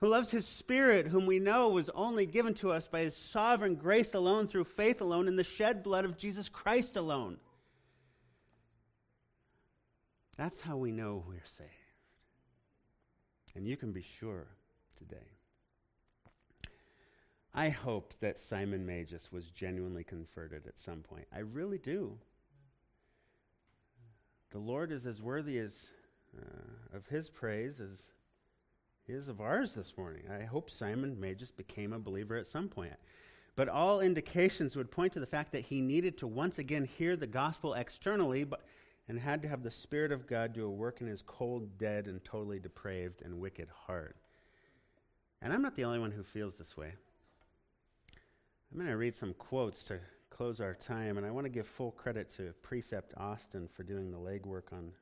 Who 0.00 0.06
loves 0.06 0.30
his 0.30 0.46
spirit, 0.46 1.08
whom 1.08 1.26
we 1.26 1.40
know 1.40 1.70
was 1.70 1.90
only 1.90 2.24
given 2.24 2.54
to 2.54 2.70
us 2.70 2.86
by 2.86 3.00
his 3.00 3.16
sovereign 3.16 3.74
grace 3.74 4.14
alone, 4.14 4.46
through 4.46 4.64
faith 4.64 5.00
alone, 5.00 5.26
in 5.26 5.34
the 5.34 5.42
shed 5.42 5.82
blood 5.82 6.04
of 6.04 6.16
Jesus 6.16 6.48
Christ 6.48 6.96
alone. 6.96 7.38
That's 10.38 10.60
how 10.60 10.76
we 10.76 10.92
know 10.92 11.24
we're 11.26 11.42
saved. 11.58 11.70
And 13.56 13.66
you 13.66 13.76
can 13.76 13.92
be 13.92 14.04
sure 14.20 14.46
today. 14.96 15.26
I 17.52 17.70
hope 17.70 18.14
that 18.20 18.38
Simon 18.38 18.86
Magus 18.86 19.32
was 19.32 19.50
genuinely 19.50 20.04
converted 20.04 20.66
at 20.68 20.78
some 20.78 21.00
point. 21.00 21.26
I 21.34 21.40
really 21.40 21.78
do. 21.78 22.16
The 24.52 24.60
Lord 24.60 24.92
is 24.92 25.06
as 25.06 25.20
worthy 25.20 25.58
as 25.58 25.72
uh, 26.40 26.96
of 26.96 27.06
his 27.08 27.28
praise 27.28 27.80
as 27.80 27.98
he 29.08 29.14
is 29.14 29.26
of 29.26 29.40
ours 29.40 29.74
this 29.74 29.94
morning. 29.98 30.22
I 30.30 30.44
hope 30.44 30.70
Simon 30.70 31.18
Magus 31.18 31.50
became 31.50 31.92
a 31.92 31.98
believer 31.98 32.36
at 32.36 32.46
some 32.46 32.68
point. 32.68 32.92
But 33.56 33.68
all 33.68 34.00
indications 34.00 34.76
would 34.76 34.92
point 34.92 35.14
to 35.14 35.20
the 35.20 35.26
fact 35.26 35.50
that 35.50 35.64
he 35.64 35.80
needed 35.80 36.16
to 36.18 36.28
once 36.28 36.60
again 36.60 36.84
hear 36.84 37.16
the 37.16 37.26
gospel 37.26 37.74
externally, 37.74 38.44
but 38.44 38.62
and 39.08 39.18
had 39.18 39.42
to 39.42 39.48
have 39.48 39.62
the 39.62 39.70
Spirit 39.70 40.12
of 40.12 40.26
God 40.26 40.52
do 40.52 40.66
a 40.66 40.70
work 40.70 41.00
in 41.00 41.06
his 41.06 41.22
cold, 41.22 41.78
dead, 41.78 42.06
and 42.06 42.22
totally 42.24 42.58
depraved 42.58 43.22
and 43.22 43.40
wicked 43.40 43.68
heart. 43.86 44.16
And 45.40 45.52
I'm 45.52 45.62
not 45.62 45.76
the 45.76 45.84
only 45.84 45.98
one 45.98 46.10
who 46.10 46.22
feels 46.22 46.56
this 46.56 46.76
way. 46.76 46.92
I'm 48.70 48.78
going 48.78 48.90
to 48.90 48.96
read 48.96 49.16
some 49.16 49.34
quotes 49.34 49.82
to 49.84 49.98
close 50.28 50.60
our 50.60 50.74
time, 50.74 51.16
and 51.16 51.26
I 51.26 51.30
want 51.30 51.46
to 51.46 51.50
give 51.50 51.66
full 51.66 51.92
credit 51.92 52.34
to 52.36 52.52
Precept 52.62 53.14
Austin 53.16 53.68
for 53.74 53.82
doing 53.82 54.10
the 54.10 54.18
legwork 54.18 54.72
on 54.72 54.92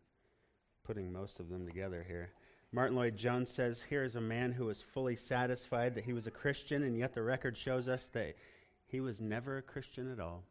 putting 0.84 1.12
most 1.12 1.40
of 1.40 1.48
them 1.48 1.66
together 1.66 2.04
here. 2.06 2.30
Martyn 2.70 2.96
Lloyd-Jones 2.96 3.50
says, 3.50 3.82
Here 3.88 4.04
is 4.04 4.14
a 4.14 4.20
man 4.20 4.52
who 4.52 4.66
was 4.66 4.82
fully 4.82 5.16
satisfied 5.16 5.94
that 5.94 6.04
he 6.04 6.12
was 6.12 6.26
a 6.26 6.30
Christian, 6.30 6.84
and 6.84 6.96
yet 6.96 7.12
the 7.12 7.22
record 7.22 7.56
shows 7.56 7.88
us 7.88 8.06
that 8.12 8.36
he 8.86 9.00
was 9.00 9.20
never 9.20 9.58
a 9.58 9.62
Christian 9.62 10.12
at 10.12 10.20
all. 10.20 10.44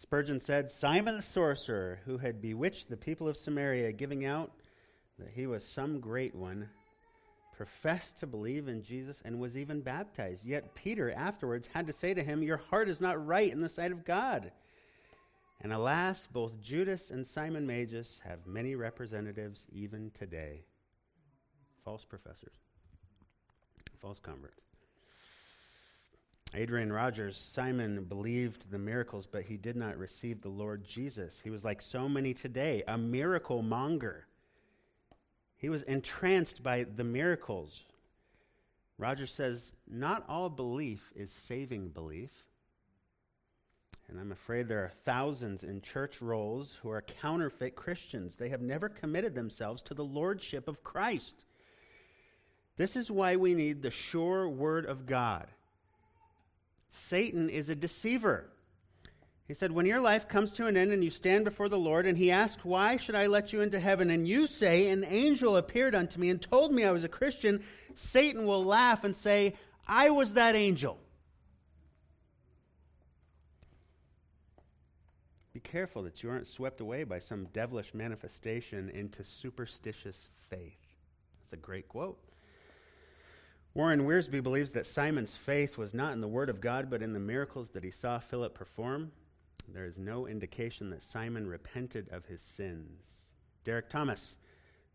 Spurgeon 0.00 0.40
said, 0.40 0.70
Simon 0.70 1.16
the 1.16 1.22
sorcerer, 1.22 2.00
who 2.04 2.18
had 2.18 2.42
bewitched 2.42 2.88
the 2.88 2.96
people 2.96 3.28
of 3.28 3.36
Samaria, 3.36 3.92
giving 3.92 4.24
out 4.24 4.50
that 5.18 5.30
he 5.30 5.46
was 5.46 5.64
some 5.64 6.00
great 6.00 6.34
one, 6.34 6.68
professed 7.56 8.18
to 8.18 8.26
believe 8.26 8.66
in 8.66 8.82
Jesus 8.82 9.22
and 9.24 9.38
was 9.38 9.56
even 9.56 9.80
baptized. 9.80 10.44
Yet 10.44 10.74
Peter 10.74 11.12
afterwards 11.12 11.68
had 11.72 11.86
to 11.86 11.92
say 11.92 12.12
to 12.12 12.22
him, 12.24 12.42
Your 12.42 12.56
heart 12.56 12.88
is 12.88 13.00
not 13.00 13.24
right 13.24 13.50
in 13.50 13.60
the 13.60 13.68
sight 13.68 13.92
of 13.92 14.04
God. 14.04 14.50
And 15.60 15.72
alas, 15.72 16.26
both 16.30 16.60
Judas 16.60 17.10
and 17.10 17.26
Simon 17.26 17.66
Magus 17.66 18.20
have 18.24 18.46
many 18.46 18.74
representatives 18.74 19.66
even 19.72 20.10
today 20.12 20.64
false 21.84 22.04
professors, 22.04 22.56
false 24.00 24.18
converts. 24.18 24.63
Adrian 26.54 26.92
Rogers, 26.92 27.36
Simon 27.36 28.04
believed 28.04 28.70
the 28.70 28.78
miracles, 28.78 29.26
but 29.26 29.42
he 29.42 29.56
did 29.56 29.74
not 29.74 29.98
receive 29.98 30.40
the 30.40 30.48
Lord 30.48 30.84
Jesus. 30.86 31.40
He 31.42 31.50
was 31.50 31.64
like 31.64 31.82
so 31.82 32.08
many 32.08 32.32
today, 32.32 32.84
a 32.86 32.96
miracle 32.96 33.62
monger. 33.62 34.26
He 35.56 35.68
was 35.68 35.82
entranced 35.82 36.62
by 36.62 36.84
the 36.84 37.02
miracles. 37.02 37.82
Rogers 38.98 39.32
says, 39.32 39.72
Not 39.88 40.24
all 40.28 40.48
belief 40.48 41.12
is 41.16 41.30
saving 41.30 41.88
belief. 41.88 42.30
And 44.08 44.20
I'm 44.20 44.30
afraid 44.30 44.68
there 44.68 44.84
are 44.84 44.92
thousands 45.04 45.64
in 45.64 45.80
church 45.80 46.20
rolls 46.20 46.76
who 46.82 46.90
are 46.90 47.02
counterfeit 47.02 47.74
Christians. 47.74 48.36
They 48.36 48.50
have 48.50 48.60
never 48.60 48.88
committed 48.88 49.34
themselves 49.34 49.82
to 49.82 49.94
the 49.94 50.04
lordship 50.04 50.68
of 50.68 50.84
Christ. 50.84 51.34
This 52.76 52.94
is 52.94 53.10
why 53.10 53.36
we 53.36 53.54
need 53.54 53.82
the 53.82 53.90
sure 53.90 54.48
word 54.48 54.86
of 54.86 55.06
God. 55.06 55.48
Satan 56.94 57.50
is 57.50 57.68
a 57.68 57.74
deceiver. 57.74 58.46
He 59.46 59.54
said, 59.54 59.72
When 59.72 59.84
your 59.84 60.00
life 60.00 60.28
comes 60.28 60.52
to 60.52 60.66
an 60.66 60.76
end 60.76 60.92
and 60.92 61.02
you 61.04 61.10
stand 61.10 61.44
before 61.44 61.68
the 61.68 61.78
Lord, 61.78 62.06
and 62.06 62.16
he 62.16 62.30
asks, 62.30 62.64
Why 62.64 62.96
should 62.96 63.14
I 63.14 63.26
let 63.26 63.52
you 63.52 63.60
into 63.60 63.80
heaven? 63.80 64.10
And 64.10 64.26
you 64.26 64.46
say, 64.46 64.88
An 64.88 65.04
angel 65.04 65.56
appeared 65.56 65.94
unto 65.94 66.18
me 66.18 66.30
and 66.30 66.40
told 66.40 66.72
me 66.72 66.84
I 66.84 66.92
was 66.92 67.04
a 67.04 67.08
Christian, 67.08 67.62
Satan 67.96 68.46
will 68.46 68.64
laugh 68.64 69.04
and 69.04 69.14
say, 69.14 69.56
I 69.86 70.10
was 70.10 70.34
that 70.34 70.54
angel. 70.54 70.98
Be 75.52 75.60
careful 75.60 76.04
that 76.04 76.22
you 76.22 76.30
aren't 76.30 76.46
swept 76.46 76.80
away 76.80 77.04
by 77.04 77.18
some 77.18 77.46
devilish 77.52 77.92
manifestation 77.92 78.88
into 78.90 79.24
superstitious 79.24 80.28
faith. 80.48 80.78
That's 81.42 81.52
a 81.52 81.64
great 81.64 81.88
quote. 81.88 82.18
Warren 83.74 84.06
Wiersbe 84.06 84.40
believes 84.40 84.70
that 84.72 84.86
Simon's 84.86 85.34
faith 85.34 85.76
was 85.76 85.92
not 85.92 86.12
in 86.12 86.20
the 86.20 86.28
Word 86.28 86.48
of 86.48 86.60
God, 86.60 86.88
but 86.88 87.02
in 87.02 87.12
the 87.12 87.18
miracles 87.18 87.70
that 87.70 87.82
he 87.82 87.90
saw 87.90 88.20
Philip 88.20 88.54
perform. 88.54 89.10
There 89.66 89.84
is 89.84 89.98
no 89.98 90.28
indication 90.28 90.90
that 90.90 91.02
Simon 91.02 91.48
repented 91.48 92.08
of 92.12 92.24
his 92.26 92.40
sins. 92.40 93.04
Derek 93.64 93.90
Thomas, 93.90 94.36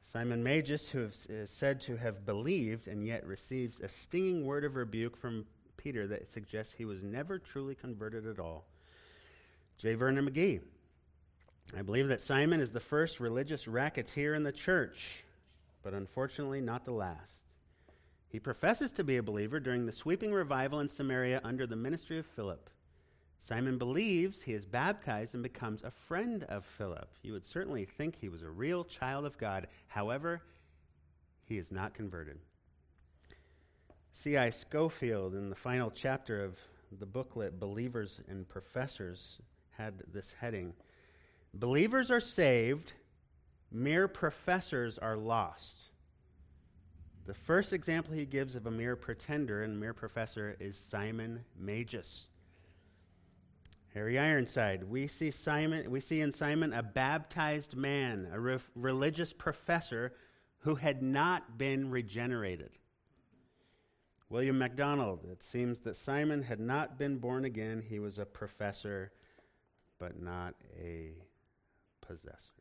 Simon 0.05 0.41
Magus, 0.41 0.87
who 0.87 1.09
is 1.27 1.49
said 1.49 1.81
to 1.81 1.97
have 1.97 2.25
believed 2.25 2.87
and 2.87 3.05
yet 3.05 3.25
receives 3.25 3.81
a 3.81 3.89
stinging 3.89 4.45
word 4.45 4.63
of 4.63 4.77
rebuke 4.77 5.17
from 5.17 5.45
Peter 5.75 6.07
that 6.07 6.31
suggests 6.31 6.73
he 6.77 6.85
was 6.85 7.03
never 7.03 7.37
truly 7.37 7.75
converted 7.75 8.25
at 8.25 8.39
all. 8.39 8.63
J. 9.77 9.95
Vernon 9.95 10.29
McGee, 10.29 10.61
I 11.77 11.81
believe 11.81 12.07
that 12.07 12.21
Simon 12.21 12.61
is 12.61 12.69
the 12.69 12.79
first 12.79 13.19
religious 13.19 13.67
racketeer 13.67 14.35
in 14.35 14.43
the 14.43 14.53
church, 14.53 15.25
but 15.83 15.93
unfortunately 15.93 16.61
not 16.61 16.85
the 16.85 16.91
last. 16.91 17.48
He 18.29 18.39
professes 18.39 18.91
to 18.91 19.03
be 19.03 19.17
a 19.17 19.23
believer 19.23 19.59
during 19.59 19.85
the 19.85 19.91
sweeping 19.91 20.31
revival 20.31 20.79
in 20.79 20.87
Samaria 20.87 21.41
under 21.43 21.65
the 21.65 21.75
ministry 21.75 22.19
of 22.19 22.27
Philip. 22.27 22.69
Simon 23.39 23.77
believes 23.77 24.43
he 24.43 24.53
is 24.53 24.65
baptized 24.65 25.33
and 25.33 25.41
becomes 25.41 25.81
a 25.81 25.89
friend 25.89 26.43
of 26.43 26.65
Philip. 26.65 27.09
You 27.23 27.33
would 27.33 27.45
certainly 27.45 27.85
think 27.85 28.15
he 28.15 28.29
was 28.29 28.43
a 28.43 28.49
real 28.49 28.83
child 28.83 29.25
of 29.25 29.37
God. 29.37 29.67
However, 29.87 30.41
he 31.45 31.57
is 31.57 31.71
not 31.71 31.95
converted. 31.95 32.37
C.I. 34.13 34.51
Scofield, 34.51 35.33
in 35.33 35.49
the 35.49 35.55
final 35.55 35.89
chapter 35.89 36.43
of 36.43 36.59
the 36.99 37.05
booklet, 37.05 37.59
Believers 37.59 38.19
and 38.27 38.47
Professors, 38.47 39.39
had 39.71 40.03
this 40.13 40.33
heading 40.39 40.73
Believers 41.55 42.11
are 42.11 42.19
saved, 42.19 42.93
mere 43.71 44.07
professors 44.07 44.99
are 44.99 45.17
lost. 45.17 45.88
The 47.29 47.35
first 47.35 47.73
example 47.73 48.15
he 48.15 48.25
gives 48.25 48.55
of 48.55 48.65
a 48.65 48.71
mere 48.71 48.95
pretender 48.95 49.61
and 49.61 49.79
mere 49.79 49.93
professor 49.93 50.55
is 50.59 50.75
Simon 50.75 51.45
Magus. 51.55 52.27
Harry 53.93 54.17
Ironside, 54.17 54.83
we 54.83 55.05
see 55.05 55.29
Simon, 55.29 55.91
we 55.91 55.99
see 55.99 56.21
in 56.21 56.31
Simon 56.31 56.73
a 56.73 56.81
baptized 56.81 57.75
man, 57.75 58.27
a 58.33 58.39
re- 58.39 58.57
religious 58.73 59.31
professor 59.31 60.11
who 60.61 60.73
had 60.73 61.03
not 61.03 61.55
been 61.55 61.91
regenerated. 61.91 62.71
William 64.29 64.57
MacDonald, 64.57 65.27
it 65.31 65.43
seems 65.43 65.81
that 65.81 65.97
Simon 65.97 66.41
had 66.41 66.59
not 66.59 66.97
been 66.97 67.19
born 67.19 67.45
again. 67.45 67.83
He 67.87 67.99
was 67.99 68.17
a 68.17 68.25
professor, 68.25 69.11
but 69.99 70.19
not 70.19 70.55
a 70.81 71.11
possessor. 72.01 72.58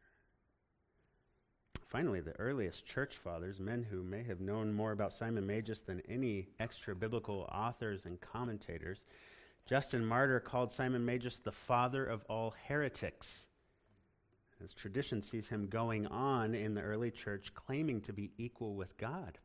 Finally, 1.89 2.21
the 2.21 2.39
earliest 2.39 2.85
church 2.85 3.17
fathers, 3.17 3.59
men 3.59 3.83
who 3.83 4.03
may 4.03 4.23
have 4.23 4.43
known 4.43 4.71
more 4.75 4.93
about 4.93 5.11
Simon 5.11 5.47
Magus 5.47 5.81
than 5.81 6.03
any 6.07 6.49
extra 6.61 6.95
biblical 6.95 7.49
authors 7.51 8.05
and 8.05 8.21
commentators, 8.21 9.05
Justin 9.65 10.05
Martyr 10.05 10.39
called 10.39 10.71
Simon 10.71 11.07
Magus 11.07 11.39
the 11.39 11.51
father 11.51 12.05
of 12.05 12.25
all 12.29 12.55
heretics. 12.67 13.47
As 14.63 14.75
tradition 14.75 15.23
sees 15.23 15.49
him 15.49 15.67
going 15.69 16.07
on 16.09 16.55
in 16.55 16.75
the 16.75 16.83
early 16.83 17.11
church 17.11 17.55
claiming 17.55 18.03
to 18.03 18.13
be 18.13 18.33
equal 18.37 18.75
with 18.75 18.99
God. 18.99 19.39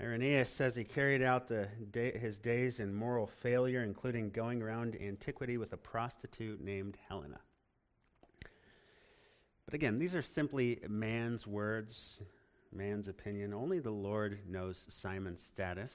Irenaeus 0.00 0.50
says 0.50 0.74
he 0.74 0.82
carried 0.82 1.22
out 1.22 1.48
his 1.92 2.38
days 2.38 2.80
in 2.80 2.92
moral 2.92 3.28
failure, 3.28 3.84
including 3.84 4.30
going 4.30 4.62
around 4.62 4.96
antiquity 5.00 5.58
with 5.58 5.72
a 5.72 5.76
prostitute 5.76 6.60
named 6.60 6.96
Helena. 7.08 7.38
But 9.70 9.76
again, 9.76 10.00
these 10.00 10.16
are 10.16 10.22
simply 10.22 10.80
man's 10.88 11.46
words, 11.46 12.18
man's 12.72 13.06
opinion. 13.06 13.54
Only 13.54 13.78
the 13.78 13.92
Lord 13.92 14.40
knows 14.48 14.84
Simon's 14.88 15.40
status. 15.40 15.92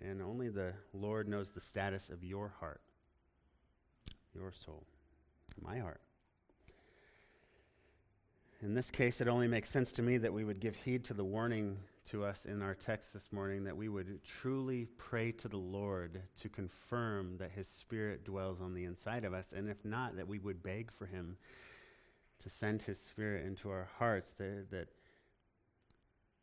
And 0.00 0.22
only 0.22 0.48
the 0.48 0.74
Lord 0.92 1.28
knows 1.28 1.50
the 1.50 1.60
status 1.60 2.08
of 2.08 2.22
your 2.22 2.54
heart, 2.60 2.80
your 4.32 4.52
soul, 4.64 4.84
my 5.60 5.78
heart. 5.78 6.00
In 8.62 8.74
this 8.74 8.92
case, 8.92 9.20
it 9.20 9.26
only 9.26 9.48
makes 9.48 9.70
sense 9.70 9.90
to 9.92 10.02
me 10.02 10.18
that 10.18 10.32
we 10.32 10.44
would 10.44 10.60
give 10.60 10.76
heed 10.76 11.04
to 11.06 11.14
the 11.14 11.24
warning 11.24 11.78
to 12.06 12.24
us 12.24 12.44
in 12.44 12.62
our 12.62 12.74
text 12.74 13.12
this 13.12 13.30
morning 13.30 13.64
that 13.64 13.76
we 13.76 13.88
would 13.88 14.20
truly 14.24 14.86
pray 14.98 15.32
to 15.32 15.48
the 15.48 15.56
Lord 15.56 16.20
to 16.40 16.48
confirm 16.48 17.36
that 17.38 17.52
His 17.52 17.68
Spirit 17.68 18.24
dwells 18.24 18.60
on 18.60 18.74
the 18.74 18.84
inside 18.84 19.24
of 19.24 19.32
us, 19.32 19.46
and 19.54 19.68
if 19.68 19.84
not, 19.84 20.16
that 20.16 20.26
we 20.26 20.38
would 20.38 20.62
beg 20.62 20.90
for 20.90 21.06
Him 21.06 21.36
to 22.42 22.50
send 22.50 22.82
His 22.82 22.98
Spirit 22.98 23.46
into 23.46 23.70
our 23.70 23.88
hearts, 23.98 24.30
that, 24.38 24.70
that, 24.70 24.88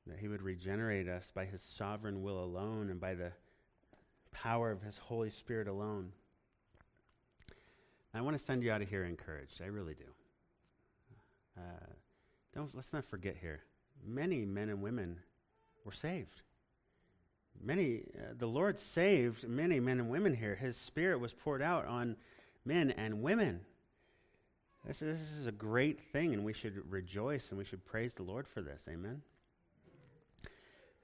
that 0.05 0.19
He 0.19 0.27
would 0.27 0.41
regenerate 0.41 1.09
us 1.09 1.25
by 1.33 1.45
His 1.45 1.61
sovereign 1.77 2.21
will 2.21 2.43
alone 2.43 2.89
and 2.89 3.01
by 3.01 3.15
the 3.15 3.31
power 4.31 4.71
of 4.71 4.81
His 4.81 4.97
Holy 4.97 5.29
Spirit 5.29 5.67
alone. 5.67 6.11
I 8.13 8.21
want 8.21 8.37
to 8.37 8.43
send 8.43 8.63
you 8.63 8.71
out 8.71 8.81
of 8.81 8.89
here 8.89 9.03
encouraged. 9.03 9.61
I 9.61 9.67
really 9.67 9.95
do. 9.95 10.05
Uh, 11.57 11.85
don't, 12.55 12.73
let's 12.73 12.93
not 12.93 13.05
forget 13.05 13.35
here. 13.39 13.61
Many 14.05 14.45
men 14.45 14.69
and 14.69 14.81
women 14.81 15.17
were 15.87 15.93
saved. 15.93 16.41
Many, 17.63 18.03
uh, 18.15 18.33
the 18.37 18.45
Lord 18.45 18.77
saved 18.77 19.47
many 19.47 19.79
men 19.79 19.99
and 19.99 20.09
women 20.09 20.35
here. 20.35 20.53
His 20.53 20.77
Spirit 20.77 21.19
was 21.19 21.33
poured 21.33 21.61
out 21.61 21.87
on 21.87 22.17
men 22.65 22.91
and 22.91 23.23
women. 23.23 23.61
This, 24.85 24.99
this 24.99 25.31
is 25.31 25.47
a 25.47 25.51
great 25.51 25.99
thing, 26.11 26.33
and 26.33 26.43
we 26.43 26.53
should 26.53 26.91
rejoice 26.91 27.47
and 27.49 27.57
we 27.57 27.63
should 27.63 27.83
praise 27.85 28.13
the 28.13 28.23
Lord 28.23 28.47
for 28.47 28.61
this. 28.61 28.83
Amen. 28.87 29.21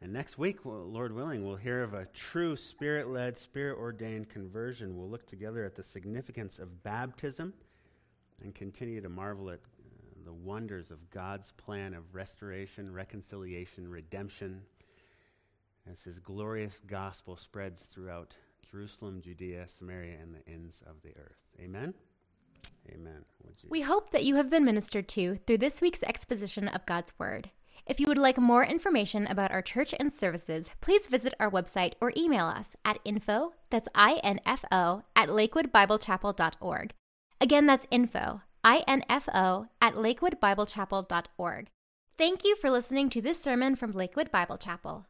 And 0.02 0.12
next 0.12 0.38
week, 0.38 0.66
Lord 0.66 1.16
willing, 1.16 1.48
we'll 1.48 1.56
hear 1.56 1.82
of 1.82 1.94
a 1.94 2.06
true 2.14 2.58
spirit 2.58 3.08
led, 3.08 3.38
spirit 3.38 3.78
ordained 3.80 4.28
conversion. 4.28 4.98
We'll 4.98 5.10
look 5.10 5.26
together 5.26 5.64
at 5.64 5.76
the 5.76 5.84
significance 5.84 6.60
of 6.60 6.84
baptism 6.84 7.54
and 8.44 8.54
continue 8.54 9.00
to 9.00 9.08
marvel 9.08 9.50
at 9.50 9.62
the 10.26 10.34
wonders 10.34 10.92
of 10.92 11.10
God's 11.10 11.52
plan 11.54 11.94
of 11.94 12.04
restoration, 12.14 12.94
reconciliation, 12.94 13.90
redemption, 13.90 14.62
as 15.90 16.02
his 16.02 16.20
glorious 16.20 16.80
gospel 16.88 17.36
spreads 17.36 17.84
throughout 17.84 18.34
Jerusalem, 18.70 19.22
Judea, 19.22 19.68
Samaria, 19.78 20.18
and 20.22 20.34
the 20.34 20.52
ends 20.52 20.82
of 20.88 21.02
the 21.04 21.16
earth. 21.20 21.38
Amen. 21.60 21.94
Amen. 22.90 23.26
We 23.70 23.82
hope 23.82 24.12
that 24.12 24.24
you 24.24 24.36
have 24.36 24.50
been 24.50 24.66
ministered 24.66 25.08
to 25.10 25.38
through 25.46 25.60
this 25.60 25.82
week's 25.82 26.04
exposition 26.04 26.68
of 26.68 26.86
God's 26.86 27.14
Word. 27.18 27.50
If 27.86 28.00
you 28.00 28.08
would 28.08 28.18
like 28.18 28.38
more 28.38 28.64
information 28.64 29.28
about 29.28 29.52
our 29.52 29.62
church 29.62 29.94
and 30.00 30.12
services, 30.12 30.70
please 30.80 31.08
visit 31.08 31.34
our 31.40 31.52
website 31.52 31.94
or 32.00 32.14
email 32.16 32.46
us 32.46 32.76
at 32.86 33.00
info, 33.04 33.54
that's 33.70 33.90
I-N-F-O, 33.94 35.04
at 35.16 35.30
lakewoodbiblechapel.org. 35.30 36.94
Again, 37.42 37.66
that's 37.66 37.88
info, 37.92 38.42
info 38.66 39.68
at 39.82 39.96
lakewoodbiblechapel.org. 39.96 41.70
Thank 42.18 42.44
you 42.46 42.56
for 42.56 42.70
listening 42.70 43.10
to 43.10 43.22
this 43.22 43.42
sermon 43.42 43.76
from 43.76 43.92
Lakewood 43.92 44.32
Bible 44.32 44.58
Chapel. 44.58 45.08